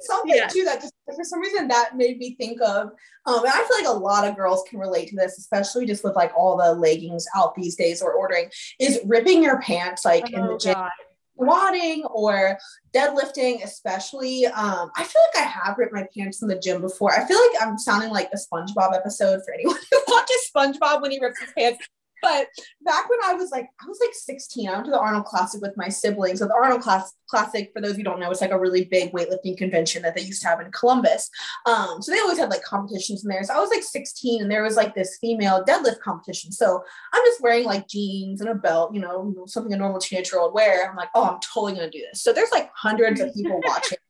Something 0.00 0.36
yeah. 0.36 0.48
too 0.48 0.64
that 0.64 0.82
just 0.82 0.92
for 1.06 1.24
some 1.24 1.40
reason 1.40 1.68
that 1.68 1.96
made 1.96 2.18
me 2.18 2.34
think 2.34 2.60
of, 2.60 2.88
um, 3.24 3.38
and 3.38 3.48
I 3.48 3.64
feel 3.66 3.78
like 3.78 3.96
a 3.96 3.98
lot 3.98 4.28
of 4.28 4.36
girls 4.36 4.62
can 4.68 4.78
relate 4.78 5.08
to 5.08 5.16
this, 5.16 5.38
especially 5.38 5.86
just 5.86 6.04
with 6.04 6.16
like 6.16 6.32
all 6.36 6.58
the 6.58 6.74
leggings 6.74 7.24
out 7.34 7.54
these 7.54 7.76
days 7.76 8.02
or 8.02 8.12
ordering, 8.12 8.50
is 8.78 9.00
ripping 9.06 9.42
your 9.42 9.62
pants 9.62 10.04
like 10.04 10.24
oh, 10.34 10.38
in 10.38 10.46
the 10.48 10.58
gym. 10.58 10.74
God 10.74 10.90
squatting 11.34 12.04
or 12.06 12.58
deadlifting, 12.94 13.62
especially. 13.64 14.46
Um, 14.46 14.90
I 14.96 15.04
feel 15.04 15.22
like 15.34 15.44
I 15.44 15.48
have 15.48 15.76
ripped 15.78 15.92
my 15.92 16.06
pants 16.16 16.42
in 16.42 16.48
the 16.48 16.58
gym 16.58 16.80
before. 16.80 17.12
I 17.12 17.26
feel 17.26 17.38
like 17.38 17.62
I'm 17.62 17.78
sounding 17.78 18.10
like 18.10 18.30
a 18.32 18.36
SpongeBob 18.36 18.94
episode 18.94 19.40
for 19.44 19.54
anyone 19.54 19.76
who 19.90 19.98
watches 20.08 20.50
SpongeBob 20.54 21.02
when 21.02 21.10
he 21.10 21.20
rips 21.20 21.40
his 21.40 21.50
pants. 21.56 21.88
But 22.24 22.48
back 22.80 23.10
when 23.10 23.18
I 23.22 23.34
was 23.34 23.50
like, 23.50 23.66
I 23.82 23.86
was 23.86 23.98
like 24.00 24.14
16, 24.14 24.66
I 24.66 24.72
went 24.72 24.86
to 24.86 24.90
the 24.90 24.98
Arnold 24.98 25.26
Classic 25.26 25.60
with 25.60 25.76
my 25.76 25.90
siblings. 25.90 26.38
So 26.38 26.46
the 26.46 26.54
Arnold 26.54 26.80
Class- 26.80 27.12
Classic, 27.26 27.70
for 27.74 27.82
those 27.82 27.96
who 27.96 28.02
don't 28.02 28.18
know, 28.18 28.30
it's 28.30 28.40
like 28.40 28.50
a 28.50 28.58
really 28.58 28.86
big 28.86 29.12
weightlifting 29.12 29.58
convention 29.58 30.00
that 30.02 30.14
they 30.14 30.22
used 30.22 30.40
to 30.40 30.48
have 30.48 30.60
in 30.60 30.72
Columbus. 30.72 31.28
Um, 31.66 32.00
so 32.00 32.12
they 32.12 32.20
always 32.20 32.38
had 32.38 32.48
like 32.48 32.62
competitions 32.62 33.24
in 33.24 33.28
there. 33.28 33.42
So 33.44 33.52
I 33.52 33.60
was 33.60 33.68
like 33.68 33.82
16 33.82 34.40
and 34.40 34.50
there 34.50 34.62
was 34.62 34.74
like 34.74 34.94
this 34.94 35.18
female 35.20 35.62
deadlift 35.68 36.00
competition. 36.00 36.50
So 36.50 36.82
I'm 37.12 37.22
just 37.26 37.42
wearing 37.42 37.64
like 37.64 37.88
jeans 37.88 38.40
and 38.40 38.48
a 38.48 38.54
belt, 38.54 38.94
you 38.94 39.00
know, 39.00 39.44
something 39.46 39.74
a 39.74 39.76
normal 39.76 40.00
teenage 40.00 40.30
girl 40.30 40.46
would 40.46 40.54
wear. 40.54 40.88
I'm 40.88 40.96
like, 40.96 41.10
oh, 41.14 41.24
I'm 41.24 41.40
totally 41.40 41.74
gonna 41.74 41.90
do 41.90 42.02
this. 42.10 42.22
So 42.22 42.32
there's 42.32 42.52
like 42.52 42.70
hundreds 42.74 43.20
of 43.20 43.34
people 43.34 43.60
watching. 43.64 43.98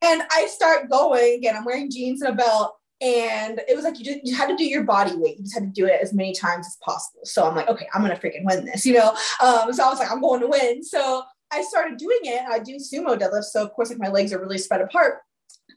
And 0.00 0.22
I 0.32 0.46
start 0.46 0.90
going 0.90 1.38
again. 1.38 1.56
I'm 1.56 1.64
wearing 1.64 1.90
jeans 1.90 2.20
and 2.20 2.32
a 2.32 2.36
belt 2.36 2.74
and 3.00 3.60
it 3.68 3.74
was 3.74 3.84
like 3.84 3.98
you 3.98 4.04
just 4.04 4.20
you 4.24 4.34
had 4.34 4.48
to 4.48 4.56
do 4.56 4.64
your 4.64 4.84
body 4.84 5.12
weight. 5.16 5.38
You 5.38 5.44
just 5.44 5.54
had 5.54 5.64
to 5.64 5.80
do 5.80 5.86
it 5.86 6.00
as 6.00 6.14
many 6.14 6.32
times 6.32 6.66
as 6.66 6.76
possible. 6.82 7.20
So 7.24 7.44
I'm 7.44 7.54
like, 7.54 7.68
okay, 7.68 7.88
I'm 7.92 8.02
gonna 8.02 8.16
freaking 8.16 8.44
win 8.44 8.64
this, 8.64 8.86
you 8.86 8.94
know. 8.94 9.10
Um, 9.42 9.72
so 9.72 9.84
I 9.84 9.88
was 9.88 9.98
like, 9.98 10.10
I'm 10.10 10.20
going 10.20 10.40
to 10.40 10.46
win. 10.46 10.82
So 10.82 11.22
I 11.52 11.62
started 11.62 11.98
doing 11.98 12.20
it. 12.22 12.42
I 12.48 12.58
do 12.60 12.76
sumo 12.76 13.18
deadlifts, 13.18 13.50
so 13.52 13.64
of 13.64 13.72
course, 13.72 13.90
like 13.90 13.98
my 13.98 14.08
legs 14.08 14.32
are 14.32 14.40
really 14.40 14.58
spread 14.58 14.80
apart. 14.80 15.18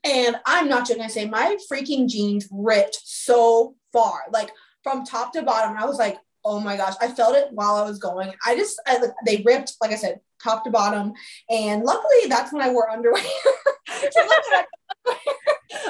And 0.04 0.38
I'm 0.46 0.70
not 0.70 0.88
just 0.88 0.98
gonna 0.98 1.10
say 1.10 1.28
my 1.28 1.58
freaking 1.72 2.08
jeans 2.08 2.48
ripped 2.52 3.00
so 3.04 3.76
far, 3.92 4.22
like 4.32 4.52
from 4.84 5.04
top 5.04 5.34
to 5.34 5.42
bottom. 5.42 5.76
I 5.78 5.86
was 5.86 5.98
like, 5.98 6.18
oh 6.46 6.60
my 6.60 6.78
gosh, 6.78 6.94
I 7.02 7.08
felt 7.08 7.36
it 7.36 7.48
while 7.52 7.76
I 7.76 7.84
was 7.84 7.98
going. 7.98 8.32
I 8.46 8.56
just 8.56 8.80
I, 8.86 9.00
they 9.26 9.44
ripped, 9.46 9.76
like 9.82 9.92
I 9.92 9.96
said, 9.96 10.20
top 10.42 10.64
to 10.66 10.70
bottom. 10.70 11.14
And 11.50 11.84
luckily, 11.84 12.30
that's 12.30 12.54
when 12.54 12.62
I 12.62 12.70
wore 12.70 12.90
underwear. 12.92 13.24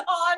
on. 0.07 0.37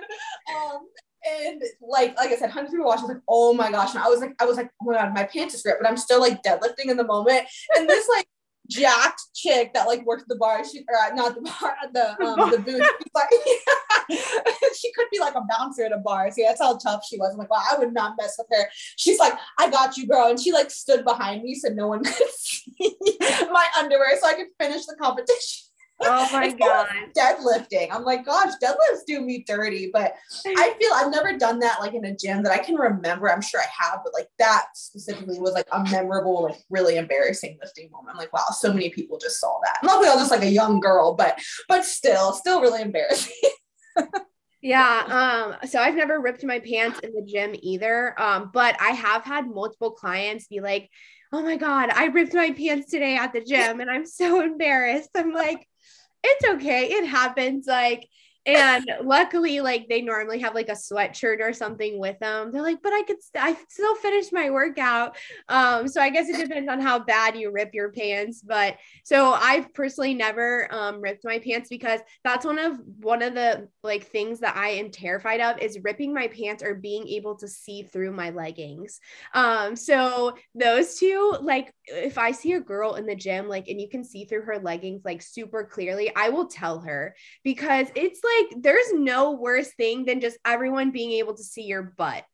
Um, 0.56 0.88
and 1.26 1.62
like 2.02 2.18
like 2.18 2.32
I 2.32 2.36
said, 2.36 2.50
hundreds 2.50 2.74
of 2.74 2.78
people 2.78 2.88
watching. 2.88 3.08
Like, 3.08 3.22
oh 3.28 3.54
my 3.54 3.72
gosh! 3.72 3.94
And 3.94 4.04
I 4.04 4.08
was 4.08 4.20
like, 4.20 4.36
I 4.42 4.46
was 4.46 4.58
like, 4.58 4.70
oh 4.82 4.86
my 4.86 4.94
god, 4.94 5.14
my 5.14 5.24
pants 5.24 5.54
is 5.54 5.64
ripped, 5.66 5.82
but 5.82 5.90
I'm 5.90 5.98
still 5.98 6.20
like 6.20 6.42
deadlifting 6.44 6.90
in 6.90 6.98
the 6.98 7.04
moment. 7.04 7.48
And 7.76 7.90
this 7.90 8.08
like 8.08 8.28
jacked 8.70 9.22
chick 9.36 9.74
that 9.74 9.88
like 9.88 10.06
worked 10.06 10.24
at 10.24 10.28
the 10.28 10.36
bar, 10.36 10.64
she 10.64 10.86
or 10.88 10.96
uh, 10.96 11.14
not 11.16 11.36
the 11.36 11.42
bar, 11.42 11.76
the 11.94 12.24
um, 12.24 12.52
the 12.52 12.60
booth. 12.60 12.82
Like, 13.14 13.30
yeah. 13.46 14.18
she 14.80 14.92
could 14.94 15.08
be 15.12 15.20
like 15.20 15.36
a 15.36 15.42
bouncer 15.50 15.84
at 15.84 15.92
a 15.92 15.98
bar. 15.98 16.32
See, 16.32 16.46
that's 16.48 16.62
how 16.62 16.78
tough 16.78 17.04
she 17.08 17.18
was. 17.18 17.34
I'm 17.34 17.40
like, 17.40 17.50
wow, 17.50 17.64
I 17.72 17.78
would 17.78 17.94
not 17.94 18.16
mess 18.20 18.36
with 18.38 18.48
her. 18.52 18.70
She's 18.98 19.20
like, 19.20 19.34
I 19.58 19.70
got 19.70 19.98
you, 19.98 20.08
girl, 20.08 20.30
and 20.30 20.40
she 20.40 20.52
like 20.52 20.72
stood 20.72 21.04
behind 21.04 21.44
me 21.44 21.56
so 21.56 21.70
no 21.70 21.88
one 21.88 22.04
could 22.04 22.30
see 22.32 22.96
my 23.52 23.68
underwear, 23.78 24.18
so 24.20 24.28
I 24.28 24.34
could 24.34 24.48
finish 24.60 24.86
the 24.86 24.96
competition. 25.00 25.69
Oh 26.02 26.30
my 26.34 26.52
god. 26.52 26.88
Deadlifting. 27.18 27.90
I'm 27.92 28.04
like, 28.04 28.26
gosh, 28.26 28.54
deadlifts 28.64 29.06
do 29.06 29.22
me 29.22 29.44
dirty. 29.46 29.90
But 29.92 30.16
I 30.46 30.76
feel 30.80 30.92
I've 30.94 31.12
never 31.12 31.38
done 31.38 31.60
that 31.60 31.80
like 31.80 31.94
in 31.94 32.06
a 32.06 32.16
gym 32.16 32.44
that 32.44 32.52
I 32.52 32.60
can 32.60 32.76
remember. 32.76 33.32
I'm 33.32 33.42
sure 33.42 33.62
I 33.62 33.84
have, 33.84 34.00
but 34.04 34.14
like 34.14 34.28
that 34.40 34.68
specifically 34.74 35.40
was 35.40 35.54
like 35.54 35.68
a 35.72 35.84
memorable, 35.84 36.44
like 36.44 36.60
really 36.70 36.98
embarrassing 36.98 37.58
lifting 37.62 37.90
moment. 37.92 38.12
I'm 38.12 38.18
like, 38.18 38.34
wow, 38.34 38.46
so 38.52 38.72
many 38.74 38.90
people 38.90 39.18
just 39.18 39.40
saw 39.40 39.60
that. 39.64 39.88
Luckily, 39.88 40.08
I 40.08 40.14
was 40.14 40.22
just 40.22 40.32
like 40.32 40.44
a 40.44 40.50
young 40.50 40.80
girl, 40.80 41.16
but 41.16 41.40
but 41.68 41.86
still, 41.86 42.34
still 42.34 42.62
really 42.62 42.82
embarrassing. 42.82 43.34
yeah 44.62 45.56
um 45.62 45.70
so 45.70 45.80
i've 45.80 45.96
never 45.96 46.20
ripped 46.20 46.44
my 46.44 46.60
pants 46.60 47.00
in 47.00 47.14
the 47.14 47.22
gym 47.22 47.56
either 47.62 48.20
um 48.22 48.50
but 48.54 48.76
i 48.82 48.90
have 48.90 49.24
had 49.24 49.48
multiple 49.48 49.92
clients 49.92 50.48
be 50.48 50.60
like 50.60 50.90
oh 51.32 51.42
my 51.42 51.56
god 51.56 51.90
i 51.92 52.06
ripped 52.08 52.34
my 52.34 52.52
pants 52.52 52.92
today 52.92 53.16
at 53.16 53.32
the 53.32 53.42
gym 53.42 53.80
and 53.80 53.90
i'm 53.90 54.06
so 54.06 54.42
embarrassed 54.42 55.10
i'm 55.16 55.32
like 55.32 55.66
it's 56.24 56.50
okay. 56.56 56.86
It 56.92 57.06
happens. 57.06 57.68
Like, 57.68 58.08
and 58.56 58.86
luckily, 59.04 59.62
like 59.62 59.88
they 59.88 60.02
normally 60.02 60.40
have 60.40 60.56
like 60.56 60.70
a 60.70 60.74
sweatshirt 60.74 61.40
or 61.42 61.54
something 61.54 62.00
with 62.00 62.18
them. 62.20 62.52
They're 62.52 62.62
like, 62.62 62.82
but 62.82 62.94
I 62.94 63.04
could, 63.04 63.22
st- 63.22 63.44
I 63.44 63.58
still 63.70 63.96
finish 63.96 64.32
my 64.32 64.50
workout. 64.50 65.18
Um, 65.48 65.88
so 65.88 66.02
I 66.02 66.10
guess 66.10 66.30
it 66.30 66.38
depends 66.38 66.70
on 66.70 66.80
how 66.80 67.00
bad 67.00 67.38
you 67.38 67.52
rip 67.52 67.74
your 67.74 67.92
pants. 67.92 68.42
But 68.42 68.78
so 69.04 69.34
I've 69.34 69.74
personally 69.74 70.14
never 70.14 70.68
um 70.74 71.02
ripped 71.02 71.26
my 71.26 71.40
pants 71.40 71.70
because 71.70 72.00
that's 72.24 72.46
one 72.46 72.60
of 72.60 72.78
one 73.00 73.22
of 73.22 73.34
the 73.34 73.68
like 73.84 74.06
things 74.06 74.40
that 74.40 74.56
I 74.56 74.70
am 74.70 74.92
terrified 74.92 75.42
of 75.42 75.60
is 75.60 75.80
ripping 75.84 76.14
my 76.14 76.28
pants 76.28 76.64
or 76.64 76.76
being 76.76 77.08
able 77.08 77.36
to 77.38 77.48
see 77.48 77.84
through 77.84 78.12
my 78.12 78.30
leggings. 78.30 79.00
Um, 79.34 79.76
so 79.76 80.36
those 80.56 80.96
two, 80.96 81.36
like 81.42 81.74
if 81.86 82.18
I 82.18 82.32
see 82.32 82.54
a 82.54 82.60
girl 82.60 82.96
in 82.96 83.06
the 83.06 83.16
gym, 83.16 83.48
like 83.48 83.68
and 83.68 83.80
you 83.80 83.90
can 83.90 84.04
see 84.04 84.26
through 84.26 84.44
her 84.44 84.60
leggings 84.60 85.02
like 85.06 85.22
super 85.22 85.64
clearly, 85.64 86.12
I 86.16 86.30
will 86.30 86.48
tell 86.48 86.80
her 86.82 87.16
because 87.44 87.88
it's 87.96 88.22
like 88.24 88.39
like 88.40 88.62
there's 88.62 88.94
no 88.94 89.32
worse 89.32 89.70
thing 89.74 90.06
than 90.06 90.22
just 90.22 90.38
everyone 90.46 90.92
being 90.92 91.14
able 91.14 91.36
to 91.36 91.44
see 91.44 91.64
your 91.64 91.84
butt 91.84 92.26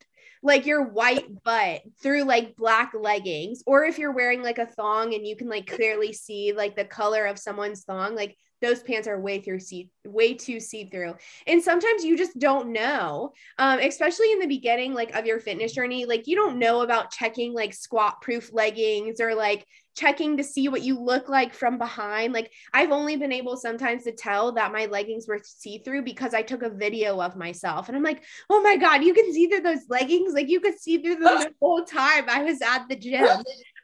like 0.42 0.66
your 0.66 0.82
white 0.82 1.42
butt 1.42 1.82
through 2.00 2.22
like 2.22 2.56
black 2.56 2.92
leggings 2.94 3.62
or 3.66 3.84
if 3.84 3.98
you're 3.98 4.12
wearing 4.12 4.42
like 4.42 4.58
a 4.58 4.66
thong 4.66 5.14
and 5.14 5.26
you 5.26 5.36
can 5.36 5.48
like 5.48 5.66
clearly 5.66 6.12
see 6.12 6.52
like 6.52 6.76
the 6.76 6.84
color 6.84 7.26
of 7.26 7.38
someone's 7.38 7.82
thong 7.84 8.14
like 8.14 8.36
those 8.62 8.82
pants 8.82 9.06
are 9.06 9.20
way 9.20 9.40
through 9.40 9.60
see 9.60 9.90
way 10.06 10.34
too 10.34 10.60
see 10.60 10.84
through 10.84 11.14
and 11.46 11.62
sometimes 11.62 12.04
you 12.04 12.16
just 12.16 12.38
don't 12.38 12.72
know 12.72 13.32
um, 13.58 13.78
especially 13.80 14.32
in 14.32 14.38
the 14.38 14.46
beginning 14.46 14.94
like 14.94 15.14
of 15.14 15.26
your 15.26 15.40
fitness 15.40 15.72
journey 15.72 16.06
like 16.06 16.26
you 16.26 16.36
don't 16.36 16.58
know 16.58 16.80
about 16.80 17.10
checking 17.10 17.52
like 17.52 17.74
squat 17.74 18.20
proof 18.22 18.52
leggings 18.52 19.20
or 19.20 19.34
like 19.34 19.66
checking 19.96 20.36
to 20.36 20.44
see 20.44 20.68
what 20.68 20.82
you 20.82 20.98
look 20.98 21.28
like 21.28 21.54
from 21.54 21.78
behind. 21.78 22.32
Like 22.32 22.52
I've 22.72 22.92
only 22.92 23.16
been 23.16 23.32
able 23.32 23.56
sometimes 23.56 24.04
to 24.04 24.12
tell 24.12 24.52
that 24.52 24.72
my 24.72 24.86
leggings 24.86 25.26
were 25.26 25.40
see 25.42 25.78
through 25.78 26.02
because 26.02 26.34
I 26.34 26.42
took 26.42 26.62
a 26.62 26.70
video 26.70 27.20
of 27.20 27.36
myself. 27.36 27.88
And 27.88 27.96
I'm 27.96 28.02
like, 28.02 28.22
oh 28.50 28.62
my 28.62 28.76
God, 28.76 29.02
you 29.02 29.14
can 29.14 29.32
see 29.32 29.46
through 29.46 29.62
those 29.62 29.88
leggings. 29.88 30.34
Like 30.34 30.48
you 30.48 30.60
could 30.60 30.78
see 30.78 30.98
through 30.98 31.16
them 31.16 31.40
the 31.40 31.54
whole 31.60 31.84
time 31.84 32.26
I 32.28 32.42
was 32.44 32.60
at 32.60 32.86
the 32.88 32.96
gym. 32.96 33.26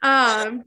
Um, 0.01 0.63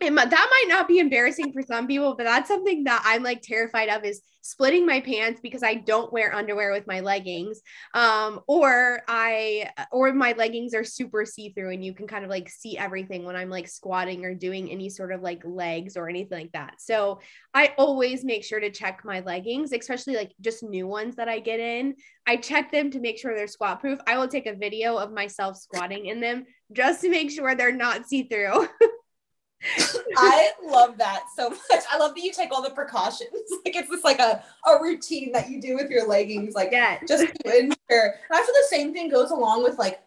and 0.00 0.16
that 0.16 0.30
might 0.30 0.66
not 0.68 0.88
be 0.88 0.98
embarrassing 0.98 1.52
for 1.52 1.62
some 1.62 1.86
people, 1.86 2.14
but 2.16 2.24
that's 2.24 2.48
something 2.48 2.84
that 2.84 3.02
I'm 3.04 3.22
like 3.22 3.42
terrified 3.42 3.88
of 3.88 4.04
is 4.04 4.20
splitting 4.42 4.84
my 4.84 5.00
pants 5.00 5.40
because 5.40 5.62
I 5.62 5.74
don't 5.74 6.12
wear 6.12 6.34
underwear 6.34 6.72
with 6.72 6.86
my 6.86 7.00
leggings. 7.00 7.60
Um, 7.94 8.40
or 8.48 9.02
I 9.06 9.70
or 9.92 10.12
my 10.12 10.32
leggings 10.32 10.74
are 10.74 10.84
super 10.84 11.24
see-through 11.24 11.72
and 11.72 11.84
you 11.84 11.94
can 11.94 12.06
kind 12.06 12.24
of 12.24 12.30
like 12.30 12.48
see 12.48 12.76
everything 12.76 13.24
when 13.24 13.36
I'm 13.36 13.50
like 13.50 13.68
squatting 13.68 14.24
or 14.24 14.34
doing 14.34 14.70
any 14.70 14.88
sort 14.88 15.12
of 15.12 15.22
like 15.22 15.42
legs 15.44 15.96
or 15.96 16.08
anything 16.08 16.38
like 16.38 16.52
that. 16.52 16.80
So 16.80 17.20
I 17.54 17.74
always 17.78 18.24
make 18.24 18.44
sure 18.44 18.60
to 18.60 18.70
check 18.70 19.02
my 19.04 19.20
leggings, 19.20 19.72
especially 19.72 20.16
like 20.16 20.32
just 20.40 20.62
new 20.62 20.86
ones 20.86 21.16
that 21.16 21.28
I 21.28 21.38
get 21.38 21.60
in. 21.60 21.94
I 22.26 22.36
check 22.36 22.72
them 22.72 22.90
to 22.92 23.00
make 23.00 23.18
sure 23.18 23.34
they're 23.34 23.46
squat 23.46 23.80
proof. 23.80 24.00
I 24.06 24.16
will 24.16 24.28
take 24.28 24.46
a 24.46 24.54
video 24.54 24.96
of 24.96 25.12
myself 25.12 25.56
squatting 25.56 26.06
in 26.06 26.20
them 26.20 26.44
just 26.72 27.02
to 27.02 27.10
make 27.10 27.30
sure 27.30 27.54
they're 27.54 27.72
not 27.72 28.06
see-through. 28.06 28.68
I 30.16 30.50
love 30.64 30.98
that 30.98 31.24
so 31.36 31.50
much. 31.50 31.82
I 31.90 31.98
love 31.98 32.14
that 32.14 32.22
you 32.22 32.32
take 32.32 32.50
all 32.52 32.62
the 32.62 32.70
precautions. 32.70 33.28
Like 33.64 33.76
it's 33.76 33.88
just 33.88 34.04
like 34.04 34.18
a, 34.18 34.42
a 34.68 34.82
routine 34.82 35.32
that 35.32 35.50
you 35.50 35.60
do 35.60 35.76
with 35.76 35.88
your 35.90 36.06
leggings, 36.06 36.54
like 36.54 36.70
Yeah. 36.72 36.98
just 37.06 37.24
to 37.24 37.58
ensure. 37.58 37.70
And 37.90 38.32
I 38.32 38.42
feel 38.42 38.54
the 38.54 38.66
same 38.68 38.92
thing 38.92 39.08
goes 39.08 39.30
along 39.30 39.62
with 39.62 39.78
like 39.78 40.00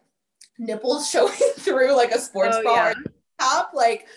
nipples 0.58 1.10
showing 1.12 1.34
through 1.58 1.96
like 1.96 2.12
a 2.12 2.20
sports 2.20 2.58
Oh, 2.58 2.64
bra 2.64 2.74
yeah. 2.74 2.94
top. 3.40 3.72
Like, 3.74 4.08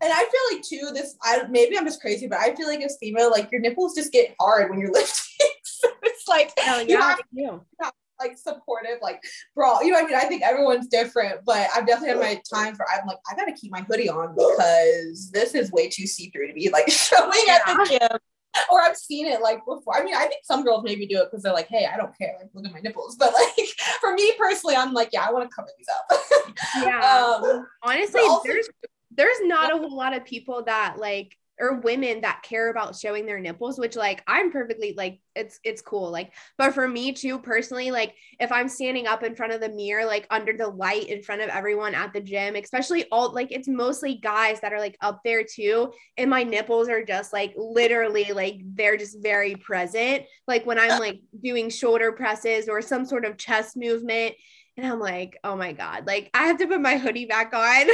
and 0.00 0.12
I 0.12 0.18
feel 0.18 0.56
like 0.56 0.64
too, 0.64 0.90
this 0.94 1.16
I 1.22 1.42
maybe 1.48 1.78
I'm 1.78 1.84
just 1.84 2.00
crazy, 2.00 2.26
but 2.26 2.38
I 2.38 2.54
feel 2.54 2.66
like 2.66 2.80
as 2.82 2.96
female, 3.00 3.30
like 3.30 3.50
your 3.52 3.60
nipples 3.60 3.94
just 3.94 4.12
get 4.12 4.34
hard 4.40 4.70
when 4.70 4.78
you're 4.80 4.92
lifting. 4.92 5.46
so 5.64 5.88
it's 6.02 6.26
like 6.28 6.52
Hell 6.58 6.82
you 6.82 6.88
yeah, 6.88 7.00
have 7.02 7.20
they 7.34 7.42
do. 7.44 7.60
Like 8.20 8.36
supportive, 8.36 8.98
like 9.02 9.22
bra. 9.54 9.80
You 9.80 9.92
know 9.92 10.00
what 10.00 10.04
I 10.04 10.08
mean? 10.08 10.16
I 10.16 10.24
think 10.24 10.42
everyone's 10.42 10.88
different, 10.88 11.44
but 11.44 11.68
I've 11.74 11.86
definitely 11.86 12.08
had 12.10 12.18
my 12.18 12.42
time 12.52 12.74
for 12.74 12.86
I'm 12.88 13.06
like, 13.06 13.18
I 13.30 13.34
gotta 13.34 13.52
keep 13.52 13.70
my 13.72 13.82
hoodie 13.82 14.08
on 14.08 14.34
because 14.34 15.30
this 15.32 15.54
is 15.54 15.70
way 15.72 15.88
too 15.88 16.06
see-through 16.06 16.48
to 16.48 16.52
be 16.54 16.70
like 16.70 16.90
showing 16.90 17.44
at 17.50 17.62
the 17.66 17.98
gym. 18.00 18.18
Or 18.72 18.82
I've 18.82 18.96
seen 18.96 19.26
it 19.26 19.40
like 19.40 19.58
before. 19.64 19.96
I 19.96 20.02
mean, 20.02 20.14
I 20.14 20.26
think 20.26 20.40
some 20.42 20.64
girls 20.64 20.82
maybe 20.82 21.06
do 21.06 21.18
it 21.18 21.28
because 21.30 21.42
they're 21.42 21.52
like, 21.52 21.68
hey, 21.68 21.86
I 21.92 21.96
don't 21.96 22.16
care. 22.18 22.34
Like, 22.40 22.50
look 22.54 22.66
at 22.66 22.72
my 22.72 22.80
nipples. 22.80 23.16
But 23.18 23.32
like 23.32 23.68
for 24.00 24.14
me 24.14 24.32
personally, 24.38 24.74
I'm 24.74 24.92
like, 24.92 25.10
yeah, 25.12 25.24
I 25.28 25.32
want 25.32 25.48
to 25.48 25.54
cover 25.54 25.68
these 25.76 25.86
up. 25.88 26.54
Yeah. 26.82 27.38
um, 27.44 27.66
Honestly, 27.82 28.20
also- 28.22 28.42
there's 28.44 28.68
there's 29.12 29.40
not 29.42 29.72
a 29.72 29.78
whole 29.78 29.96
lot 29.96 30.16
of 30.16 30.24
people 30.24 30.62
that 30.64 30.96
like 30.98 31.36
or 31.60 31.80
women 31.80 32.20
that 32.20 32.42
care 32.42 32.70
about 32.70 32.96
showing 32.96 33.26
their 33.26 33.40
nipples 33.40 33.78
which 33.78 33.96
like 33.96 34.22
i'm 34.26 34.50
perfectly 34.50 34.94
like 34.96 35.20
it's 35.34 35.60
it's 35.64 35.82
cool 35.82 36.10
like 36.10 36.32
but 36.56 36.74
for 36.74 36.88
me 36.88 37.12
too 37.12 37.38
personally 37.38 37.90
like 37.90 38.14
if 38.40 38.50
i'm 38.50 38.68
standing 38.68 39.06
up 39.06 39.22
in 39.22 39.34
front 39.34 39.52
of 39.52 39.60
the 39.60 39.68
mirror 39.68 40.04
like 40.04 40.26
under 40.30 40.52
the 40.56 40.66
light 40.66 41.08
in 41.08 41.22
front 41.22 41.40
of 41.40 41.48
everyone 41.48 41.94
at 41.94 42.12
the 42.12 42.20
gym 42.20 42.56
especially 42.56 43.04
all 43.10 43.32
like 43.32 43.50
it's 43.50 43.68
mostly 43.68 44.16
guys 44.16 44.60
that 44.60 44.72
are 44.72 44.80
like 44.80 44.96
up 45.00 45.20
there 45.24 45.44
too 45.44 45.92
and 46.16 46.30
my 46.30 46.42
nipples 46.42 46.88
are 46.88 47.04
just 47.04 47.32
like 47.32 47.54
literally 47.56 48.32
like 48.32 48.60
they're 48.74 48.96
just 48.96 49.22
very 49.22 49.54
present. 49.54 50.24
Like 50.46 50.66
when 50.66 50.78
i'm 50.78 50.98
like 50.98 51.20
doing 51.42 51.70
shoulder 51.70 52.12
presses 52.12 52.68
or 52.68 52.82
some 52.82 53.04
sort 53.04 53.24
of 53.24 53.36
chest 53.36 53.76
movement 53.76 54.34
and 54.78 54.86
I'm 54.86 55.00
like, 55.00 55.36
oh 55.42 55.56
my 55.56 55.72
God, 55.72 56.06
like 56.06 56.30
I 56.32 56.46
have 56.46 56.58
to 56.58 56.66
put 56.68 56.80
my 56.80 56.98
hoodie 56.98 57.26
back 57.26 57.52
on. 57.52 57.88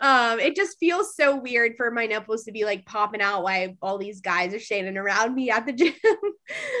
um, 0.00 0.38
it 0.38 0.54
just 0.54 0.78
feels 0.78 1.16
so 1.16 1.36
weird 1.36 1.72
for 1.78 1.90
my 1.90 2.04
nipples 2.04 2.44
to 2.44 2.52
be 2.52 2.66
like 2.66 2.84
popping 2.84 3.22
out 3.22 3.42
while 3.42 3.70
all 3.80 3.96
these 3.96 4.20
guys 4.20 4.52
are 4.52 4.60
standing 4.60 4.98
around 4.98 5.34
me 5.34 5.50
at 5.50 5.64
the 5.64 5.72
gym. 5.72 5.94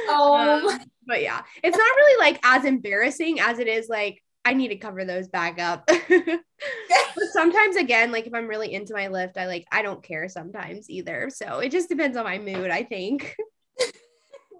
Oh. 0.08 0.68
Um, 0.68 0.80
but 1.06 1.22
yeah, 1.22 1.40
it's 1.64 1.76
not 1.76 1.96
really 1.96 2.20
like 2.20 2.38
as 2.44 2.66
embarrassing 2.66 3.40
as 3.40 3.58
it 3.58 3.66
is 3.66 3.88
like 3.88 4.22
I 4.44 4.52
need 4.52 4.68
to 4.68 4.76
cover 4.76 5.06
those 5.06 5.28
back 5.28 5.58
up. 5.58 5.86
but 6.08 7.28
sometimes 7.32 7.76
again, 7.76 8.12
like 8.12 8.26
if 8.26 8.34
I'm 8.34 8.46
really 8.46 8.74
into 8.74 8.92
my 8.92 9.08
lift, 9.08 9.38
I 9.38 9.46
like 9.46 9.64
I 9.72 9.80
don't 9.80 10.02
care 10.02 10.28
sometimes 10.28 10.90
either. 10.90 11.30
So 11.30 11.60
it 11.60 11.72
just 11.72 11.88
depends 11.88 12.16
on 12.18 12.24
my 12.24 12.38
mood, 12.38 12.70
I 12.70 12.82
think. 12.82 13.34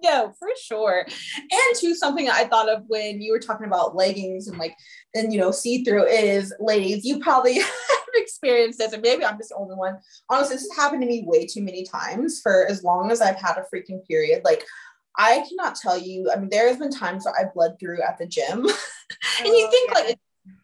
No, 0.02 0.32
for 0.38 0.48
sure. 0.60 1.06
And 1.06 1.76
to 1.80 1.94
something 1.94 2.28
I 2.30 2.44
thought 2.44 2.68
of 2.68 2.84
when 2.88 3.20
you 3.20 3.32
were 3.32 3.38
talking 3.38 3.66
about 3.66 3.94
leggings 3.96 4.48
and 4.48 4.58
like, 4.58 4.74
and 5.14 5.32
you 5.32 5.38
know, 5.40 5.50
see 5.50 5.84
through 5.84 6.04
is 6.06 6.54
ladies, 6.58 7.04
you 7.04 7.20
probably 7.20 7.54
have 7.58 7.70
experienced 8.14 8.78
this, 8.78 8.92
and 8.92 9.02
maybe 9.02 9.24
I'm 9.24 9.36
just 9.38 9.50
the 9.50 9.56
only 9.56 9.74
one. 9.76 9.98
Honestly, 10.28 10.56
this 10.56 10.68
has 10.70 10.76
happened 10.78 11.02
to 11.02 11.08
me 11.08 11.24
way 11.26 11.46
too 11.46 11.62
many 11.62 11.84
times 11.84 12.40
for 12.40 12.66
as 12.66 12.82
long 12.82 13.10
as 13.10 13.20
I've 13.20 13.36
had 13.40 13.56
a 13.58 13.64
freaking 13.74 14.06
period. 14.06 14.42
Like, 14.44 14.64
I 15.16 15.44
cannot 15.48 15.74
tell 15.74 15.98
you, 15.98 16.30
I 16.32 16.36
mean, 16.36 16.48
there 16.50 16.68
has 16.68 16.78
been 16.78 16.90
times 16.90 17.24
where 17.24 17.34
I 17.38 17.50
bled 17.52 17.78
through 17.78 18.00
at 18.02 18.16
the 18.18 18.26
gym. 18.26 18.60
and 19.40 19.46
you 19.46 19.66
Oh, 19.66 19.70
think 19.70 19.90
yeah. 19.92 19.98
like 20.00 20.18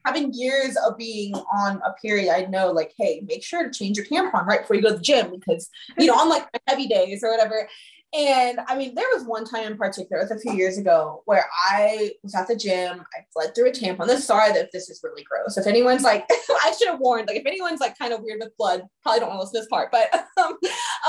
having 0.07 0.33
years 0.33 0.77
of 0.87 0.96
being 0.96 1.35
on 1.35 1.81
a 1.85 1.92
period, 2.01 2.33
I 2.33 2.46
know 2.46 2.70
like, 2.72 2.92
hey, 2.96 3.22
make 3.27 3.44
sure 3.44 3.64
to 3.64 3.77
change 3.77 3.96
your 3.99 4.07
tampon 4.07 4.46
right 4.46 4.61
before 4.62 4.77
you 4.77 4.83
go 4.83 4.90
to 4.90 4.96
the 4.96 5.03
gym 5.03 5.31
because 5.31 5.68
you 5.99 6.07
know, 6.07 6.14
on 6.18 6.29
like 6.29 6.46
heavy 6.66 6.87
days 6.87 7.22
or 7.22 7.31
whatever. 7.31 7.68
And 8.17 8.61
I 8.67 8.77
mean, 8.77 8.95
there 8.95 9.05
was 9.13 9.25
one 9.25 9.45
time 9.45 9.71
in 9.71 9.77
particular, 9.77 10.23
it 10.23 10.31
was 10.31 10.39
a 10.39 10.41
few 10.41 10.55
years 10.55 10.79
ago, 10.79 11.23
where 11.27 11.45
I 11.71 12.13
was 12.23 12.35
at 12.35 12.49
the 12.49 12.57
gym. 12.57 13.01
I 13.01 13.21
bled 13.35 13.55
through 13.55 13.69
a 13.69 13.73
tampon. 13.73 14.07
This 14.07 14.25
sorry 14.25 14.53
that 14.53 14.71
this 14.73 14.89
is 14.89 15.01
really 15.03 15.23
gross. 15.25 15.59
If 15.59 15.67
anyone's 15.67 16.03
like, 16.03 16.27
I 16.31 16.75
should 16.79 16.89
have 16.89 17.01
warned, 17.01 17.29
like, 17.29 17.37
if 17.37 17.45
anyone's 17.45 17.81
like 17.81 17.99
kind 17.99 18.15
of 18.15 18.23
weird 18.23 18.41
with 18.41 18.57
blood, 18.57 18.85
probably 19.03 19.21
don't 19.21 19.29
want 19.29 19.41
to 19.41 19.43
listen 19.43 19.55
to 19.57 19.61
this 19.61 19.69
part, 19.69 19.93
but 19.93 20.09
um, 20.39 20.57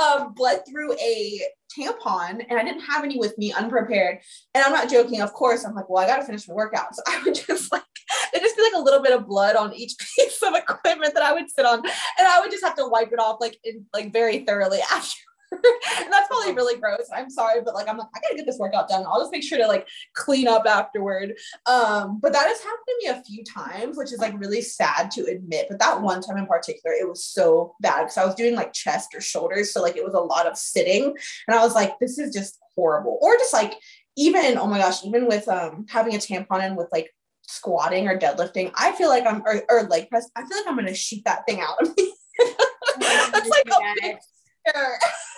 um, 0.04 0.34
bled 0.34 0.64
through 0.70 0.94
a 0.96 1.42
tampon 1.78 2.46
and 2.50 2.60
I 2.60 2.64
didn't 2.64 2.82
have 2.82 3.06
any 3.06 3.18
with 3.18 3.38
me 3.38 3.54
unprepared. 3.54 4.20
And 4.54 4.66
I'm 4.66 4.74
not 4.74 4.90
joking, 4.90 5.22
of 5.22 5.32
course. 5.32 5.64
I'm 5.64 5.76
like, 5.76 5.90
well, 5.90 6.04
I 6.04 6.08
got 6.08 6.18
to 6.18 6.26
finish 6.26 6.46
my 6.48 6.56
workout. 6.56 6.94
So 6.94 7.04
I 7.08 7.22
would 7.24 7.36
just 7.36 7.72
like, 7.72 7.84
there'd 8.34 8.44
just 8.44 8.58
be 8.58 8.64
like 8.64 8.74
a 8.76 8.82
little 8.82 9.02
bit 9.02 9.14
of 9.14 9.28
blood 9.28 9.56
on 9.56 9.74
each 9.74 9.94
piece 9.98 10.42
of 10.44 10.56
equipment 10.56 11.14
that 11.14 11.24
I 11.24 11.32
would 11.32 11.50
sit 11.50 11.66
on. 11.66 11.80
And 11.80 12.28
I 12.28 12.42
would 12.42 12.52
just 12.52 12.66
have 12.66 12.76
to 12.76 12.88
wipe 12.88 13.14
it 13.14 13.20
off 13.20 13.38
like 13.40 13.58
in 13.64 13.86
like 13.94 14.12
very 14.12 14.40
thoroughly 14.40 14.80
after. 14.92 15.18
And 15.52 16.12
that's 16.12 16.28
probably 16.28 16.54
really 16.54 16.80
gross. 16.80 17.08
I'm 17.14 17.30
sorry, 17.30 17.62
but 17.64 17.74
like 17.74 17.88
I'm 17.88 17.98
like, 17.98 18.08
I 18.16 18.20
gotta 18.20 18.36
get 18.36 18.46
this 18.46 18.58
workout 18.58 18.90
done. 18.90 19.06
I'll 19.06 19.20
just 19.20 19.32
make 19.32 19.44
sure 19.44 19.58
to 19.58 19.68
like 19.68 19.88
clean 20.14 20.48
up 20.48 20.66
afterward. 20.66 21.38
Um, 21.66 22.20
but 22.22 22.34
that 22.34 22.48
has 22.48 22.60
happened 22.60 22.86
to 22.88 22.96
me 23.00 23.08
a 23.08 23.24
few 23.24 23.44
times, 23.44 23.98
which 23.98 24.12
is 24.12 24.20
like 24.20 24.40
really 24.40 24.62
sad 24.62 25.12
to 25.12 25.26
admit. 25.26 25.68
But 25.70 25.80
that 25.80 26.02
one 26.02 26.22
time 26.22 26.38
in 26.38 26.48
particular, 26.48 26.96
it 26.96 27.08
was 27.08 27.26
so 27.26 27.76
bad 27.80 28.04
because 28.04 28.18
I 28.18 28.26
was 28.26 28.36
doing 28.36 28.56
like 28.56 28.74
chest 28.74 29.16
or 29.16 29.22
shoulders. 29.22 29.74
So 29.74 29.82
like 29.82 29.96
it 29.96 30.04
was 30.06 30.14
a 30.14 30.20
lot 30.20 30.48
of 30.48 30.58
sitting. 30.58 31.16
And 31.48 31.58
I 31.58 31.64
was 31.64 31.76
like, 31.76 31.98
this 32.00 32.18
is 32.20 32.34
just 32.34 32.60
horrible. 32.76 33.18
Or 33.22 33.36
just 33.36 33.54
like 33.54 33.74
even, 34.18 34.58
oh 34.58 34.68
my 34.68 34.80
gosh, 34.80 35.06
even 35.06 35.28
with 35.28 35.48
um 35.48 35.86
having 35.90 36.16
a 36.16 36.18
tampon 36.18 36.66
in 36.66 36.76
with 36.76 36.88
like 36.92 37.14
squatting 37.48 38.08
or 38.08 38.18
deadlifting, 38.18 38.72
I 38.76 38.92
feel 38.94 39.10
like 39.10 39.26
I'm 39.26 39.42
or, 39.46 39.64
or 39.70 39.84
leg 39.84 40.10
press, 40.10 40.30
I 40.36 40.46
feel 40.46 40.58
like 40.58 40.68
I'm 40.68 40.76
gonna 40.76 40.94
shoot 40.94 41.24
that 41.26 41.46
thing 41.48 41.62
out 41.62 41.82
of 41.82 41.96
me. 41.96 42.14
That's 43.00 43.50
like 43.50 43.68
a 43.68 43.94
big. 44.02 44.18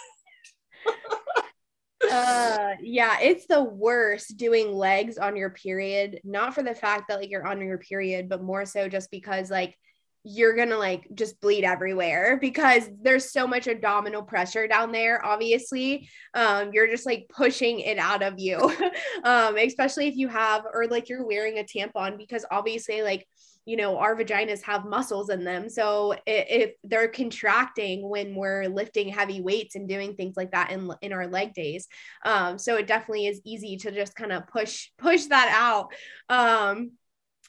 uh 2.12 2.76
yeah 2.82 3.18
it's 3.20 3.46
the 3.48 3.62
worst 3.62 4.38
doing 4.38 4.74
legs 4.74 5.18
on 5.18 5.36
your 5.36 5.50
period 5.50 6.20
not 6.24 6.56
for 6.56 6.64
the 6.64 6.74
fact 6.74 7.06
that 7.10 7.20
like 7.20 7.30
you're 7.30 7.46
on 7.46 7.62
your 7.62 7.78
period 7.78 8.30
but 8.30 8.42
more 8.42 8.66
so 8.66 8.88
just 8.88 9.12
because 9.12 9.52
like 9.52 9.78
you're 10.24 10.56
gonna 10.56 10.78
like 10.78 11.08
just 11.14 11.40
bleed 11.40 11.64
everywhere 11.64 12.38
because 12.42 12.90
there's 13.02 13.32
so 13.32 13.48
much 13.48 13.68
abdominal 13.68 14.22
pressure 14.22 14.68
down 14.68 14.92
there 14.92 15.26
obviously. 15.26 16.10
Um 16.34 16.72
you're 16.74 16.88
just 16.90 17.06
like 17.06 17.30
pushing 17.30 17.80
it 17.80 17.98
out 17.98 18.22
of 18.22 18.36
you. 18.38 18.60
Um 19.24 19.58
especially 19.58 20.08
if 20.08 20.16
you 20.16 20.28
have 20.28 20.66
or 20.74 20.88
like 20.88 21.10
you're 21.10 21.26
wearing 21.26 21.58
a 21.58 21.64
tampon 21.64 22.18
because 22.18 22.46
obviously 22.52 23.02
like 23.02 23.28
you 23.66 23.78
know 23.78 23.98
our 23.98 24.16
vaginas 24.16 24.62
have 24.62 24.86
muscles 24.86 25.30
in 25.30 25.44
them 25.44 25.70
so 25.70 26.16
if 26.26 26.72
they're 26.84 27.08
contracting 27.08 28.08
when 28.08 28.36
we're 28.36 28.68
lifting 28.68 29.10
heavy 29.10 29.42
weights 29.42 29.76
and 29.76 29.88
doing 29.88 30.16
things 30.16 30.36
like 30.36 30.52
that 30.52 30.72
in 30.72 30.92
in 31.02 31.14
our 31.14 31.28
leg 31.28 31.54
days 31.54 31.88
um 32.26 32.58
so 32.58 32.76
it 32.78 32.88
definitely 32.88 33.28
is 33.28 33.42
easy 33.46 33.78
to 33.78 33.92
just 33.92 34.16
kind 34.16 34.32
of 34.32 34.48
push 34.48 34.90
push 34.98 35.26
that 35.26 35.50
out 35.56 35.94
um 36.30 36.92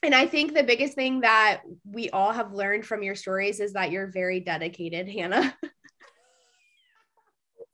and 0.03 0.14
I 0.14 0.27
think 0.27 0.55
the 0.55 0.62
biggest 0.62 0.94
thing 0.94 1.20
that 1.20 1.61
we 1.85 2.09
all 2.09 2.33
have 2.33 2.55
learned 2.55 2.87
from 2.87 3.03
your 3.03 3.14
stories 3.14 3.61
is 3.61 3.75
that 3.75 3.90
you're 3.90 4.11
very 4.11 4.40
dedicated, 4.40 5.09
Hannah. 5.09 5.55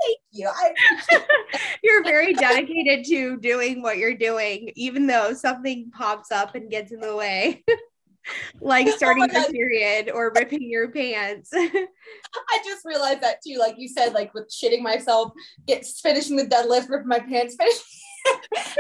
Thank 0.03 0.19
you. 0.33 0.49
I 0.49 0.75
you're 1.83 2.05
very 2.05 2.35
dedicated 2.35 3.05
to 3.07 3.39
doing 3.39 3.81
what 3.81 3.97
you're 3.97 4.17
doing, 4.17 4.71
even 4.75 5.07
though 5.07 5.33
something 5.33 5.91
pops 5.91 6.31
up 6.31 6.55
and 6.55 6.71
gets 6.71 6.93
in 6.93 7.01
the 7.01 7.17
way, 7.17 7.65
like 8.61 8.87
oh 8.91 8.97
starting 8.97 9.29
your 9.33 9.51
period 9.51 10.11
or 10.11 10.33
ripping 10.35 10.63
your 10.63 10.91
pants. 10.91 11.51
I 11.55 12.59
just 12.65 12.85
realized 12.85 13.21
that 13.23 13.39
too. 13.47 13.59
Like 13.59 13.77
you 13.79 13.89
said, 13.89 14.13
like 14.13 14.33
with 14.35 14.51
shitting 14.51 14.83
myself, 14.83 15.33
get 15.67 15.85
finishing 15.85 16.37
the 16.37 16.47
deadlift, 16.47 16.89
ripping 16.89 17.09
my 17.09 17.19
pants, 17.19 17.57
finishing. 17.59 17.83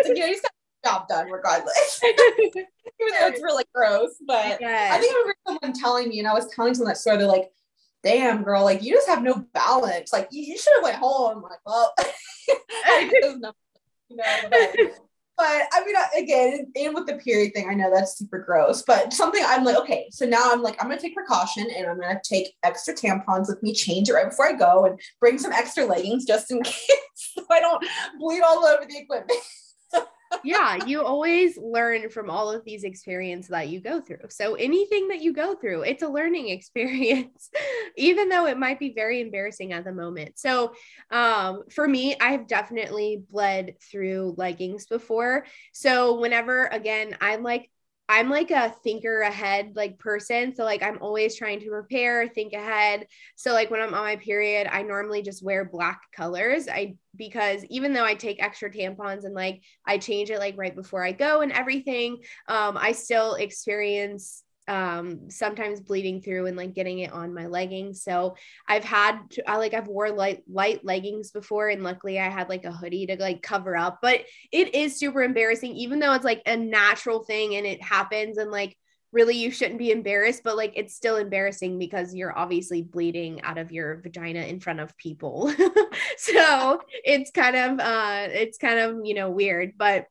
so, 0.05 0.13
you 0.13 0.21
know, 0.21 0.27
you 0.27 0.33
just 0.33 0.43
got 0.43 0.53
the 0.83 0.89
job 0.89 1.09
done 1.09 1.31
regardless. 1.31 2.01
Even 2.05 2.67
though 3.21 3.27
it's 3.29 3.43
really 3.43 3.65
gross. 3.75 4.17
But 4.27 4.63
I 4.63 4.99
think 4.99 5.13
I 5.13 5.19
remember 5.19 5.35
someone 5.47 5.73
telling 5.73 6.09
me, 6.09 6.19
and 6.19 6.29
I 6.29 6.35
was 6.35 6.49
telling 6.49 6.75
someone 6.75 6.93
that 6.93 6.99
story, 6.99 7.19
they're 7.19 7.27
like, 7.27 7.51
damn 8.03 8.43
girl, 8.43 8.65
like 8.65 8.83
you 8.83 8.93
just 8.93 9.09
have 9.09 9.23
no 9.23 9.45
balance. 9.53 10.13
Like 10.13 10.29
you, 10.31 10.43
you 10.43 10.59
should 10.59 10.75
have 10.77 10.85
went 10.85 10.97
home. 10.97 11.37
I'm 11.37 11.43
like, 11.43 11.59
well, 11.65 11.93
you 13.01 13.39
know, 13.39 13.53
but, 14.09 14.77
but 15.37 15.63
I 15.73 15.85
mean, 15.85 15.97
again, 16.17 16.73
and 16.77 16.95
with 16.95 17.07
the 17.07 17.15
period 17.15 17.53
thing, 17.55 17.69
I 17.69 17.75
know 17.75 17.91
that's 17.93 18.19
super 18.19 18.39
gross, 18.39 18.83
but 18.83 19.13
something 19.13 19.43
I'm 19.47 19.65
like, 19.65 19.77
okay, 19.77 20.09
so 20.11 20.25
now 20.25 20.51
I'm 20.51 20.63
like, 20.63 20.83
I'm 20.83 20.89
gonna 20.89 21.01
take 21.01 21.15
precaution 21.15 21.67
and 21.77 21.87
I'm 21.87 22.01
gonna 22.01 22.21
take 22.25 22.55
extra 22.63 22.95
tampons 22.95 23.49
with 23.49 23.63
me, 23.63 23.75
change 23.75 24.09
it 24.09 24.15
right 24.15 24.31
before 24.31 24.47
I 24.47 24.53
go, 24.53 24.87
and 24.87 24.99
bring 25.21 25.39
some 25.39 25.53
extra 25.53 25.85
leggings 25.85 26.25
just 26.25 26.51
in 26.51 26.63
case 26.65 26.91
so 27.15 27.45
I 27.51 27.61
don't 27.61 27.85
bleed 28.19 28.43
all 28.43 28.65
over 28.65 28.87
the 28.89 28.99
equipment. 28.99 29.39
Yeah, 30.45 30.85
you 30.85 31.03
always 31.03 31.57
learn 31.57 32.11
from 32.11 32.31
all 32.31 32.51
of 32.51 32.65
these 32.65 32.85
experiences 32.85 33.51
that 33.51 33.69
you 33.69 33.81
go 33.81 34.01
through. 34.01 34.29
So 34.29 34.55
anything 34.55 35.09
that 35.09 35.23
you 35.23 35.33
go 35.33 35.55
through, 35.55 35.83
it's 35.83 36.03
a 36.03 36.09
learning 36.09 36.49
experience, 36.57 37.51
even 37.97 38.29
though 38.29 38.47
it 38.47 38.59
might 38.59 38.79
be 38.79 38.93
very 38.95 39.21
embarrassing 39.21 39.73
at 39.73 39.85
the 39.85 39.93
moment. 39.93 40.39
So 40.39 40.73
um, 41.11 41.63
for 41.71 41.87
me, 41.87 42.17
I've 42.21 42.47
definitely 42.47 43.23
bled 43.31 43.75
through 43.91 44.35
leggings 44.37 44.87
before. 44.87 45.47
So 45.73 46.19
whenever, 46.21 46.67
again, 46.67 47.17
I'm 47.21 47.43
like 47.43 47.71
I'm 48.09 48.31
like 48.31 48.51
a 48.51 48.75
thinker 48.85 49.21
ahead 49.23 49.73
like 49.75 49.99
person. 49.99 50.55
So 50.55 50.65
like 50.65 50.83
I'm 50.83 50.99
always 51.01 51.35
trying 51.37 51.61
to 51.61 51.69
prepare, 51.69 52.29
think 52.29 52.53
ahead. 52.53 53.07
So 53.35 53.53
like 53.53 53.71
when 53.71 53.81
I'm 53.81 53.95
on 53.95 54.05
my 54.05 54.17
period, 54.17 54.69
I 54.71 54.83
normally 54.83 55.23
just 55.23 55.43
wear 55.45 55.65
black 55.65 56.01
colors. 56.15 56.69
I 56.69 56.97
because 57.17 57.65
even 57.65 57.93
though 57.93 58.05
I 58.05 58.15
take 58.15 58.43
extra 58.43 58.71
tampons 58.71 59.25
and 59.25 59.35
like 59.35 59.63
I 59.85 59.99
change 59.99 60.31
it 60.31 60.39
like 60.39 60.57
right 60.57 60.75
before 60.75 61.05
I 61.05 61.13
go 61.13 61.41
and 61.41 61.51
everything, 61.51 62.19
um, 62.49 62.77
I 62.77 62.93
still 62.93 63.35
experience 63.35 64.45
um 64.69 65.31
sometimes 65.31 65.81
bleeding 65.81 66.21
through 66.21 66.47
and 66.47 66.57
like 66.57 66.75
getting 66.75 67.01
it 67.01 67.13
on 67.13 67.35
my 67.35 67.47
leggings. 67.47 68.03
So 68.03 68.37
i've 68.69 68.85
had 68.85 69.31
to, 69.31 69.49
I 69.49 69.57
like 69.57 69.75
i've 69.75 69.89
wore 69.89 70.11
light 70.11 70.43
light 70.49 70.85
leggings 70.85 71.31
before 71.31 71.69
and 71.69 71.83
luckily 71.83 72.19
i 72.19 72.29
had 72.29 72.49
like 72.49 72.65
a 72.65 72.73
hoodie 72.73 73.07
to 73.07 73.17
like 73.17 73.43
cover 73.43 73.77
up 73.77 73.99
but 74.03 74.21
it 74.53 74.75
is 74.75 74.99
super 74.99 75.23
embarrassing 75.23 75.73
even 75.73 75.99
though 75.99 76.13
it's 76.15 76.25
like 76.25 76.43
a 76.47 76.57
natural 76.57 77.25
thing 77.25 77.57
and 77.57 77.67
it 77.67 77.83
happens 77.83 78.39
and 78.39 78.51
like 78.51 78.77
really 79.13 79.37
you 79.37 79.51
shouldn't 79.51 79.79
be 79.79 79.91
embarrassed 79.91 80.43
but 80.45 80.57
like 80.57 80.73
it's 80.77 80.95
still 80.95 81.17
embarrassing 81.17 81.79
because 81.79 82.15
you're 82.15 82.37
obviously 82.37 82.83
bleeding 82.83 83.41
out 83.43 83.57
of 83.57 83.73
your 83.73 84.01
vagina 84.03 84.41
in 84.41 84.61
front 84.61 84.81
of 84.81 84.97
people. 84.97 85.53
So 86.19 86.81
it's 87.05 87.31
kind 87.31 87.57
of 87.57 87.81
uh 87.81 88.29
it's 88.31 88.59
kind 88.59 88.79
of 88.79 89.01
you 89.05 89.15
know 89.15 89.31
weird 89.31 89.73
but 89.77 90.07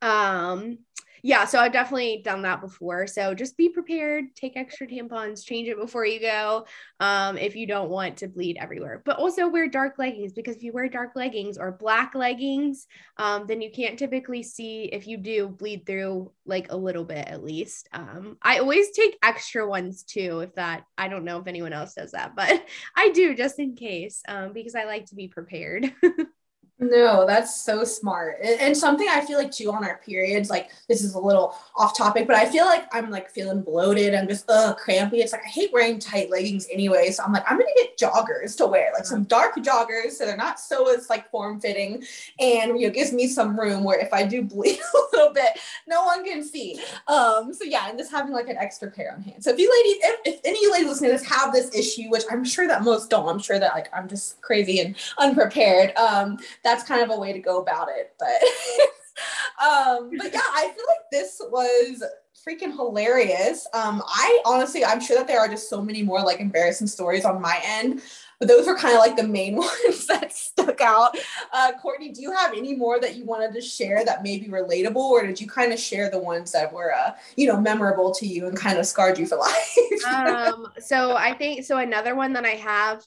um 0.00 0.78
yeah, 1.24 1.46
so 1.46 1.58
I've 1.58 1.72
definitely 1.72 2.20
done 2.22 2.42
that 2.42 2.60
before. 2.60 3.06
So 3.06 3.32
just 3.32 3.56
be 3.56 3.70
prepared, 3.70 4.36
take 4.36 4.58
extra 4.58 4.86
tampons, 4.86 5.42
change 5.42 5.68
it 5.68 5.78
before 5.78 6.04
you 6.04 6.20
go 6.20 6.66
um, 7.00 7.38
if 7.38 7.56
you 7.56 7.66
don't 7.66 7.88
want 7.88 8.18
to 8.18 8.28
bleed 8.28 8.58
everywhere. 8.60 9.00
But 9.06 9.16
also 9.16 9.48
wear 9.48 9.66
dark 9.66 9.94
leggings 9.98 10.34
because 10.34 10.56
if 10.56 10.62
you 10.62 10.74
wear 10.74 10.86
dark 10.86 11.12
leggings 11.16 11.56
or 11.56 11.72
black 11.72 12.14
leggings, 12.14 12.86
um, 13.16 13.46
then 13.46 13.62
you 13.62 13.70
can't 13.70 13.98
typically 13.98 14.42
see 14.42 14.90
if 14.92 15.06
you 15.06 15.16
do 15.16 15.48
bleed 15.48 15.86
through 15.86 16.30
like 16.44 16.70
a 16.70 16.76
little 16.76 17.04
bit 17.04 17.26
at 17.26 17.42
least. 17.42 17.88
Um, 17.94 18.36
I 18.42 18.58
always 18.58 18.90
take 18.90 19.16
extra 19.22 19.66
ones 19.66 20.02
too, 20.02 20.40
if 20.40 20.54
that, 20.56 20.84
I 20.98 21.08
don't 21.08 21.24
know 21.24 21.38
if 21.38 21.46
anyone 21.46 21.72
else 21.72 21.94
does 21.94 22.10
that, 22.10 22.36
but 22.36 22.66
I 22.96 23.12
do 23.12 23.34
just 23.34 23.58
in 23.58 23.76
case 23.76 24.22
um, 24.28 24.52
because 24.52 24.74
I 24.74 24.84
like 24.84 25.06
to 25.06 25.14
be 25.14 25.28
prepared. 25.28 25.90
No, 26.90 27.26
that's 27.26 27.62
so 27.64 27.84
smart. 27.84 28.38
And, 28.42 28.74
something 28.74 29.06
I 29.08 29.24
feel 29.24 29.38
like 29.38 29.52
too 29.52 29.70
on 29.70 29.84
our 29.84 29.98
periods, 30.04 30.50
like 30.50 30.70
this 30.88 31.02
is 31.02 31.14
a 31.14 31.18
little 31.18 31.54
off 31.76 31.96
topic, 31.96 32.26
but 32.26 32.34
I 32.34 32.44
feel 32.44 32.66
like 32.66 32.86
I'm 32.92 33.08
like 33.08 33.30
feeling 33.30 33.62
bloated 33.62 34.12
and 34.12 34.28
just 34.28 34.50
uh 34.50 34.74
crampy. 34.74 35.20
It's 35.20 35.32
like 35.32 35.44
I 35.44 35.48
hate 35.48 35.72
wearing 35.72 36.00
tight 36.00 36.30
leggings 36.30 36.66
anyway. 36.70 37.10
So 37.10 37.22
I'm 37.22 37.32
like, 37.32 37.44
I'm 37.48 37.56
gonna 37.56 37.70
get 37.76 37.96
joggers 37.96 38.56
to 38.56 38.66
wear, 38.66 38.90
like 38.92 39.06
some 39.06 39.22
dark 39.24 39.54
joggers 39.56 40.12
so 40.12 40.26
they're 40.26 40.36
not 40.36 40.58
so 40.58 40.90
it's 40.90 41.08
like 41.08 41.30
form 41.30 41.60
fitting 41.60 42.04
and 42.40 42.78
you 42.78 42.88
know 42.88 42.92
gives 42.92 43.12
me 43.12 43.28
some 43.28 43.58
room 43.58 43.84
where 43.84 43.98
if 43.98 44.12
I 44.12 44.26
do 44.26 44.42
bleed 44.42 44.78
a 44.94 45.16
little 45.16 45.32
bit, 45.32 45.58
no 45.86 46.04
one 46.04 46.24
can 46.24 46.42
see. 46.42 46.80
Um, 47.06 47.54
so 47.54 47.64
yeah, 47.64 47.88
and 47.88 47.98
just 47.98 48.10
having 48.10 48.32
like 48.32 48.48
an 48.48 48.56
extra 48.56 48.90
pair 48.90 49.14
on 49.14 49.22
hand. 49.22 49.42
So 49.42 49.50
if 49.50 49.58
you 49.58 49.70
ladies, 49.70 50.02
if, 50.02 50.34
if 50.34 50.40
any 50.44 50.70
ladies 50.70 50.88
listening 50.88 51.10
to 51.12 51.16
this 51.18 51.26
have 51.26 51.52
this 51.52 51.74
issue, 51.74 52.10
which 52.10 52.24
I'm 52.30 52.44
sure 52.44 52.66
that 52.66 52.82
most 52.82 53.10
don't, 53.10 53.28
I'm 53.28 53.38
sure 53.38 53.58
that 53.58 53.72
like 53.74 53.88
I'm 53.94 54.08
just 54.08 54.40
crazy 54.42 54.80
and 54.80 54.96
unprepared. 55.18 55.96
Um 55.96 56.38
that's 56.74 56.88
kind 56.88 57.02
of 57.02 57.16
a 57.16 57.20
way 57.20 57.32
to 57.32 57.38
go 57.38 57.60
about 57.60 57.88
it. 57.88 58.12
But 58.18 58.28
um, 59.64 60.10
but 60.16 60.32
yeah, 60.32 60.40
I 60.42 60.72
feel 60.74 60.84
like 60.88 61.10
this 61.10 61.40
was 61.50 62.02
freaking 62.46 62.72
hilarious. 62.72 63.66
Um, 63.72 64.02
I 64.06 64.42
honestly, 64.44 64.84
I'm 64.84 65.00
sure 65.00 65.16
that 65.16 65.26
there 65.26 65.40
are 65.40 65.48
just 65.48 65.70
so 65.70 65.80
many 65.80 66.02
more 66.02 66.22
like 66.22 66.40
embarrassing 66.40 66.88
stories 66.88 67.24
on 67.24 67.40
my 67.40 67.60
end, 67.64 68.02
but 68.38 68.48
those 68.48 68.66
were 68.66 68.76
kind 68.76 68.94
of 68.94 69.00
like 69.00 69.16
the 69.16 69.26
main 69.26 69.56
ones 69.56 70.06
that 70.08 70.32
stuck 70.32 70.80
out. 70.80 71.16
Uh, 71.52 71.72
Courtney, 71.80 72.10
do 72.10 72.20
you 72.20 72.32
have 72.32 72.52
any 72.52 72.74
more 72.74 73.00
that 73.00 73.16
you 73.16 73.24
wanted 73.24 73.54
to 73.54 73.60
share 73.60 74.04
that 74.04 74.22
may 74.22 74.38
be 74.38 74.48
relatable, 74.48 74.96
or 74.96 75.26
did 75.26 75.40
you 75.40 75.46
kind 75.46 75.72
of 75.72 75.78
share 75.78 76.10
the 76.10 76.18
ones 76.18 76.52
that 76.52 76.72
were, 76.72 76.94
uh, 76.94 77.12
you 77.36 77.46
know, 77.46 77.58
memorable 77.58 78.12
to 78.14 78.26
you 78.26 78.46
and 78.46 78.56
kind 78.56 78.78
of 78.78 78.86
scarred 78.86 79.18
you 79.18 79.26
for 79.26 79.36
life? 79.38 80.04
um, 80.06 80.66
so 80.78 81.16
I 81.16 81.32
think 81.34 81.64
so. 81.64 81.78
Another 81.78 82.14
one 82.14 82.32
that 82.34 82.44
I 82.44 82.56
have 82.56 83.06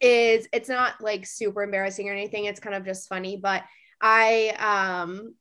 is 0.00 0.48
it's 0.52 0.68
not 0.68 1.00
like 1.00 1.26
super 1.26 1.62
embarrassing 1.62 2.08
or 2.08 2.12
anything. 2.12 2.46
It's 2.46 2.60
kind 2.60 2.74
of 2.74 2.84
just 2.84 3.08
funny, 3.08 3.36
but 3.36 3.62
I 4.00 4.54
um 4.98 5.34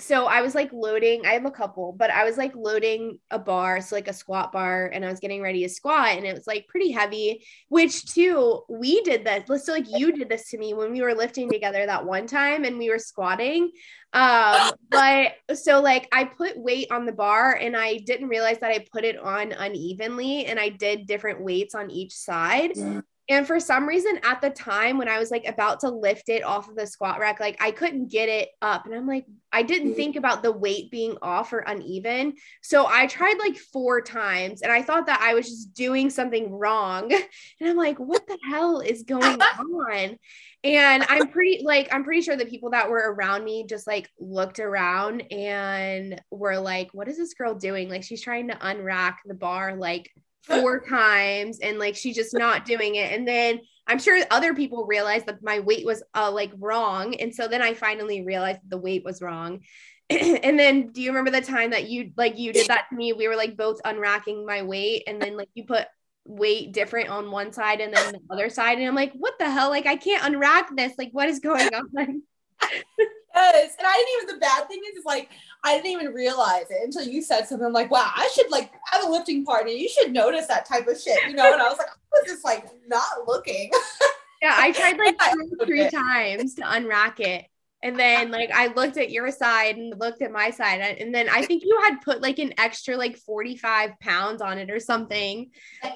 so 0.00 0.26
I 0.26 0.42
was 0.42 0.54
like 0.54 0.72
loading, 0.72 1.26
I 1.26 1.32
have 1.32 1.44
a 1.44 1.50
couple, 1.50 1.92
but 1.92 2.10
I 2.10 2.24
was 2.24 2.36
like 2.36 2.54
loading 2.54 3.18
a 3.30 3.38
bar, 3.38 3.80
so 3.80 3.96
like 3.96 4.08
a 4.08 4.12
squat 4.12 4.52
bar, 4.52 4.86
and 4.86 5.04
I 5.04 5.10
was 5.10 5.20
getting 5.20 5.42
ready 5.42 5.62
to 5.62 5.68
squat, 5.68 6.10
and 6.10 6.24
it 6.24 6.34
was 6.34 6.46
like 6.46 6.68
pretty 6.68 6.90
heavy, 6.90 7.44
which 7.68 8.06
too, 8.06 8.62
we 8.68 9.02
did 9.02 9.24
this. 9.24 9.48
Let's 9.48 9.66
so 9.66 9.72
like 9.72 9.86
you 9.88 10.12
did 10.12 10.28
this 10.28 10.50
to 10.50 10.58
me 10.58 10.72
when 10.74 10.92
we 10.92 11.02
were 11.02 11.14
lifting 11.14 11.50
together 11.50 11.84
that 11.84 12.06
one 12.06 12.26
time 12.26 12.64
and 12.64 12.78
we 12.78 12.90
were 12.90 12.98
squatting. 12.98 13.70
Um, 14.12 14.70
but 14.88 15.32
so 15.54 15.80
like 15.80 16.08
I 16.12 16.24
put 16.24 16.56
weight 16.56 16.90
on 16.90 17.04
the 17.04 17.12
bar 17.12 17.54
and 17.54 17.76
I 17.76 17.98
didn't 17.98 18.28
realize 18.28 18.58
that 18.60 18.70
I 18.70 18.86
put 18.90 19.04
it 19.04 19.18
on 19.18 19.52
unevenly 19.52 20.46
and 20.46 20.58
I 20.58 20.70
did 20.70 21.06
different 21.06 21.42
weights 21.42 21.74
on 21.74 21.90
each 21.90 22.14
side. 22.14 22.72
Yeah. 22.74 23.00
And 23.30 23.46
for 23.46 23.60
some 23.60 23.86
reason 23.86 24.18
at 24.22 24.40
the 24.40 24.48
time 24.48 24.96
when 24.96 25.08
I 25.08 25.18
was 25.18 25.30
like 25.30 25.46
about 25.46 25.80
to 25.80 25.90
lift 25.90 26.30
it 26.30 26.42
off 26.42 26.68
of 26.68 26.76
the 26.76 26.86
squat 26.86 27.18
rack, 27.18 27.40
like 27.40 27.62
I 27.62 27.72
couldn't 27.72 28.10
get 28.10 28.30
it 28.30 28.48
up. 28.62 28.86
And 28.86 28.94
I'm 28.94 29.06
like, 29.06 29.26
I 29.52 29.62
didn't 29.62 29.92
mm. 29.92 29.96
think 29.96 30.16
about 30.16 30.42
the 30.42 30.52
weight 30.52 30.90
being 30.90 31.18
off 31.20 31.52
or 31.52 31.58
uneven. 31.58 32.34
So 32.62 32.86
I 32.86 33.06
tried 33.06 33.38
like 33.38 33.56
four 33.56 34.00
times 34.00 34.62
and 34.62 34.72
I 34.72 34.82
thought 34.82 35.06
that 35.06 35.20
I 35.22 35.34
was 35.34 35.46
just 35.46 35.74
doing 35.74 36.08
something 36.10 36.50
wrong. 36.50 37.12
And 37.60 37.68
I'm 37.68 37.76
like, 37.76 37.98
what 37.98 38.26
the 38.26 38.38
hell 38.48 38.80
is 38.80 39.02
going 39.02 39.40
on? 39.42 40.18
And 40.64 41.04
I'm 41.08 41.28
pretty 41.28 41.62
like, 41.64 41.92
I'm 41.92 42.04
pretty 42.04 42.22
sure 42.22 42.36
the 42.36 42.46
people 42.46 42.70
that 42.70 42.88
were 42.88 43.14
around 43.14 43.44
me 43.44 43.64
just 43.68 43.86
like 43.86 44.08
looked 44.18 44.60
around 44.60 45.32
and 45.32 46.20
were 46.30 46.58
like, 46.58 46.90
what 46.92 47.08
is 47.08 47.16
this 47.16 47.34
girl 47.34 47.54
doing? 47.54 47.88
Like 47.88 48.04
she's 48.04 48.22
trying 48.22 48.48
to 48.48 48.54
unrack 48.54 49.16
the 49.24 49.34
bar 49.34 49.76
like 49.76 50.10
four 50.48 50.80
times 50.80 51.58
and 51.60 51.78
like 51.78 51.94
she's 51.94 52.16
just 52.16 52.34
not 52.34 52.64
doing 52.64 52.96
it. 52.96 53.12
And 53.12 53.26
then 53.26 53.60
i'm 53.86 53.98
sure 53.98 54.20
other 54.30 54.54
people 54.54 54.84
realized 54.84 55.26
that 55.26 55.42
my 55.42 55.60
weight 55.60 55.86
was 55.86 56.02
uh, 56.14 56.30
like 56.30 56.52
wrong. 56.58 57.14
And 57.14 57.34
so 57.34 57.48
then 57.48 57.62
i 57.62 57.74
finally 57.74 58.24
realized 58.24 58.60
the 58.68 58.78
weight 58.78 59.04
was 59.04 59.22
wrong. 59.22 59.60
And 60.10 60.58
then 60.58 60.90
do 60.92 61.02
you 61.02 61.10
remember 61.10 61.30
the 61.30 61.42
time 61.42 61.70
that 61.70 61.88
you 61.90 62.12
like 62.16 62.38
you 62.38 62.52
did 62.52 62.68
that 62.68 62.86
to 62.88 62.96
me? 62.96 63.12
We 63.12 63.28
were 63.28 63.36
like 63.36 63.56
both 63.56 63.82
unracking 63.84 64.46
my 64.46 64.62
weight 64.62 65.04
and 65.06 65.20
then 65.20 65.36
like 65.36 65.50
you 65.54 65.64
put 65.64 65.86
weight 66.24 66.72
different 66.72 67.10
on 67.10 67.30
one 67.30 67.52
side 67.52 67.80
and 67.80 67.92
then 67.94 68.12
the 68.12 68.20
other 68.30 68.48
side. 68.48 68.78
And 68.78 68.86
i'm 68.86 68.94
like 68.94 69.12
what 69.12 69.38
the 69.38 69.50
hell? 69.50 69.68
Like 69.68 69.86
i 69.86 69.96
can't 69.96 70.22
unrack 70.22 70.74
this. 70.74 70.94
Like 70.96 71.10
what 71.12 71.28
is 71.28 71.40
going 71.40 71.68
on 71.74 72.22
yes. 73.34 73.74
And 73.78 73.86
I 73.86 73.92
didn't 73.94 74.22
even, 74.22 74.34
the 74.34 74.40
bad 74.40 74.68
thing 74.68 74.80
is, 74.90 74.98
is 74.98 75.04
like, 75.04 75.30
I 75.64 75.76
didn't 75.76 75.92
even 75.92 76.12
realize 76.12 76.66
it 76.70 76.78
until 76.82 77.02
you 77.02 77.22
said 77.22 77.46
something 77.46 77.66
I'm 77.66 77.72
like, 77.72 77.90
wow, 77.90 78.10
I 78.14 78.30
should 78.34 78.50
like 78.50 78.72
have 78.92 79.04
a 79.04 79.10
lifting 79.10 79.44
partner. 79.44 79.70
You 79.70 79.88
should 79.88 80.12
notice 80.12 80.46
that 80.46 80.66
type 80.66 80.86
of 80.86 81.00
shit, 81.00 81.18
you 81.28 81.34
know? 81.34 81.52
And 81.52 81.60
I 81.60 81.68
was 81.68 81.78
like, 81.78 81.88
I 81.88 82.20
was 82.20 82.26
just 82.26 82.44
like 82.44 82.66
not 82.86 83.26
looking. 83.26 83.70
yeah, 84.42 84.54
I 84.56 84.72
tried 84.72 84.98
like 84.98 85.18
two, 85.32 85.66
three 85.66 85.90
times 85.90 86.54
to 86.54 86.62
unrack 86.62 87.20
it. 87.20 87.46
And 87.82 87.98
then 87.98 88.32
like 88.32 88.50
I 88.52 88.68
looked 88.68 88.96
at 88.96 89.10
your 89.10 89.30
side 89.30 89.76
and 89.76 89.98
looked 90.00 90.20
at 90.20 90.32
my 90.32 90.50
side. 90.50 90.80
And 90.80 91.14
then 91.14 91.28
I 91.28 91.44
think 91.44 91.62
you 91.62 91.80
had 91.84 92.00
put 92.00 92.20
like 92.20 92.40
an 92.40 92.52
extra 92.58 92.96
like 92.96 93.16
45 93.18 93.92
pounds 94.00 94.42
on 94.42 94.58
it 94.58 94.68
or 94.68 94.80
something. 94.80 95.50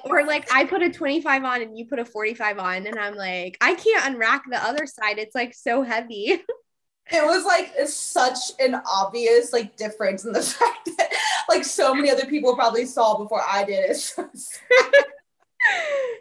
Or 0.05 0.25
like 0.25 0.51
I 0.53 0.63
put 0.63 0.81
a 0.81 0.89
25 0.89 1.43
on 1.43 1.61
and 1.61 1.77
you 1.77 1.85
put 1.85 1.99
a 1.99 2.05
45 2.05 2.57
on. 2.57 2.87
And 2.87 2.97
I'm 2.97 3.15
like, 3.15 3.57
I 3.59 3.75
can't 3.75 4.15
unrack 4.15 4.41
the 4.49 4.63
other 4.63 4.85
side. 4.85 5.17
It's 5.17 5.35
like 5.35 5.53
so 5.53 5.83
heavy. 5.83 6.41
it 7.11 7.25
was 7.25 7.45
like 7.45 7.73
such 7.87 8.51
an 8.59 8.81
obvious 8.89 9.51
like 9.51 9.75
difference 9.75 10.25
in 10.25 10.31
the 10.31 10.41
fact 10.41 10.89
that 10.97 11.13
like 11.49 11.63
so 11.65 11.93
many 11.93 12.09
other 12.09 12.25
people 12.25 12.55
probably 12.55 12.85
saw 12.85 13.17
before 13.17 13.41
I 13.47 13.63
did 13.65 13.89
it. 13.89 14.13
uh, 14.17 14.25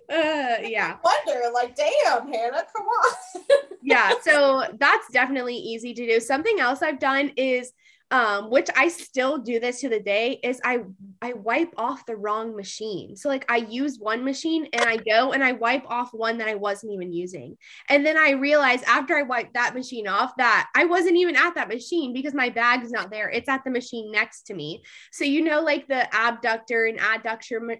yeah. 0.08 0.96
I 1.04 1.18
wonder, 1.26 1.50
like, 1.54 1.76
damn, 1.76 2.32
Hannah, 2.32 2.64
come 2.74 2.86
on. 2.86 3.42
yeah, 3.82 4.12
so 4.22 4.64
that's 4.78 5.08
definitely 5.12 5.56
easy 5.56 5.94
to 5.94 6.06
do. 6.06 6.20
Something 6.20 6.60
else 6.60 6.82
I've 6.82 6.98
done 6.98 7.32
is 7.36 7.72
um, 8.12 8.50
which 8.50 8.68
I 8.76 8.88
still 8.88 9.38
do 9.38 9.58
this 9.58 9.80
to 9.80 9.88
the 9.88 9.98
day, 9.98 10.38
is 10.44 10.60
I 10.64 10.84
I 11.22 11.32
wipe 11.32 11.72
off 11.76 12.04
the 12.04 12.16
wrong 12.16 12.54
machine. 12.54 13.16
So 13.16 13.28
like 13.28 13.50
I 13.50 13.56
use 13.56 13.98
one 13.98 14.24
machine 14.24 14.68
and 14.72 14.84
I 14.84 14.96
go 14.96 15.32
and 15.32 15.42
I 15.42 15.52
wipe 15.52 15.84
off 15.88 16.12
one 16.12 16.38
that 16.38 16.48
I 16.48 16.56
wasn't 16.56 16.92
even 16.92 17.12
using. 17.12 17.56
And 17.88 18.04
then 18.04 18.18
I 18.18 18.32
realize 18.32 18.82
after 18.82 19.16
I 19.16 19.22
wipe 19.22 19.52
that 19.54 19.74
machine 19.74 20.06
off 20.06 20.32
that 20.36 20.68
I 20.74 20.84
wasn't 20.84 21.16
even 21.16 21.36
at 21.36 21.54
that 21.54 21.68
machine 21.68 22.12
because 22.12 22.34
my 22.34 22.50
bag's 22.50 22.90
not 22.90 23.10
there. 23.10 23.30
It's 23.30 23.48
at 23.48 23.64
the 23.64 23.70
machine 23.70 24.12
next 24.12 24.42
to 24.48 24.54
me. 24.54 24.82
So 25.10 25.24
you 25.24 25.42
know 25.42 25.62
like 25.62 25.88
the 25.88 26.06
abductor 26.14 26.86
and 26.86 26.98
adduction 26.98 27.78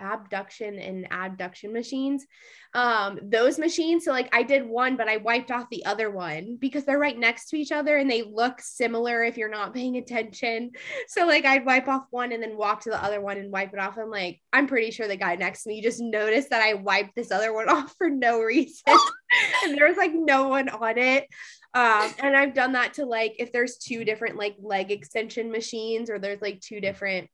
abduction 0.00 0.78
and 0.78 1.06
abduction 1.10 1.72
machines 1.72 2.26
um 2.74 3.18
those 3.22 3.58
machines. 3.58 4.04
So 4.04 4.10
like 4.10 4.28
i 4.34 4.42
did 4.42 4.66
one 4.66 4.96
but 4.96 5.08
i 5.08 5.16
wiped 5.18 5.50
off 5.50 5.68
the 5.70 5.84
other 5.86 6.10
one 6.10 6.56
because 6.60 6.84
they're 6.84 6.98
right 6.98 7.16
next 7.16 7.48
to 7.50 7.56
each 7.56 7.72
other 7.72 7.96
and 7.96 8.10
they 8.10 8.22
look 8.22 8.60
similar 8.60 9.22
if 9.22 9.36
you're 9.36 9.48
not 9.48 9.74
paying 9.74 9.96
attention. 9.96 10.72
So 11.08 11.26
like 11.26 11.44
i'd 11.44 11.66
wipe 11.66 11.88
off 11.88 12.06
one 12.10 12.32
and 12.32 12.42
then 12.42 12.56
walk 12.56 12.82
to 12.82 12.90
the 12.90 13.02
other 13.02 13.20
one 13.20 13.36
and 13.38 13.52
wipe 13.52 13.72
it 13.72 13.78
off. 13.78 13.96
I'm 13.98 14.10
like 14.10 14.40
i'm 14.52 14.66
pretty 14.66 14.90
sure 14.90 15.06
the 15.06 15.16
guy 15.16 15.36
next 15.36 15.62
to 15.62 15.68
me 15.68 15.82
just 15.82 16.00
noticed 16.00 16.50
that 16.50 16.62
i 16.62 16.74
wiped 16.74 17.14
this 17.14 17.30
other 17.30 17.52
one 17.52 17.68
off 17.74 17.94
for 17.96 18.10
no 18.10 18.40
reason. 18.40 18.82
And 19.64 19.76
there 19.76 19.88
was 19.88 19.96
like 19.96 20.12
no 20.14 20.48
one 20.48 20.68
on 20.68 20.96
it. 20.96 21.28
Um, 21.74 22.08
and 22.20 22.36
I've 22.36 22.54
done 22.54 22.72
that 22.72 22.94
to 22.94 23.04
like 23.04 23.34
if 23.40 23.50
there's 23.50 23.78
two 23.78 24.04
different 24.04 24.36
like 24.36 24.54
leg 24.60 24.92
extension 24.92 25.50
machines 25.50 26.08
or 26.08 26.20
there's 26.20 26.40
like 26.40 26.60
two 26.60 26.80
different 26.80 27.28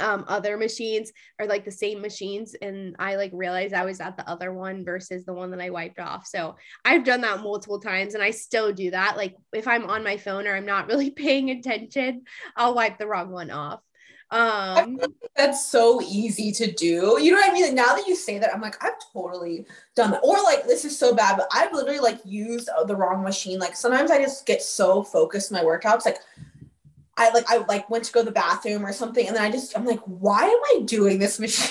um 0.00 0.24
other 0.28 0.56
machines 0.56 1.12
are 1.38 1.46
like 1.46 1.64
the 1.64 1.70
same 1.70 2.00
machines 2.00 2.54
and 2.60 2.96
I 2.98 3.16
like 3.16 3.30
realized 3.32 3.74
I 3.74 3.84
was 3.84 4.00
at 4.00 4.16
the 4.16 4.28
other 4.28 4.52
one 4.52 4.84
versus 4.84 5.24
the 5.24 5.32
one 5.32 5.50
that 5.52 5.60
I 5.60 5.70
wiped 5.70 5.98
off. 5.98 6.26
So 6.26 6.56
I've 6.84 7.04
done 7.04 7.20
that 7.22 7.42
multiple 7.42 7.80
times 7.80 8.14
and 8.14 8.22
I 8.22 8.30
still 8.30 8.72
do 8.72 8.90
that. 8.90 9.16
Like 9.16 9.36
if 9.52 9.68
I'm 9.68 9.88
on 9.88 10.04
my 10.04 10.16
phone 10.16 10.46
or 10.46 10.54
I'm 10.54 10.66
not 10.66 10.86
really 10.88 11.10
paying 11.10 11.50
attention, 11.50 12.22
I'll 12.56 12.74
wipe 12.74 12.98
the 12.98 13.06
wrong 13.06 13.30
one 13.30 13.50
off. 13.50 13.80
Um 14.30 14.98
that's 15.36 15.68
so 15.68 16.00
easy 16.02 16.50
to 16.52 16.72
do. 16.72 17.18
You 17.20 17.32
know 17.32 17.38
what 17.38 17.50
I 17.50 17.52
mean? 17.52 17.64
Like, 17.64 17.74
now 17.74 17.94
that 17.94 18.06
you 18.06 18.16
say 18.16 18.38
that, 18.38 18.54
I'm 18.54 18.60
like, 18.60 18.82
I've 18.82 18.94
totally 19.12 19.66
done 19.94 20.12
that. 20.12 20.22
Or 20.24 20.42
like 20.42 20.64
this 20.64 20.84
is 20.84 20.98
so 20.98 21.14
bad, 21.14 21.36
but 21.36 21.48
I've 21.52 21.72
literally 21.72 22.00
like 22.00 22.18
used 22.24 22.68
the 22.86 22.96
wrong 22.96 23.22
machine. 23.22 23.58
Like 23.58 23.76
sometimes 23.76 24.10
I 24.10 24.22
just 24.22 24.46
get 24.46 24.62
so 24.62 25.02
focused 25.02 25.50
in 25.50 25.56
my 25.56 25.62
workouts, 25.62 26.04
like 26.04 26.18
I 27.16 27.30
like 27.30 27.44
I 27.48 27.58
like 27.58 27.88
went 27.88 28.04
to 28.04 28.12
go 28.12 28.20
to 28.20 28.26
the 28.26 28.32
bathroom 28.32 28.84
or 28.84 28.92
something, 28.92 29.26
and 29.26 29.36
then 29.36 29.42
I 29.42 29.50
just 29.50 29.76
I'm 29.76 29.84
like, 29.84 30.00
why 30.00 30.44
am 30.44 30.80
I 30.80 30.82
doing 30.84 31.18
this 31.18 31.38
machine? 31.40 31.70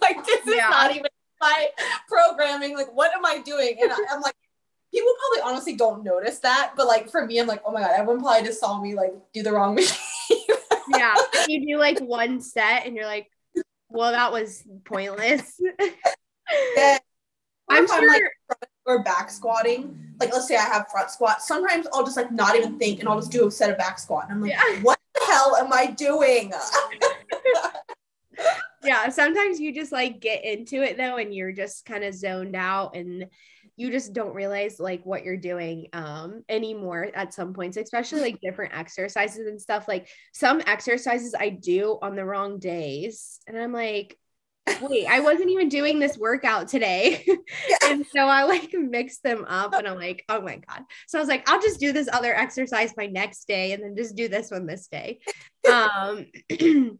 like 0.00 0.24
this 0.24 0.40
yeah. 0.46 0.52
is 0.52 0.70
not 0.70 0.90
even 0.90 1.10
my 1.40 1.68
programming. 2.08 2.76
Like, 2.76 2.94
what 2.94 3.12
am 3.14 3.24
I 3.24 3.38
doing? 3.38 3.76
And 3.80 3.92
I, 3.92 3.96
I'm 4.10 4.20
like, 4.20 4.34
people 4.92 5.12
probably 5.18 5.50
honestly 5.50 5.76
don't 5.76 6.02
notice 6.02 6.40
that, 6.40 6.72
but 6.76 6.86
like 6.86 7.10
for 7.10 7.24
me, 7.24 7.38
I'm 7.38 7.46
like, 7.46 7.62
oh 7.64 7.72
my 7.72 7.80
god, 7.80 7.92
everyone 7.94 8.22
probably 8.22 8.46
just 8.46 8.60
saw 8.60 8.80
me 8.80 8.94
like 8.94 9.12
do 9.32 9.42
the 9.42 9.52
wrong 9.52 9.74
machine. 9.76 10.38
yeah, 10.88 11.14
you 11.48 11.66
do 11.66 11.78
like 11.78 11.98
one 12.00 12.40
set, 12.40 12.86
and 12.86 12.96
you're 12.96 13.06
like, 13.06 13.28
well, 13.88 14.12
that 14.12 14.32
was 14.32 14.64
pointless. 14.84 15.60
yeah. 16.76 16.98
I'm 17.68 17.86
sure. 17.86 18.08
Like, 18.08 18.22
or 18.90 19.02
back 19.02 19.30
squatting, 19.30 19.96
like 20.18 20.32
let's 20.32 20.48
say 20.48 20.56
I 20.56 20.62
have 20.62 20.88
front 20.90 21.10
squat, 21.10 21.42
sometimes 21.42 21.86
I'll 21.92 22.04
just 22.04 22.16
like 22.16 22.32
not 22.32 22.56
even 22.56 22.78
think 22.78 23.00
and 23.00 23.08
I'll 23.08 23.18
just 23.18 23.32
do 23.32 23.46
a 23.46 23.50
set 23.50 23.70
of 23.70 23.78
back 23.78 23.98
squat. 23.98 24.24
And 24.24 24.34
I'm 24.34 24.42
like, 24.42 24.52
yeah. 24.52 24.80
what 24.82 24.98
the 25.14 25.20
hell 25.26 25.56
am 25.56 25.72
I 25.72 25.86
doing? 25.86 26.52
yeah, 28.84 29.08
sometimes 29.08 29.60
you 29.60 29.74
just 29.74 29.92
like 29.92 30.20
get 30.20 30.44
into 30.44 30.82
it 30.82 30.96
though, 30.96 31.16
and 31.16 31.34
you're 31.34 31.52
just 31.52 31.84
kind 31.86 32.04
of 32.04 32.14
zoned 32.14 32.56
out 32.56 32.96
and 32.96 33.26
you 33.76 33.90
just 33.90 34.12
don't 34.12 34.34
realize 34.34 34.78
like 34.78 35.02
what 35.06 35.24
you're 35.24 35.38
doing 35.38 35.86
um 35.94 36.44
anymore 36.50 37.08
at 37.14 37.32
some 37.32 37.54
points 37.54 37.78
especially 37.78 38.20
like 38.20 38.38
different 38.42 38.76
exercises 38.76 39.46
and 39.46 39.58
stuff 39.58 39.88
like 39.88 40.06
some 40.34 40.60
exercises 40.66 41.34
i 41.38 41.48
do 41.48 41.98
on 42.02 42.14
the 42.14 42.24
wrong 42.24 42.58
days 42.58 43.40
and 43.46 43.56
i'm 43.56 43.72
like 43.72 44.18
wait, 44.82 45.06
I 45.06 45.20
wasn't 45.20 45.50
even 45.50 45.68
doing 45.68 45.98
this 45.98 46.18
workout 46.18 46.68
today. 46.68 47.24
Yeah. 47.26 47.76
and 47.84 48.06
so 48.06 48.20
I 48.20 48.44
like 48.44 48.72
mixed 48.72 49.22
them 49.22 49.44
up 49.48 49.74
and 49.74 49.86
I'm 49.86 49.96
like, 49.96 50.24
oh 50.28 50.40
my 50.40 50.56
God. 50.56 50.82
So 51.06 51.18
I 51.18 51.22
was 51.22 51.28
like, 51.28 51.48
I'll 51.48 51.60
just 51.60 51.80
do 51.80 51.92
this 51.92 52.08
other 52.12 52.34
exercise 52.34 52.92
my 52.96 53.06
next 53.06 53.46
day 53.46 53.72
and 53.72 53.82
then 53.82 53.96
just 53.96 54.16
do 54.16 54.28
this 54.28 54.50
one 54.50 54.66
this 54.66 54.88
day. 54.88 55.20
um, 55.70 56.26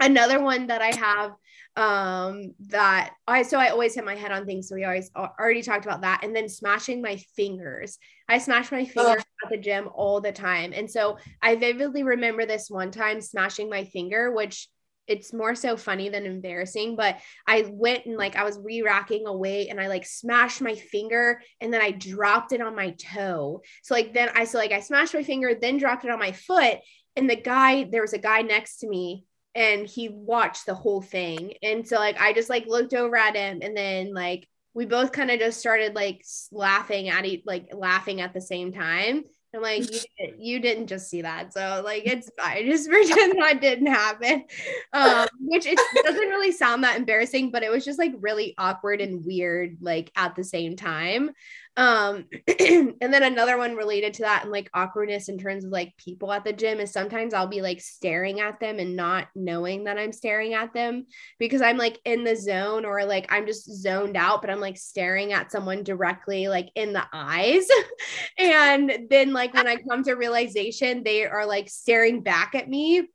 another 0.00 0.42
one 0.42 0.68
that 0.68 0.82
I 0.82 0.94
have 0.96 1.32
um 1.76 2.54
that 2.70 3.12
I 3.28 3.42
so 3.42 3.58
I 3.58 3.68
always 3.68 3.94
hit 3.94 4.04
my 4.04 4.16
head 4.16 4.32
on 4.32 4.46
things 4.46 4.68
so 4.68 4.74
we 4.74 4.84
always 4.84 5.12
already 5.14 5.62
talked 5.62 5.84
about 5.84 6.00
that 6.00 6.24
and 6.24 6.34
then 6.34 6.48
smashing 6.48 7.00
my 7.00 7.16
fingers 7.36 7.98
I 8.28 8.38
smash 8.38 8.72
my 8.72 8.84
fingers 8.84 9.22
oh. 9.22 9.46
at 9.46 9.50
the 9.50 9.58
gym 9.58 9.88
all 9.94 10.20
the 10.20 10.32
time 10.32 10.72
and 10.74 10.90
so 10.90 11.18
I 11.40 11.54
vividly 11.54 12.02
remember 12.02 12.46
this 12.46 12.68
one 12.68 12.90
time 12.90 13.20
smashing 13.20 13.70
my 13.70 13.84
finger 13.84 14.32
which 14.32 14.68
it's 15.08 15.32
more 15.32 15.54
so 15.54 15.76
funny 15.76 16.08
than 16.08 16.26
embarrassing 16.26 16.94
but 16.94 17.18
i 17.46 17.64
went 17.70 18.06
and 18.06 18.16
like 18.16 18.36
i 18.36 18.44
was 18.44 18.58
re-racking 18.62 19.26
a 19.26 19.36
weight 19.36 19.68
and 19.68 19.80
i 19.80 19.88
like 19.88 20.06
smashed 20.06 20.60
my 20.60 20.74
finger 20.74 21.40
and 21.60 21.72
then 21.72 21.80
i 21.80 21.90
dropped 21.90 22.52
it 22.52 22.60
on 22.60 22.76
my 22.76 22.90
toe. 22.90 23.62
So 23.82 23.94
like 23.94 24.14
then 24.14 24.30
i 24.34 24.44
so 24.44 24.58
like 24.58 24.72
i 24.72 24.80
smashed 24.80 25.14
my 25.14 25.22
finger 25.22 25.54
then 25.54 25.78
dropped 25.78 26.04
it 26.04 26.10
on 26.10 26.18
my 26.18 26.32
foot 26.32 26.78
and 27.16 27.28
the 27.28 27.36
guy 27.36 27.84
there 27.84 28.02
was 28.02 28.12
a 28.12 28.18
guy 28.18 28.42
next 28.42 28.78
to 28.78 28.88
me 28.88 29.24
and 29.54 29.86
he 29.86 30.08
watched 30.08 30.66
the 30.66 30.74
whole 30.74 31.02
thing. 31.02 31.54
And 31.62 31.86
so 31.86 31.96
like 31.96 32.20
i 32.20 32.32
just 32.32 32.50
like 32.50 32.66
looked 32.66 32.94
over 32.94 33.16
at 33.16 33.34
him 33.34 33.60
and 33.62 33.76
then 33.76 34.14
like 34.14 34.46
we 34.74 34.86
both 34.86 35.10
kind 35.10 35.30
of 35.30 35.40
just 35.40 35.58
started 35.58 35.94
like 35.94 36.24
laughing 36.52 37.08
at 37.08 37.24
each 37.24 37.42
like 37.44 37.68
laughing 37.72 38.20
at 38.20 38.34
the 38.34 38.40
same 38.40 38.72
time 38.72 39.24
I'm 39.54 39.62
like, 39.62 39.90
you, 40.18 40.34
you 40.38 40.60
didn't 40.60 40.88
just 40.88 41.08
see 41.08 41.22
that. 41.22 41.52
So 41.52 41.82
like 41.84 42.02
it's 42.06 42.30
fine. 42.38 42.66
Just 42.70 42.88
pretend 42.88 43.40
that 43.40 43.60
didn't 43.60 43.86
happen. 43.86 44.44
Um, 44.92 45.28
which 45.40 45.66
it 45.66 45.78
doesn't 46.04 46.28
really 46.28 46.52
sound 46.52 46.84
that 46.84 46.96
embarrassing, 46.96 47.50
but 47.50 47.62
it 47.62 47.70
was 47.70 47.84
just 47.84 47.98
like 47.98 48.12
really 48.20 48.54
awkward 48.58 49.00
and 49.00 49.24
weird, 49.24 49.78
like 49.80 50.10
at 50.16 50.34
the 50.34 50.44
same 50.44 50.76
time. 50.76 51.30
Um, 51.78 52.24
and 52.48 52.96
then 53.00 53.22
another 53.22 53.56
one 53.56 53.76
related 53.76 54.12
to 54.14 54.22
that 54.22 54.42
and 54.42 54.50
like 54.50 54.68
awkwardness 54.74 55.28
in 55.28 55.38
terms 55.38 55.64
of 55.64 55.70
like 55.70 55.96
people 55.96 56.32
at 56.32 56.44
the 56.44 56.52
gym 56.52 56.80
is 56.80 56.92
sometimes 56.92 57.32
I'll 57.32 57.46
be 57.46 57.62
like 57.62 57.80
staring 57.80 58.40
at 58.40 58.58
them 58.58 58.80
and 58.80 58.96
not 58.96 59.28
knowing 59.36 59.84
that 59.84 59.96
I'm 59.96 60.12
staring 60.12 60.54
at 60.54 60.74
them 60.74 61.06
because 61.38 61.62
I'm 61.62 61.76
like 61.76 62.00
in 62.04 62.24
the 62.24 62.34
zone 62.34 62.84
or 62.84 63.04
like 63.04 63.32
I'm 63.32 63.46
just 63.46 63.72
zoned 63.80 64.16
out, 64.16 64.40
but 64.40 64.50
I'm 64.50 64.58
like 64.58 64.76
staring 64.76 65.32
at 65.32 65.52
someone 65.52 65.84
directly 65.84 66.48
like 66.48 66.68
in 66.74 66.92
the 66.92 67.04
eyes. 67.12 67.68
and 68.38 69.06
then 69.08 69.32
like 69.32 69.54
when 69.54 69.68
I 69.68 69.76
come 69.76 70.02
to 70.02 70.14
realization, 70.14 71.04
they 71.04 71.26
are 71.26 71.46
like 71.46 71.68
staring 71.68 72.22
back 72.22 72.56
at 72.56 72.68
me. 72.68 73.08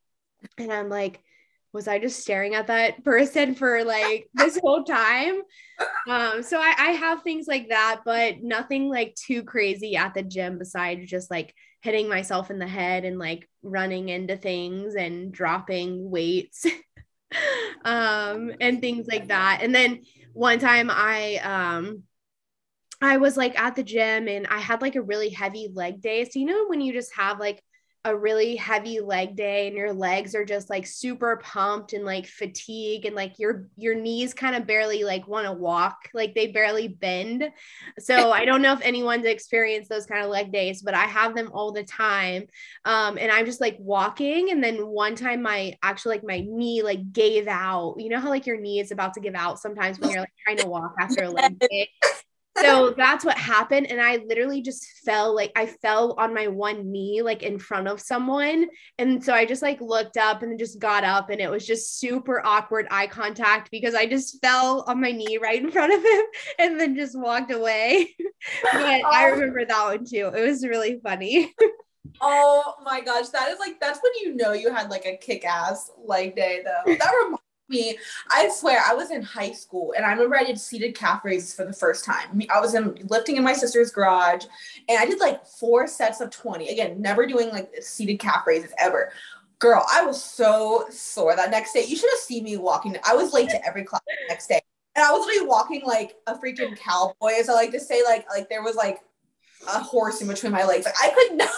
And 0.58 0.72
I'm 0.72 0.88
like, 0.88 1.22
was 1.74 1.88
I 1.88 1.98
just 1.98 2.20
staring 2.20 2.54
at 2.54 2.68
that 2.68 3.04
person 3.04 3.56
for 3.56 3.84
like 3.84 4.30
this 4.36 4.60
whole 4.60 4.84
time? 4.84 5.42
Um, 6.08 6.44
so 6.44 6.60
I, 6.60 6.76
I 6.78 6.92
have 6.92 7.24
things 7.24 7.48
like 7.48 7.70
that, 7.70 8.02
but 8.06 8.44
nothing 8.44 8.90
like 8.90 9.16
too 9.16 9.44
crazy 9.44 9.96
at 9.96 10.14
the 10.14 10.22
gym 10.22 10.60
besides 10.60 11.10
just 11.10 11.32
like 11.32 11.54
hitting 11.82 12.08
myself 12.08 12.52
in 12.52 12.60
the 12.60 12.68
head 12.68 13.06
and 13.06 13.18
like 13.18 13.50
running 13.64 14.10
into 14.10 14.38
things 14.38 14.96
and 14.96 15.34
dropping 15.34 16.10
weights 16.10 16.66
um, 17.86 18.52
and 18.62 18.80
things 18.80 19.08
like 19.08 19.30
that. 19.30 19.60
And 19.64 19.74
then 19.74 20.02
one 20.34 20.60
time 20.60 20.90
I 20.92 21.38
um 21.38 22.04
I 23.02 23.18
was 23.18 23.36
like 23.36 23.60
at 23.60 23.76
the 23.76 23.84
gym 23.84 24.28
and 24.28 24.48
I 24.48 24.60
had 24.60 24.82
like 24.82 24.96
a 24.96 25.02
really 25.02 25.30
heavy 25.30 25.70
leg 25.74 26.02
day. 26.02 26.24
So 26.26 26.40
you 26.40 26.46
know 26.46 26.68
when 26.68 26.82
you 26.82 26.94
just 26.94 27.14
have 27.16 27.40
like 27.40 27.62
a 28.06 28.16
really 28.16 28.58
heavy 28.58 29.00
leg 29.00 29.36
day 29.36 29.68
and 29.68 29.78
your 29.78 29.94
legs 29.94 30.36
are 30.36 30.44
just 30.44 30.70
like 30.70 30.86
super 30.86 31.38
pumped 31.38 31.94
and 31.94 32.04
like 32.04 32.28
fatigue 32.28 33.06
and 33.06 33.16
like 33.16 33.40
your 33.40 33.68
your 33.78 33.96
knees 33.96 34.34
kind 34.34 34.56
of 34.56 34.68
barely 34.68 35.06
like 35.06 35.26
want 35.28 35.46
to 35.46 35.54
walk 35.54 36.10
like 36.14 36.36
they 36.36 36.48
barely 36.48 36.90
bend. 36.90 37.50
So 38.00 38.32
i 38.34 38.44
don't 38.44 38.62
know 38.62 38.74
if 38.74 38.82
anyone's 38.82 39.26
experienced 39.26 39.90
those 39.90 40.06
kind 40.06 40.24
of 40.24 40.30
leg 40.30 40.52
days 40.52 40.82
but 40.82 40.94
i 40.94 41.06
have 41.06 41.34
them 41.34 41.50
all 41.54 41.72
the 41.72 41.84
time. 41.84 42.48
Um 42.84 43.18
and 43.18 43.32
i'm 43.32 43.46
just 43.46 43.62
like 43.62 43.78
walking 43.80 44.52
and 44.52 44.62
then 44.62 44.86
one 44.88 45.16
time 45.16 45.42
my 45.42 45.74
actually 45.82 46.16
like 46.16 46.26
my 46.26 46.46
knee 46.46 46.82
like 46.82 47.14
gave 47.14 47.48
out. 47.48 47.96
You 47.98 48.10
know 48.10 48.20
how 48.20 48.30
like 48.30 48.46
your 48.46 48.60
knee 48.60 48.80
is 48.80 48.92
about 48.92 49.14
to 49.14 49.22
give 49.22 49.36
out 49.36 49.60
sometimes 49.60 50.00
when 50.00 50.10
you're 50.10 50.20
like 50.20 50.34
trying 50.44 50.58
to 50.58 50.68
walk 50.68 50.94
after 51.00 51.24
a 51.24 51.30
leg 51.30 51.58
day 51.70 51.90
so 52.58 52.94
that's 52.96 53.26
what 53.26 53.38
happened 53.38 53.90
and 53.90 54.02
i 54.02 54.18
literally 54.28 54.62
just 54.62 54.86
fell 55.04 55.34
like 55.36 55.52
i 55.56 55.66
fell 55.66 56.14
on 56.18 56.34
my 56.34 56.48
one 56.48 56.92
knee 56.92 57.22
like 57.22 57.44
in 57.44 57.58
front 57.58 57.88
of 57.88 58.00
someone 58.00 58.68
and 59.00 59.24
so 59.24 59.34
i 59.34 59.46
just 59.46 59.62
like 59.62 59.82
looked 59.82 60.18
up 60.18 60.44
and 60.44 60.60
just 60.60 60.80
got 60.80 61.04
up 61.04 61.30
and 61.30 61.42
it 61.42 61.50
was 61.50 61.66
just 61.66 62.00
super 62.00 62.46
awkward 62.46 62.88
eye 62.92 63.08
contact 63.08 63.72
because 63.72 63.96
i 63.96 64.06
just 64.06 64.40
fell 64.42 64.84
on 64.88 65.02
my 65.02 65.12
knee 65.12 65.38
right 65.42 65.64
in 65.64 65.72
front 65.72 65.94
of 65.94 66.04
him 66.04 66.26
and 66.60 66.80
then 66.80 66.96
just 66.96 67.18
walked 67.18 67.52
away. 67.52 68.10
But 68.62 68.76
oh. 68.76 69.10
i 69.10 69.28
remember 69.28 69.64
that 69.64 69.86
one 69.86 70.06
too. 70.06 70.30
It 70.36 70.46
was 70.46 70.66
really 70.66 71.00
funny. 71.02 71.54
Oh 72.22 72.76
my 72.84 73.02
gosh 73.02 73.30
that 73.30 73.50
is 73.50 73.60
like 73.60 73.80
that's 73.80 74.00
when 74.04 74.12
you 74.22 74.36
know 74.36 74.52
you 74.52 74.72
had 74.72 74.90
like 74.90 75.06
a 75.06 75.18
kick-ass 75.18 75.90
leg 76.06 76.36
day 76.36 76.62
though. 76.64 76.94
That 76.94 77.12
reminds 77.24 77.43
me, 77.70 77.98
I 78.30 78.50
swear, 78.50 78.82
I 78.86 78.94
was 78.94 79.12
in 79.12 79.22
high 79.22 79.52
school 79.52 79.94
and 79.96 80.06
I 80.06 80.12
remember 80.12 80.36
I 80.36 80.44
did 80.44 80.60
seated 80.60 80.96
calf 80.96 81.24
raises 81.24 81.54
for 81.54 81.66
the 81.66 81.74
first 81.74 82.06
time. 82.06 82.42
I 82.54 82.60
was 82.60 82.74
in 82.74 82.96
lifting 83.10 83.38
in 83.38 83.44
my 83.44 83.54
sister's 83.54 83.92
garage 83.92 84.46
and 84.90 85.00
I 85.00 85.06
did 85.06 85.20
like 85.20 85.46
four 85.46 85.88
sets 85.88 86.22
of 86.22 86.30
20. 86.30 86.70
Again, 86.70 87.02
never 87.02 87.26
doing 87.26 87.50
like 87.50 87.72
seated 87.82 88.20
calf 88.20 88.46
raises 88.46 88.72
ever. 88.78 89.12
Girl, 89.60 89.86
I 89.90 90.04
was 90.04 90.22
so 90.22 90.86
sore 90.90 91.36
that 91.36 91.52
next 91.52 91.74
day. 91.74 91.86
You 91.88 91.96
should 91.96 92.10
have 92.12 92.20
seen 92.20 92.44
me 92.44 92.58
walking. 92.58 92.98
I 93.06 93.16
was 93.16 93.34
late 93.34 93.50
to 93.50 93.66
every 93.66 93.84
class 93.84 94.02
the 94.06 94.34
next 94.34 94.48
day. 94.48 94.62
And 94.96 95.06
I 95.06 95.12
was 95.12 95.26
literally 95.26 95.48
walking 95.48 95.82
like 95.86 96.16
a 96.28 96.36
freaking 96.36 96.78
cowboy, 96.78 97.32
as 97.40 97.50
I 97.50 97.54
like 97.54 97.72
to 97.72 97.80
say, 97.80 98.04
like 98.04 98.28
like 98.30 98.50
there 98.50 98.62
was 98.62 98.76
like 98.76 99.00
a 99.68 99.80
horse 99.80 100.22
in 100.22 100.28
between 100.28 100.52
my 100.52 100.66
legs. 100.66 100.86
Like 100.86 100.96
I 101.02 101.10
could 101.10 101.38
not 101.38 101.50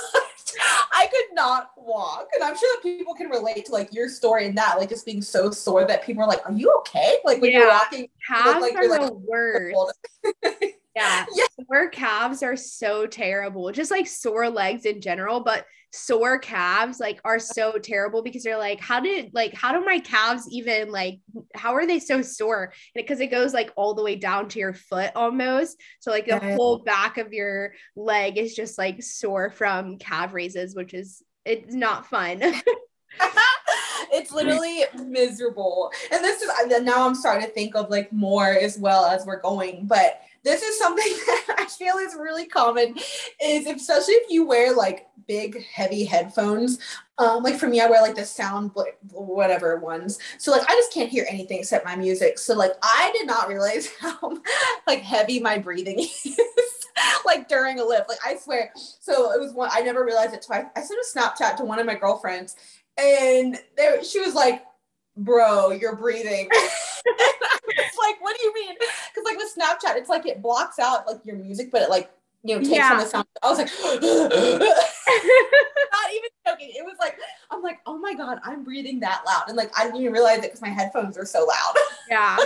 I 0.92 1.08
could 1.12 1.36
not 1.36 1.72
walk. 1.78 2.28
And 2.34 2.44
I'm 2.44 2.58
sure 2.58 2.76
that 2.76 2.84
people 2.84 3.14
can 3.14 3.30
relate 3.30 3.66
to 3.66 3.72
like 3.72 3.94
your 3.94 4.10
story 4.10 4.48
and 4.48 4.58
that, 4.58 4.78
like 4.78 4.90
just 4.90 5.06
being 5.06 5.22
so 5.22 5.52
sore 5.52 5.86
that 5.86 6.04
people 6.04 6.24
are 6.24 6.28
like, 6.28 6.46
Are 6.46 6.54
you 6.54 6.74
okay? 6.80 7.18
Like 7.24 7.42
when 7.42 7.52
yeah, 7.52 7.60
you're 7.60 7.70
walking, 7.70 8.10
half 8.28 8.62
like, 8.62 8.76
are 8.76 8.88
like, 8.88 9.02
the 9.02 9.14
worst. 9.14 9.76
Yeah. 10.96 11.26
yeah. 11.36 11.46
Sore 11.68 11.90
calves 11.90 12.42
are 12.42 12.56
so 12.56 13.06
terrible. 13.06 13.72
Just 13.72 13.92
like 13.92 14.08
sore 14.08 14.50
legs 14.50 14.86
in 14.86 15.02
general, 15.02 15.42
but 15.42 15.66
sore 15.92 16.40
calves 16.40 17.00
like 17.00 17.22
are 17.24 17.40
so 17.40 17.78
terrible 17.78 18.22
because 18.22 18.44
they're 18.44 18.58
like, 18.58 18.80
how 18.80 19.00
did 19.00 19.32
like 19.34 19.54
how 19.54 19.72
do 19.72 19.86
my 19.86 20.00
calves 20.00 20.48
even 20.52 20.92
like 20.92 21.20
how 21.54 21.74
are 21.74 21.86
they 21.86 22.00
so 22.00 22.22
sore? 22.22 22.74
And 22.96 23.06
because 23.06 23.20
it 23.20 23.28
goes 23.32 23.54
like 23.54 23.72
all 23.76 23.94
the 23.94 24.04
way 24.04 24.16
down 24.16 24.50
to 24.50 24.60
your 24.60 24.74
foot 24.74 25.12
almost. 25.16 25.78
So 26.00 26.12
like 26.12 26.26
the 26.26 26.40
yeah. 26.42 26.56
whole 26.56 26.80
back 26.80 27.18
of 27.18 27.34
your 27.34 27.74
leg 27.96 28.38
is 28.38 28.56
just 28.56 28.78
like 28.78 29.04
sore 29.04 29.50
from 29.50 29.98
calf 29.98 30.34
raises, 30.34 30.76
which 30.76 30.94
is 30.94 31.22
it's 31.46 31.74
not 31.74 32.08
fun. 32.08 32.42
it's 34.12 34.32
literally 34.32 34.84
miserable. 35.04 35.92
And 36.12 36.24
this 36.24 36.42
is 36.42 36.50
now 36.84 37.08
I'm 37.08 37.16
starting 37.16 37.48
to 37.48 37.54
think 37.54 37.76
of 37.76 37.90
like 37.90 38.12
more 38.12 38.48
as 38.48 38.78
well 38.78 39.06
as 39.06 39.26
we're 39.26 39.42
going, 39.42 39.86
but 39.86 40.22
this 40.46 40.62
is 40.62 40.78
something 40.78 41.04
that 41.28 41.56
I 41.58 41.66
feel 41.66 41.98
is 41.98 42.16
really 42.16 42.46
common 42.46 42.96
is 43.44 43.66
especially 43.68 44.14
if 44.14 44.30
you 44.30 44.46
wear 44.46 44.74
like 44.74 45.08
big 45.28 45.66
heavy 45.66 46.06
headphones. 46.06 46.80
Um, 47.18 47.44
like 47.44 47.56
for 47.56 47.68
me, 47.68 47.82
I 47.82 47.88
wear 47.88 48.02
like 48.02 48.16
the 48.16 48.26
sound 48.26 48.72
whatever 49.12 49.78
ones. 49.78 50.20
So 50.38 50.52
like 50.52 50.70
I 50.70 50.74
just 50.76 50.94
can't 50.94 51.10
hear 51.10 51.26
anything 51.28 51.60
except 51.60 51.84
my 51.84 51.96
music. 51.96 52.38
So 52.38 52.54
like 52.54 52.74
I 52.82 53.12
did 53.18 53.26
not 53.26 53.50
realize 53.50 53.90
how 54.00 54.38
like 54.88 55.00
heavy 55.00 55.40
my 55.40 55.58
breathing 55.58 56.00
is. 56.26 56.40
like 57.26 57.50
during 57.50 57.80
a 57.80 57.84
lift. 57.84 58.08
Like 58.08 58.20
I 58.26 58.38
swear. 58.38 58.72
So 58.76 59.32
it 59.34 59.42
was 59.42 59.54
one 59.54 59.70
I 59.74 59.82
never 59.82 60.06
realized 60.06 60.34
it 60.34 60.44
twice. 60.44 60.66
I 60.76 60.82
sent 60.82 61.00
a 61.00 61.18
Snapchat 61.18 61.58
to 61.58 61.66
one 61.66 61.80
of 61.80 61.86
my 61.86 61.96
girlfriends 61.96 62.56
and 62.98 63.58
there 63.78 64.04
she 64.04 64.20
was 64.20 64.34
like, 64.34 64.64
bro, 65.18 65.72
you're 65.72 65.96
breathing. 65.96 66.50
it's 67.06 67.98
like, 67.98 68.22
what 68.22 68.38
do 68.38 68.44
you 68.46 68.54
mean? 68.54 68.76
Because 68.76 69.24
like 69.26 69.38
with 69.38 69.54
Snapchat, 69.56 69.98
it's 69.98 70.10
like 70.10 70.26
it 70.26 70.42
blocks 70.42 70.80
out 70.80 71.08
like 71.08 71.26
your 71.26 71.36
music, 71.36 71.72
but 71.72 71.82
it 71.82 71.90
like 71.90 72.12
you 72.44 72.56
know 72.56 72.62
takes 72.62 72.76
yeah. 72.76 72.92
on 72.92 72.98
the 73.00 73.06
sound. 73.06 73.26
I 73.42 73.50
was 73.50 73.58
like, 73.58 73.68
not 73.82 74.02
even 76.14 76.30
joking. 76.46 76.72
It 76.76 76.84
was 76.84 76.98
like 77.00 77.18
I'm 77.52 77.62
like, 77.62 77.80
oh 77.86 77.98
my 77.98 78.14
god, 78.14 78.40
I'm 78.44 78.64
breathing 78.64 79.00
that 79.02 79.24
loud, 79.26 79.46
and 79.48 79.58
like 79.58 79.72
I 79.78 79.86
didn't 79.86 80.02
even 80.02 80.14
realize 80.14 80.40
it 80.40 80.44
because 80.44 80.62
my 80.62 80.70
headphones 80.70 81.18
are 81.18 81.26
so 81.26 81.46
loud. 81.46 81.74
Yeah. 82.10 82.38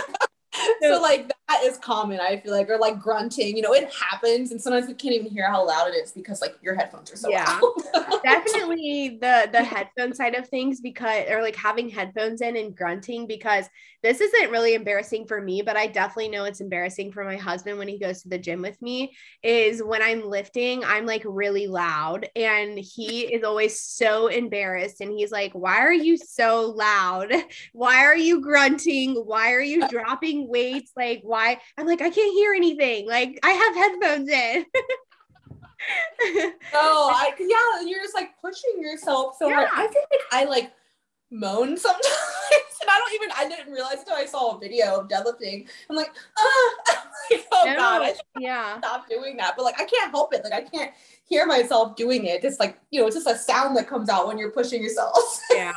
so 0.82 1.00
like 1.00 1.30
that 1.50 1.64
is 1.64 1.78
common 1.78 2.20
i 2.20 2.36
feel 2.36 2.52
like 2.52 2.68
or 2.68 2.78
like 2.78 2.98
grunting 2.98 3.56
you 3.56 3.62
know 3.62 3.72
it 3.72 3.92
happens 3.92 4.50
and 4.50 4.60
sometimes 4.60 4.86
we 4.86 4.94
can't 4.94 5.14
even 5.14 5.30
hear 5.30 5.50
how 5.50 5.66
loud 5.66 5.88
it 5.88 5.96
is 5.96 6.12
because 6.12 6.40
like 6.40 6.56
your 6.62 6.74
headphones 6.74 7.12
are 7.12 7.16
so 7.16 7.28
yeah. 7.28 7.60
definitely 8.24 9.18
the 9.20 9.48
the 9.52 9.62
headphone 9.62 10.14
side 10.14 10.34
of 10.34 10.48
things 10.48 10.80
because 10.80 11.24
or 11.28 11.42
like 11.42 11.56
having 11.56 11.88
headphones 11.88 12.40
in 12.40 12.56
and 12.56 12.76
grunting 12.76 13.26
because 13.26 13.66
this 14.02 14.20
isn't 14.20 14.50
really 14.50 14.74
embarrassing 14.74 15.26
for 15.26 15.40
me 15.40 15.62
but 15.62 15.76
i 15.76 15.86
definitely 15.86 16.28
know 16.28 16.44
it's 16.44 16.60
embarrassing 16.60 17.12
for 17.12 17.24
my 17.24 17.36
husband 17.36 17.78
when 17.78 17.88
he 17.88 17.98
goes 17.98 18.22
to 18.22 18.28
the 18.28 18.38
gym 18.38 18.62
with 18.62 18.80
me 18.80 19.12
is 19.42 19.82
when 19.82 20.02
i'm 20.02 20.22
lifting 20.22 20.84
i'm 20.84 21.06
like 21.06 21.22
really 21.24 21.66
loud 21.66 22.28
and 22.36 22.78
he 22.78 23.22
is 23.22 23.44
always 23.44 23.80
so 23.80 24.28
embarrassed 24.28 25.00
and 25.00 25.12
he's 25.12 25.30
like 25.30 25.52
why 25.52 25.78
are 25.78 25.92
you 25.92 26.16
so 26.16 26.74
loud? 26.76 27.32
Why 27.72 28.04
are 28.04 28.16
you 28.16 28.40
grunting? 28.40 29.14
Why 29.14 29.52
are 29.52 29.60
you 29.60 29.86
dropping 29.88 30.48
weights? 30.48 30.92
Like 30.96 31.20
why 31.22 31.39
i'm 31.78 31.86
like 31.86 32.00
i 32.00 32.10
can't 32.10 32.32
hear 32.34 32.54
anything. 32.54 33.06
Like 33.06 33.38
i 33.42 33.50
have 33.50 33.74
headphones 33.74 34.28
in. 34.28 34.66
Oh 36.74 37.10
i 37.12 37.32
yeah 37.38 37.88
you're 37.88 38.02
just 38.02 38.14
like 38.14 38.30
pushing 38.40 38.82
yourself. 38.82 39.36
So 39.38 39.48
yeah. 39.48 39.66
hard 39.66 39.68
i 39.74 39.86
think 39.86 40.06
like 40.10 40.20
i 40.32 40.44
like 40.44 40.72
moan 41.30 41.76
sometimes 41.76 42.06
and 42.80 42.90
i 42.90 42.98
don't 42.98 43.14
even 43.14 43.30
i 43.36 43.48
didn't 43.48 43.72
realize 43.72 43.98
until 44.00 44.14
i 44.14 44.24
saw 44.24 44.56
a 44.56 44.60
video 44.60 45.00
of 45.00 45.08
deadlifting. 45.08 45.66
I'm 45.88 45.96
like, 45.96 46.10
ah. 46.38 47.06
like 47.30 47.46
oh 47.52 47.64
no. 47.66 47.76
god 47.76 48.02
i 48.02 48.14
yeah. 48.38 48.78
stop 48.78 49.08
doing 49.08 49.36
that. 49.38 49.54
But 49.56 49.64
like 49.64 49.80
i 49.80 49.84
can't 49.84 50.10
help 50.10 50.34
it. 50.34 50.42
Like 50.44 50.52
i 50.52 50.62
can't 50.62 50.92
hear 51.24 51.46
myself 51.46 51.96
doing 51.96 52.26
it. 52.26 52.44
It's 52.44 52.60
like 52.60 52.78
you 52.90 53.00
know 53.00 53.06
it's 53.06 53.16
just 53.16 53.28
a 53.28 53.36
sound 53.36 53.76
that 53.76 53.88
comes 53.88 54.08
out 54.08 54.26
when 54.26 54.38
you're 54.38 54.50
pushing 54.50 54.82
yourself. 54.82 55.40
Yeah. 55.50 55.72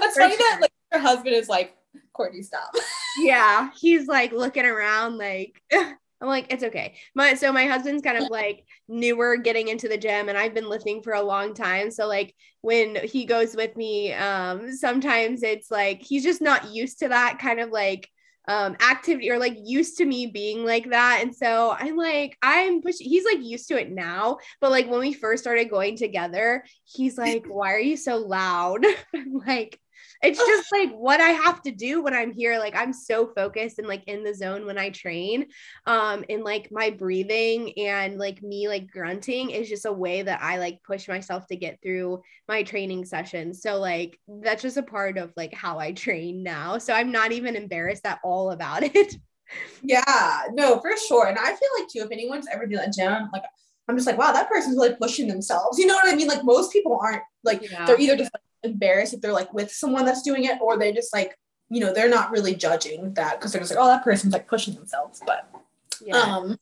That's 0.00 0.16
funny 0.16 0.36
that 0.36 0.58
like 0.60 0.72
your 0.92 1.00
husband 1.00 1.34
is 1.34 1.48
like 1.48 1.76
Courtney, 2.12 2.42
stop. 2.42 2.74
yeah, 3.18 3.70
he's 3.76 4.06
like 4.06 4.32
looking 4.32 4.66
around, 4.66 5.18
like 5.18 5.60
I'm 5.72 6.28
like, 6.28 6.52
it's 6.52 6.64
okay. 6.64 6.96
My 7.14 7.34
so 7.34 7.52
my 7.52 7.64
husband's 7.64 8.02
kind 8.02 8.22
of 8.22 8.28
like 8.30 8.64
newer 8.88 9.36
getting 9.36 9.68
into 9.68 9.88
the 9.88 9.96
gym, 9.98 10.28
and 10.28 10.36
I've 10.36 10.54
been 10.54 10.68
lifting 10.68 11.02
for 11.02 11.14
a 11.14 11.22
long 11.22 11.54
time. 11.54 11.90
So 11.90 12.06
like 12.06 12.34
when 12.60 12.96
he 12.96 13.24
goes 13.24 13.56
with 13.56 13.76
me, 13.76 14.12
um, 14.12 14.72
sometimes 14.72 15.42
it's 15.42 15.70
like 15.70 16.02
he's 16.02 16.22
just 16.22 16.42
not 16.42 16.70
used 16.70 16.98
to 17.00 17.08
that 17.08 17.38
kind 17.40 17.60
of 17.60 17.70
like 17.70 18.08
um 18.48 18.76
activity 18.80 19.30
or 19.30 19.38
like 19.38 19.56
used 19.62 19.98
to 19.98 20.04
me 20.04 20.26
being 20.26 20.64
like 20.64 20.88
that 20.90 21.20
and 21.22 21.34
so 21.34 21.76
i'm 21.78 21.94
like 21.94 22.38
i'm 22.42 22.80
pushing 22.80 23.06
he's 23.06 23.24
like 23.24 23.38
used 23.40 23.68
to 23.68 23.78
it 23.78 23.90
now 23.90 24.38
but 24.62 24.70
like 24.70 24.88
when 24.88 24.98
we 24.98 25.12
first 25.12 25.42
started 25.42 25.68
going 25.68 25.94
together 25.94 26.64
he's 26.84 27.18
like 27.18 27.44
why 27.46 27.72
are 27.72 27.78
you 27.78 27.98
so 27.98 28.16
loud 28.16 28.84
like 29.46 29.78
it's 30.22 30.38
just 30.46 30.72
like 30.72 30.92
what 30.92 31.20
I 31.20 31.30
have 31.30 31.62
to 31.62 31.70
do 31.70 32.02
when 32.02 32.14
I'm 32.14 32.32
here. 32.32 32.58
Like 32.58 32.74
I'm 32.76 32.92
so 32.92 33.32
focused 33.34 33.78
and 33.78 33.88
like 33.88 34.04
in 34.06 34.22
the 34.24 34.34
zone 34.34 34.66
when 34.66 34.78
I 34.78 34.90
train. 34.90 35.46
Um, 35.86 36.24
and 36.28 36.44
like 36.44 36.68
my 36.70 36.90
breathing 36.90 37.78
and 37.78 38.18
like 38.18 38.42
me 38.42 38.68
like 38.68 38.90
grunting 38.90 39.50
is 39.50 39.68
just 39.68 39.86
a 39.86 39.92
way 39.92 40.22
that 40.22 40.42
I 40.42 40.58
like 40.58 40.82
push 40.82 41.08
myself 41.08 41.46
to 41.48 41.56
get 41.56 41.80
through 41.82 42.22
my 42.48 42.62
training 42.62 43.04
sessions. 43.04 43.62
So 43.62 43.78
like 43.78 44.18
that's 44.28 44.62
just 44.62 44.76
a 44.76 44.82
part 44.82 45.18
of 45.18 45.32
like 45.36 45.54
how 45.54 45.78
I 45.78 45.92
train 45.92 46.42
now. 46.42 46.78
So 46.78 46.92
I'm 46.92 47.12
not 47.12 47.32
even 47.32 47.56
embarrassed 47.56 48.06
at 48.06 48.20
all 48.22 48.50
about 48.50 48.82
it. 48.94 49.16
Yeah, 49.82 50.42
no, 50.52 50.80
for 50.80 50.96
sure. 51.08 51.26
And 51.26 51.38
I 51.38 51.46
feel 51.46 51.68
like 51.78 51.88
too, 51.88 52.02
if 52.02 52.10
anyone's 52.12 52.46
ever 52.52 52.66
been 52.66 52.78
at 52.78 52.88
a 52.88 52.90
gym, 52.90 53.28
like 53.32 53.42
I'm 53.88 53.96
just 53.96 54.06
like, 54.06 54.18
wow, 54.18 54.32
that 54.32 54.48
person's 54.48 54.76
really 54.76 54.94
pushing 54.94 55.26
themselves. 55.26 55.78
You 55.80 55.86
know 55.86 55.94
what 55.94 56.12
I 56.12 56.14
mean? 56.14 56.28
Like 56.28 56.44
most 56.44 56.72
people 56.72 56.98
aren't 57.02 57.22
like 57.42 57.68
yeah. 57.68 57.86
they're 57.86 57.98
either 57.98 58.16
just 58.16 58.30
like 58.32 58.42
embarrassed 58.62 59.14
if 59.14 59.20
they're 59.20 59.32
like 59.32 59.52
with 59.52 59.70
someone 59.70 60.04
that's 60.04 60.22
doing 60.22 60.44
it 60.44 60.60
or 60.60 60.78
they 60.78 60.92
just 60.92 61.12
like 61.12 61.38
you 61.70 61.80
know 61.80 61.92
they're 61.92 62.08
not 62.08 62.30
really 62.30 62.54
judging 62.54 63.14
that 63.14 63.38
because 63.38 63.52
they're 63.52 63.60
just 63.60 63.74
like 63.74 63.82
oh 63.82 63.88
that 63.88 64.04
person's 64.04 64.32
like 64.32 64.46
pushing 64.46 64.74
themselves 64.74 65.22
but 65.26 65.48
yeah. 66.04 66.16
um 66.16 66.58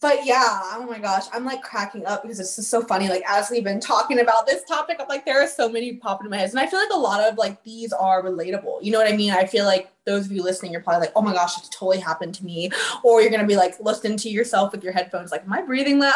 but 0.00 0.24
yeah 0.24 0.60
oh 0.74 0.86
my 0.88 0.98
gosh 0.98 1.26
i'm 1.32 1.44
like 1.44 1.62
cracking 1.62 2.04
up 2.06 2.22
because 2.22 2.40
it's 2.40 2.56
just 2.56 2.68
so 2.68 2.82
funny 2.82 3.08
like 3.08 3.22
as 3.28 3.50
we've 3.50 3.62
been 3.62 3.78
talking 3.78 4.20
about 4.20 4.46
this 4.46 4.64
topic 4.64 4.96
i'm 4.98 5.06
like 5.08 5.24
there 5.24 5.40
are 5.40 5.46
so 5.46 5.68
many 5.68 5.94
popping 5.94 6.24
in 6.26 6.30
my 6.30 6.38
head 6.38 6.50
and 6.50 6.58
i 6.58 6.66
feel 6.66 6.80
like 6.80 6.92
a 6.92 6.98
lot 6.98 7.20
of 7.20 7.38
like 7.38 7.62
these 7.62 7.92
are 7.92 8.22
relatable 8.22 8.82
you 8.82 8.90
know 8.90 8.98
what 8.98 9.10
i 9.10 9.16
mean? 9.16 9.30
I 9.30 9.46
feel 9.46 9.64
like 9.64 9.92
those 10.04 10.26
of 10.26 10.32
you 10.32 10.42
listening 10.42 10.72
you're 10.72 10.82
probably 10.82 11.06
like 11.06 11.12
oh 11.14 11.22
my 11.22 11.32
gosh 11.32 11.56
it's 11.56 11.68
totally 11.68 12.00
happened 12.00 12.34
to 12.34 12.44
me 12.44 12.70
or 13.04 13.20
you're 13.20 13.30
gonna 13.30 13.46
be 13.46 13.56
like 13.56 13.78
listening 13.80 14.16
to 14.18 14.28
yourself 14.28 14.72
with 14.72 14.82
your 14.82 14.92
headphones 14.92 15.30
like 15.30 15.44
am 15.44 15.52
i 15.52 15.62
breathing 15.62 15.98
loud? 16.00 16.14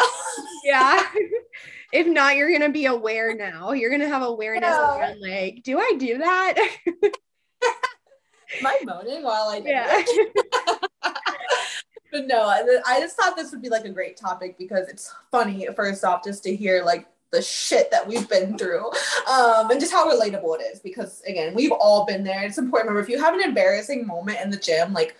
Yeah 0.65 1.01
if 1.97 2.07
not, 2.07 2.35
you're 2.35 2.51
gonna 2.51 2.71
be 2.71 2.85
aware 2.85 3.35
now. 3.35 3.71
You're 3.71 3.89
gonna 3.89 4.07
have 4.07 4.21
awareness 4.21 4.69
yeah. 4.69 4.97
around 4.97 5.21
like, 5.21 5.63
do 5.63 5.79
I 5.79 5.93
do 5.97 6.19
that? 6.19 6.53
Am 8.59 8.65
I 8.65 8.79
moaning 8.85 9.23
while 9.23 9.49
I 9.49 9.59
do 9.59 9.69
yeah. 9.69 10.03
but 12.11 12.27
no, 12.27 12.43
I, 12.43 12.63
I 12.85 12.99
just 13.01 13.17
thought 13.17 13.35
this 13.35 13.51
would 13.51 13.61
be 13.61 13.69
like 13.69 13.85
a 13.85 13.89
great 13.89 14.15
topic 14.15 14.57
because 14.57 14.87
it's 14.87 15.13
funny, 15.31 15.67
first 15.75 16.05
off, 16.05 16.23
just 16.23 16.43
to 16.43 16.55
hear 16.55 16.83
like 16.83 17.07
the 17.31 17.41
shit 17.41 17.91
that 17.91 18.07
we've 18.07 18.29
been 18.29 18.57
through 18.57 18.85
um, 19.29 19.69
and 19.69 19.79
just 19.79 19.91
how 19.91 20.09
relatable 20.09 20.57
it 20.59 20.61
is 20.61 20.79
because 20.79 21.21
again 21.27 21.53
we've 21.53 21.73
all 21.73 22.05
been 22.05 22.23
there 22.23 22.45
it's 22.45 22.57
important 22.57 22.87
remember 22.87 23.03
if 23.03 23.09
you 23.09 23.21
have 23.21 23.33
an 23.33 23.41
embarrassing 23.41 24.07
moment 24.07 24.39
in 24.41 24.49
the 24.49 24.55
gym 24.55 24.93
like 24.93 25.17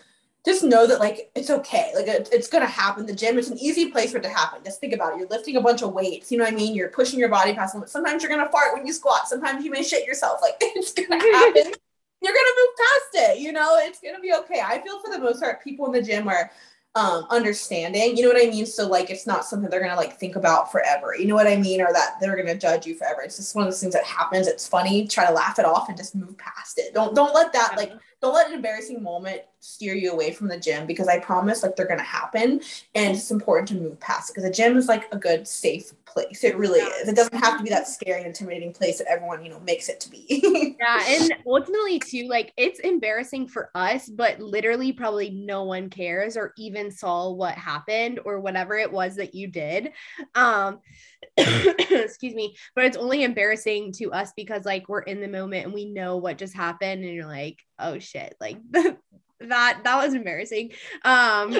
just 0.48 0.64
know 0.64 0.88
that 0.88 1.00
like 1.00 1.30
it's 1.36 1.50
okay 1.50 1.92
like 1.94 2.08
it, 2.08 2.30
it's 2.32 2.48
gonna 2.48 2.66
happen 2.66 3.06
the 3.06 3.14
gym 3.14 3.38
is 3.38 3.52
an 3.52 3.58
easy 3.58 3.92
place 3.92 4.12
for 4.12 4.18
it 4.18 4.24
to 4.24 4.30
happen 4.30 4.64
just 4.64 4.80
think 4.80 4.94
about 4.94 5.14
it 5.14 5.20
you're 5.20 5.28
lifting 5.28 5.58
a 5.58 5.62
bunch 5.62 5.82
of 5.82 5.92
weights 5.92 6.32
you 6.32 6.38
know 6.38 6.46
what 6.46 6.54
i 6.54 6.56
mean 6.56 6.74
you're 6.74 6.88
pushing 6.88 7.20
your 7.20 7.28
body 7.28 7.54
past 7.54 7.76
limits 7.76 7.92
sometimes 7.92 8.24
you're 8.24 8.32
gonna 8.32 8.50
fart 8.50 8.74
when 8.74 8.88
you 8.88 8.94
squat 8.94 9.28
sometimes 9.28 9.66
you 9.66 9.70
may 9.70 9.84
shit 9.84 10.08
yourself 10.08 10.40
like 10.42 10.56
it's 10.62 10.94
gonna 10.94 11.22
happen 11.38 11.74
you're 12.22 12.34
gonna 12.34 12.56
move 12.58 12.76
past 12.78 13.30
it 13.30 13.40
you 13.40 13.52
know 13.52 13.78
it's 13.82 14.00
gonna 14.00 14.22
be 14.22 14.34
okay 14.34 14.62
i 14.64 14.80
feel 14.80 15.02
for 15.02 15.12
the 15.12 15.20
most 15.20 15.42
part 15.42 15.62
people 15.62 15.86
in 15.86 15.92
the 15.92 16.02
gym 16.02 16.30
are 16.30 16.50
um, 16.98 17.28
understanding. 17.30 18.18
You 18.18 18.24
know 18.24 18.30
what 18.30 18.44
I 18.44 18.50
mean? 18.50 18.66
So 18.66 18.88
like 18.88 19.12
it's 19.12 19.28
not 19.28 19.46
something 19.46 19.70
they're 19.70 19.82
gonna 19.82 19.96
like 19.96 20.20
think 20.20 20.36
about 20.36 20.72
forever. 20.72 21.16
You 21.16 21.28
know 21.28 21.36
what 21.36 21.46
I 21.46 21.56
mean? 21.56 21.80
Or 21.80 21.94
that 21.94 22.16
they're 22.20 22.36
gonna 22.36 22.58
judge 22.58 22.88
you 22.88 22.96
forever. 22.96 23.22
It's 23.22 23.38
just 23.38 23.56
one 23.56 23.68
of 23.68 23.72
those 23.72 23.80
things 23.80 23.94
that 23.94 24.04
happens. 24.04 24.48
It's 24.48 24.68
funny. 24.68 25.08
Try 25.08 25.28
to 25.28 25.34
laugh 25.34 25.60
it 25.60 25.66
off 25.66 25.90
and 25.90 25.98
just 25.98 26.16
move 26.16 26.36
past 26.40 26.80
it. 26.80 26.96
Don't 26.96 27.14
don't 27.14 27.36
let 27.36 27.54
that 27.54 27.78
like 27.78 27.94
don't 28.20 28.34
let 28.34 28.48
an 28.48 28.54
embarrassing 28.54 29.04
moment 29.04 29.42
steer 29.60 29.96
you 29.96 30.12
away 30.12 30.32
from 30.32 30.48
the 30.48 30.60
gym 30.60 30.86
because 30.86 31.08
I 31.08 31.20
promise 31.20 31.64
like 31.64 31.76
they're 31.76 31.88
gonna 31.88 32.04
happen 32.04 32.62
and 32.96 33.16
it's 33.16 33.32
important 33.32 33.68
to 33.70 33.76
move 33.76 34.00
past 34.00 34.30
it 34.30 34.34
because 34.34 34.50
the 34.50 34.56
gym 34.56 34.78
is 34.78 34.88
like 34.88 35.12
a 35.12 35.18
good 35.18 35.48
safe 35.48 35.92
place. 36.06 36.44
It 36.44 36.58
really 36.58 36.80
yeah. 36.80 37.02
is. 37.02 37.08
It 37.08 37.16
doesn't 37.16 37.38
have 37.38 37.58
to 37.58 37.64
be 37.64 37.70
that 37.70 37.88
scary 37.88 38.24
intimidating 38.24 38.74
place 38.74 38.98
that 39.00 39.08
everyone, 39.10 39.44
you 39.44 39.50
know, 39.50 39.60
makes 39.62 39.90
it 39.90 40.00
to 40.02 40.10
be. 40.10 40.76
yeah. 40.80 41.04
And 41.08 41.34
ultimately 41.46 42.00
too, 42.00 42.28
like 42.28 42.54
it's 42.58 42.80
embarrassing 42.80 43.48
for 43.48 43.70
us, 43.76 44.08
but 44.10 44.40
literally 44.40 44.94
probably 44.94 45.30
no 45.30 45.64
one 45.64 45.90
cares 45.90 46.38
or 46.38 46.54
even 46.58 46.92
saw 46.92 47.32
what 47.32 47.56
happened 47.56 48.20
or 48.26 48.40
whatever 48.40 48.76
it 48.78 48.92
was 48.92 49.16
that 49.16 49.36
you 49.36 49.48
did. 49.48 49.92
Um 50.36 50.80
excuse 51.38 52.34
me, 52.34 52.56
but 52.76 52.86
it's 52.86 52.98
only 52.98 53.24
embarrassing 53.24 53.92
to 53.94 54.12
us 54.12 54.32
because 54.36 54.66
like 54.66 54.88
we're 54.88 55.02
in 55.02 55.22
the 55.22 55.28
moment 55.28 55.66
and 55.66 55.74
we 55.74 55.86
know 55.86 56.18
what 56.18 56.38
just 56.38 56.56
happened 56.56 57.04
and 57.04 57.14
you're 57.14 57.26
like, 57.26 57.60
oh 57.80 58.00
shit, 58.00 58.36
like 58.40 58.58
that 59.42 59.82
that 59.84 60.04
was 60.04 60.14
embarrassing. 60.14 60.72
Um 61.04 61.60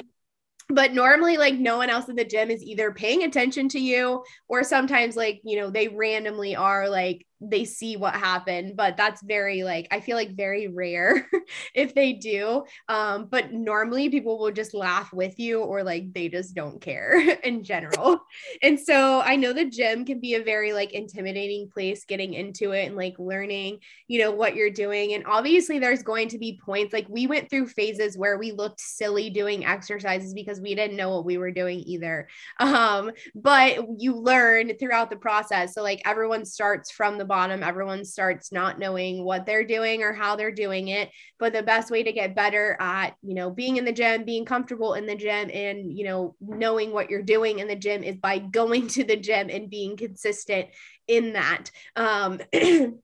but 0.70 0.92
normally 0.92 1.36
like 1.38 1.54
no 1.54 1.78
one 1.78 1.90
else 1.90 2.08
in 2.08 2.16
the 2.16 2.24
gym 2.24 2.50
is 2.50 2.62
either 2.62 2.92
paying 2.92 3.22
attention 3.22 3.68
to 3.70 3.78
you 3.78 4.22
or 4.48 4.62
sometimes 4.62 5.16
like 5.16 5.40
you 5.44 5.58
know 5.58 5.70
they 5.70 5.88
randomly 5.88 6.54
are 6.56 6.88
like 6.88 7.26
they 7.40 7.64
see 7.64 7.96
what 7.96 8.14
happened 8.14 8.76
but 8.76 8.96
that's 8.96 9.22
very 9.22 9.62
like 9.62 9.86
i 9.90 10.00
feel 10.00 10.16
like 10.16 10.36
very 10.36 10.66
rare 10.68 11.28
if 11.74 11.94
they 11.94 12.12
do. 12.12 12.64
Um 12.88 13.28
but 13.30 13.52
normally 13.52 14.08
people 14.08 14.38
will 14.38 14.50
just 14.50 14.74
laugh 14.74 15.12
with 15.12 15.38
you 15.38 15.60
or 15.60 15.82
like 15.82 16.12
they 16.12 16.28
just 16.28 16.54
don't 16.54 16.80
care 16.80 17.18
in 17.44 17.64
general. 17.64 18.20
And 18.62 18.78
so 18.78 19.20
i 19.20 19.36
know 19.36 19.52
the 19.52 19.64
gym 19.64 20.04
can 20.04 20.20
be 20.20 20.34
a 20.34 20.42
very 20.42 20.72
like 20.72 20.92
intimidating 20.92 21.68
place 21.70 22.04
getting 22.04 22.34
into 22.34 22.72
it 22.72 22.86
and 22.86 22.96
like 22.96 23.18
learning 23.18 23.78
you 24.06 24.20
know 24.20 24.30
what 24.30 24.54
you're 24.54 24.70
doing. 24.70 25.14
And 25.14 25.24
obviously 25.26 25.78
there's 25.78 26.02
going 26.02 26.28
to 26.28 26.38
be 26.38 26.60
points 26.64 26.92
like 26.92 27.06
we 27.08 27.26
went 27.26 27.50
through 27.50 27.68
phases 27.68 28.16
where 28.16 28.38
we 28.38 28.52
looked 28.52 28.80
silly 28.80 29.30
doing 29.30 29.64
exercises 29.64 30.34
because 30.34 30.60
we 30.60 30.74
didn't 30.74 30.96
know 30.96 31.10
what 31.10 31.24
we 31.24 31.38
were 31.38 31.52
doing 31.52 31.80
either. 31.86 32.28
Um 32.60 33.12
but 33.34 33.78
you 33.98 34.14
learn 34.16 34.76
throughout 34.78 35.10
the 35.10 35.16
process. 35.16 35.74
So 35.74 35.82
like 35.82 36.02
everyone 36.04 36.44
starts 36.44 36.90
from 36.90 37.16
the 37.18 37.24
bottom, 37.28 37.62
everyone 37.62 38.04
starts 38.04 38.50
not 38.50 38.78
knowing 38.78 39.22
what 39.22 39.46
they're 39.46 39.66
doing 39.66 40.02
or 40.02 40.12
how 40.12 40.34
they're 40.34 40.50
doing 40.50 40.88
it. 40.88 41.10
But 41.38 41.52
the 41.52 41.62
best 41.62 41.90
way 41.90 42.02
to 42.02 42.12
get 42.12 42.34
better 42.34 42.76
at, 42.80 43.14
you 43.22 43.34
know, 43.34 43.50
being 43.50 43.76
in 43.76 43.84
the 43.84 43.92
gym, 43.92 44.24
being 44.24 44.44
comfortable 44.44 44.94
in 44.94 45.06
the 45.06 45.14
gym, 45.14 45.50
and, 45.52 45.96
you 45.96 46.04
know, 46.04 46.34
knowing 46.40 46.92
what 46.92 47.10
you're 47.10 47.22
doing 47.22 47.60
in 47.60 47.68
the 47.68 47.76
gym 47.76 48.02
is 48.02 48.16
by 48.16 48.38
going 48.38 48.88
to 48.88 49.04
the 49.04 49.16
gym 49.16 49.50
and 49.50 49.70
being 49.70 49.96
consistent 49.96 50.68
in 51.06 51.34
that. 51.34 51.70
Um, 51.94 52.40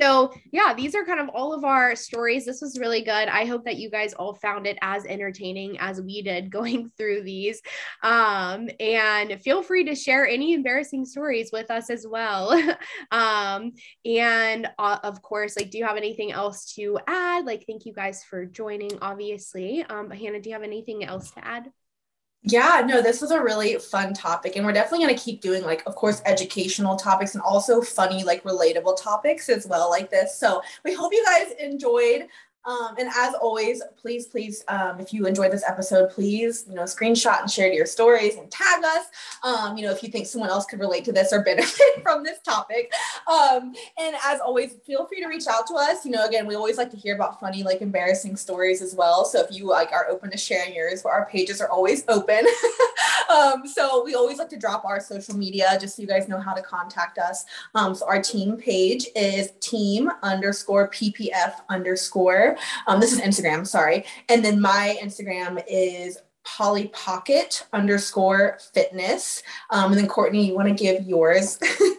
so 0.00 0.32
yeah 0.52 0.74
these 0.74 0.94
are 0.94 1.04
kind 1.04 1.20
of 1.20 1.28
all 1.34 1.52
of 1.52 1.64
our 1.64 1.94
stories. 1.96 2.44
This 2.44 2.60
was 2.60 2.78
really 2.78 3.02
good. 3.02 3.28
I 3.28 3.44
hope 3.44 3.64
that 3.64 3.76
you 3.76 3.90
guys 3.90 4.12
all 4.14 4.34
found 4.34 4.66
it 4.66 4.78
as 4.82 5.04
entertaining 5.06 5.78
as 5.78 6.00
we 6.00 6.22
did 6.22 6.50
going 6.58 6.90
through 6.96 7.22
these. 7.22 7.60
Um, 8.02 8.68
and 8.80 9.40
feel 9.42 9.62
free 9.62 9.84
to 9.84 9.94
share 9.94 10.26
any 10.26 10.54
embarrassing 10.54 11.04
stories 11.04 11.50
with 11.52 11.70
us 11.70 11.90
as 11.90 12.06
well. 12.08 12.52
Um, 13.10 13.72
and 14.04 14.68
uh, 14.78 14.98
of 15.02 15.22
course 15.22 15.56
like 15.56 15.70
do 15.70 15.78
you 15.78 15.84
have 15.84 15.96
anything 15.96 16.32
else 16.32 16.72
to 16.74 16.98
add? 17.06 17.44
Like 17.44 17.64
thank 17.66 17.84
you 17.84 17.92
guys 17.92 18.24
for 18.24 18.46
joining 18.46 18.98
obviously. 19.00 19.84
Um, 19.84 20.10
hannah 20.10 20.40
do 20.40 20.48
you 20.48 20.54
have 20.54 20.62
anything 20.62 21.04
else 21.04 21.30
to 21.32 21.46
add 21.46 21.70
yeah, 22.44 22.82
no, 22.84 23.00
this 23.00 23.20
was 23.20 23.30
a 23.30 23.40
really 23.40 23.76
fun 23.76 24.14
topic. 24.14 24.56
And 24.56 24.66
we're 24.66 24.72
definitely 24.72 25.06
going 25.06 25.16
to 25.16 25.22
keep 25.22 25.40
doing, 25.40 25.62
like, 25.62 25.82
of 25.86 25.94
course, 25.94 26.20
educational 26.26 26.96
topics 26.96 27.34
and 27.34 27.42
also 27.42 27.80
funny, 27.80 28.24
like, 28.24 28.42
relatable 28.42 29.00
topics 29.00 29.48
as 29.48 29.66
well, 29.66 29.88
like 29.88 30.10
this. 30.10 30.36
So 30.36 30.60
we 30.84 30.92
hope 30.92 31.12
you 31.12 31.24
guys 31.24 31.52
enjoyed. 31.60 32.26
Um, 32.64 32.94
and 32.98 33.08
as 33.14 33.34
always, 33.34 33.82
please, 33.96 34.26
please, 34.26 34.64
um, 34.68 35.00
if 35.00 35.12
you 35.12 35.26
enjoyed 35.26 35.52
this 35.52 35.64
episode, 35.66 36.10
please, 36.10 36.64
you 36.68 36.74
know, 36.74 36.82
screenshot 36.82 37.40
and 37.40 37.50
share 37.50 37.68
to 37.68 37.74
your 37.74 37.86
stories 37.86 38.36
and 38.36 38.50
tag 38.50 38.84
us. 38.84 39.06
Um, 39.42 39.76
you 39.76 39.84
know, 39.84 39.92
if 39.92 40.02
you 40.02 40.10
think 40.10 40.26
someone 40.26 40.50
else 40.50 40.64
could 40.66 40.80
relate 40.80 41.04
to 41.06 41.12
this 41.12 41.32
or 41.32 41.42
benefit 41.42 41.86
from 42.02 42.22
this 42.22 42.38
topic. 42.40 42.92
Um, 43.26 43.74
and 43.98 44.16
as 44.24 44.40
always, 44.40 44.74
feel 44.86 45.06
free 45.06 45.20
to 45.20 45.28
reach 45.28 45.46
out 45.48 45.66
to 45.68 45.74
us. 45.74 46.04
You 46.04 46.12
know, 46.12 46.24
again, 46.24 46.46
we 46.46 46.54
always 46.54 46.78
like 46.78 46.90
to 46.90 46.96
hear 46.96 47.14
about 47.14 47.40
funny, 47.40 47.62
like 47.62 47.80
embarrassing 47.80 48.36
stories 48.36 48.80
as 48.82 48.94
well. 48.94 49.24
So 49.24 49.40
if 49.40 49.50
you 49.50 49.66
like 49.66 49.92
are 49.92 50.08
open 50.08 50.30
to 50.30 50.36
sharing 50.36 50.74
yours, 50.74 51.04
our 51.04 51.26
pages 51.26 51.60
are 51.60 51.68
always 51.68 52.04
open. 52.08 52.46
Um, 53.32 53.66
so 53.66 54.04
we 54.04 54.14
always 54.14 54.38
like 54.38 54.50
to 54.50 54.58
drop 54.58 54.84
our 54.84 55.00
social 55.00 55.36
media 55.36 55.78
just 55.80 55.96
so 55.96 56.02
you 56.02 56.08
guys 56.08 56.28
know 56.28 56.38
how 56.38 56.52
to 56.52 56.62
contact 56.62 57.18
us. 57.18 57.44
Um, 57.74 57.94
so 57.94 58.06
our 58.06 58.20
team 58.20 58.56
page 58.56 59.06
is 59.16 59.52
team 59.60 60.10
underscore 60.22 60.90
ppf 60.90 61.54
underscore 61.68 62.51
um, 62.86 63.00
this 63.00 63.12
is 63.12 63.20
Instagram, 63.20 63.66
sorry. 63.66 64.04
And 64.28 64.44
then 64.44 64.60
my 64.60 64.96
Instagram 65.02 65.62
is 65.68 66.18
Polly 66.44 66.88
Pocket 66.88 67.66
underscore 67.72 68.58
fitness. 68.74 69.42
Um, 69.70 69.92
and 69.92 70.00
then 70.00 70.08
Courtney, 70.08 70.46
you 70.46 70.54
want 70.54 70.68
to 70.68 70.74
give 70.74 71.04
yours? 71.04 71.58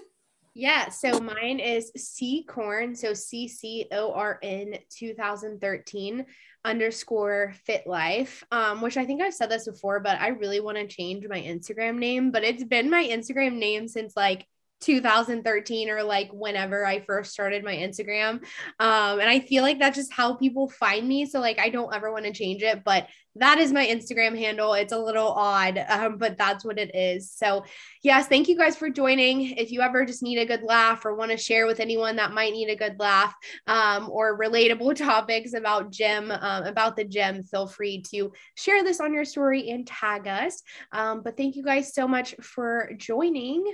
yeah, 0.54 0.90
so 0.90 1.20
mine 1.20 1.60
is 1.60 1.92
C 1.96 2.44
Corn, 2.44 2.96
so 2.96 3.14
C 3.14 3.48
C 3.48 3.88
O 3.92 4.14
R 4.14 4.40
N 4.42 4.76
2013 4.90 6.26
underscore 6.66 7.54
fit 7.66 7.86
life 7.86 8.42
um 8.52 8.80
which 8.80 8.96
i 8.96 9.06
think 9.06 9.22
i've 9.22 9.34
said 9.34 9.52
this 9.52 9.68
before 9.68 10.00
but 10.00 10.18
i 10.22 10.30
really 10.30 10.62
want 10.62 10.78
to 10.78 10.88
change 10.88 11.26
my 11.28 11.42
instagram 11.42 11.98
name 11.98 12.32
but 12.32 12.44
it's 12.44 12.64
been 12.64 12.90
my 12.90 13.04
instagram 13.04 13.56
name 13.56 13.86
since 13.86 14.16
like 14.16 14.48
2013 14.84 15.90
or 15.90 16.04
like 16.04 16.30
whenever 16.32 16.86
I 16.86 17.00
first 17.02 17.32
started 17.32 17.64
my 17.64 17.76
Instagram. 17.76 18.44
Um, 18.80 19.20
and 19.20 19.30
I 19.30 19.40
feel 19.40 19.64
like 19.64 19.80
that's 19.80 19.98
just 19.98 20.14
how 20.14 20.36
people 20.36 20.70
find 20.70 21.08
me. 21.08 21.26
So 21.26 21.40
like 21.40 21.60
I 21.60 21.70
don't 21.70 21.94
ever 21.94 22.12
want 22.12 22.26
to 22.26 22.34
change 22.34 22.62
it, 22.62 22.84
but 22.84 23.08
that 23.36 23.58
is 23.58 23.72
my 23.72 23.86
Instagram 23.86 24.38
handle. 24.38 24.74
It's 24.74 24.94
a 24.94 24.98
little 24.98 25.30
odd, 25.30 25.84
um, 25.90 26.18
but 26.18 26.38
that's 26.38 26.64
what 26.64 26.78
it 26.78 26.96
is. 26.96 27.32
So 27.32 27.66
yes, 28.04 28.28
thank 28.28 28.48
you 28.48 28.58
guys 28.58 28.76
for 28.76 28.90
joining. 28.90 29.58
If 29.58 29.72
you 29.72 29.82
ever 29.82 30.06
just 30.06 30.24
need 30.24 30.38
a 30.38 30.46
good 30.46 30.64
laugh 30.64 31.06
or 31.06 31.16
want 31.16 31.32
to 31.32 31.38
share 31.38 31.66
with 31.66 31.80
anyone 31.80 32.16
that 32.18 32.34
might 32.34 32.54
need 32.54 32.70
a 32.70 32.76
good 32.76 33.00
laugh 33.00 33.34
um, 33.68 34.10
or 34.10 34.38
relatable 34.38 34.96
topics 35.04 35.54
about 35.54 35.92
gym, 35.92 36.32
um, 36.32 36.64
about 36.64 36.96
the 36.96 37.06
gym, 37.06 37.44
feel 37.44 37.68
free 37.68 38.04
to 38.12 38.32
share 38.56 38.84
this 38.84 39.00
on 39.00 39.14
your 39.14 39.26
story 39.26 39.70
and 39.70 39.88
tag 39.88 40.28
us. 40.28 40.62
Um, 40.92 41.22
but 41.24 41.38
thank 41.38 41.56
you 41.56 41.64
guys 41.64 41.94
so 41.94 42.08
much 42.08 42.36
for 42.42 42.92
joining. 42.98 43.74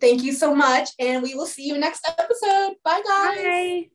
Thank 0.00 0.22
you 0.22 0.32
so 0.32 0.54
much. 0.54 0.90
And 0.98 1.22
we 1.22 1.34
will 1.34 1.46
see 1.46 1.66
you 1.66 1.78
next 1.78 2.06
episode. 2.06 2.76
Bye, 2.84 3.02
guys. 3.06 3.38
Bye. 3.38 3.90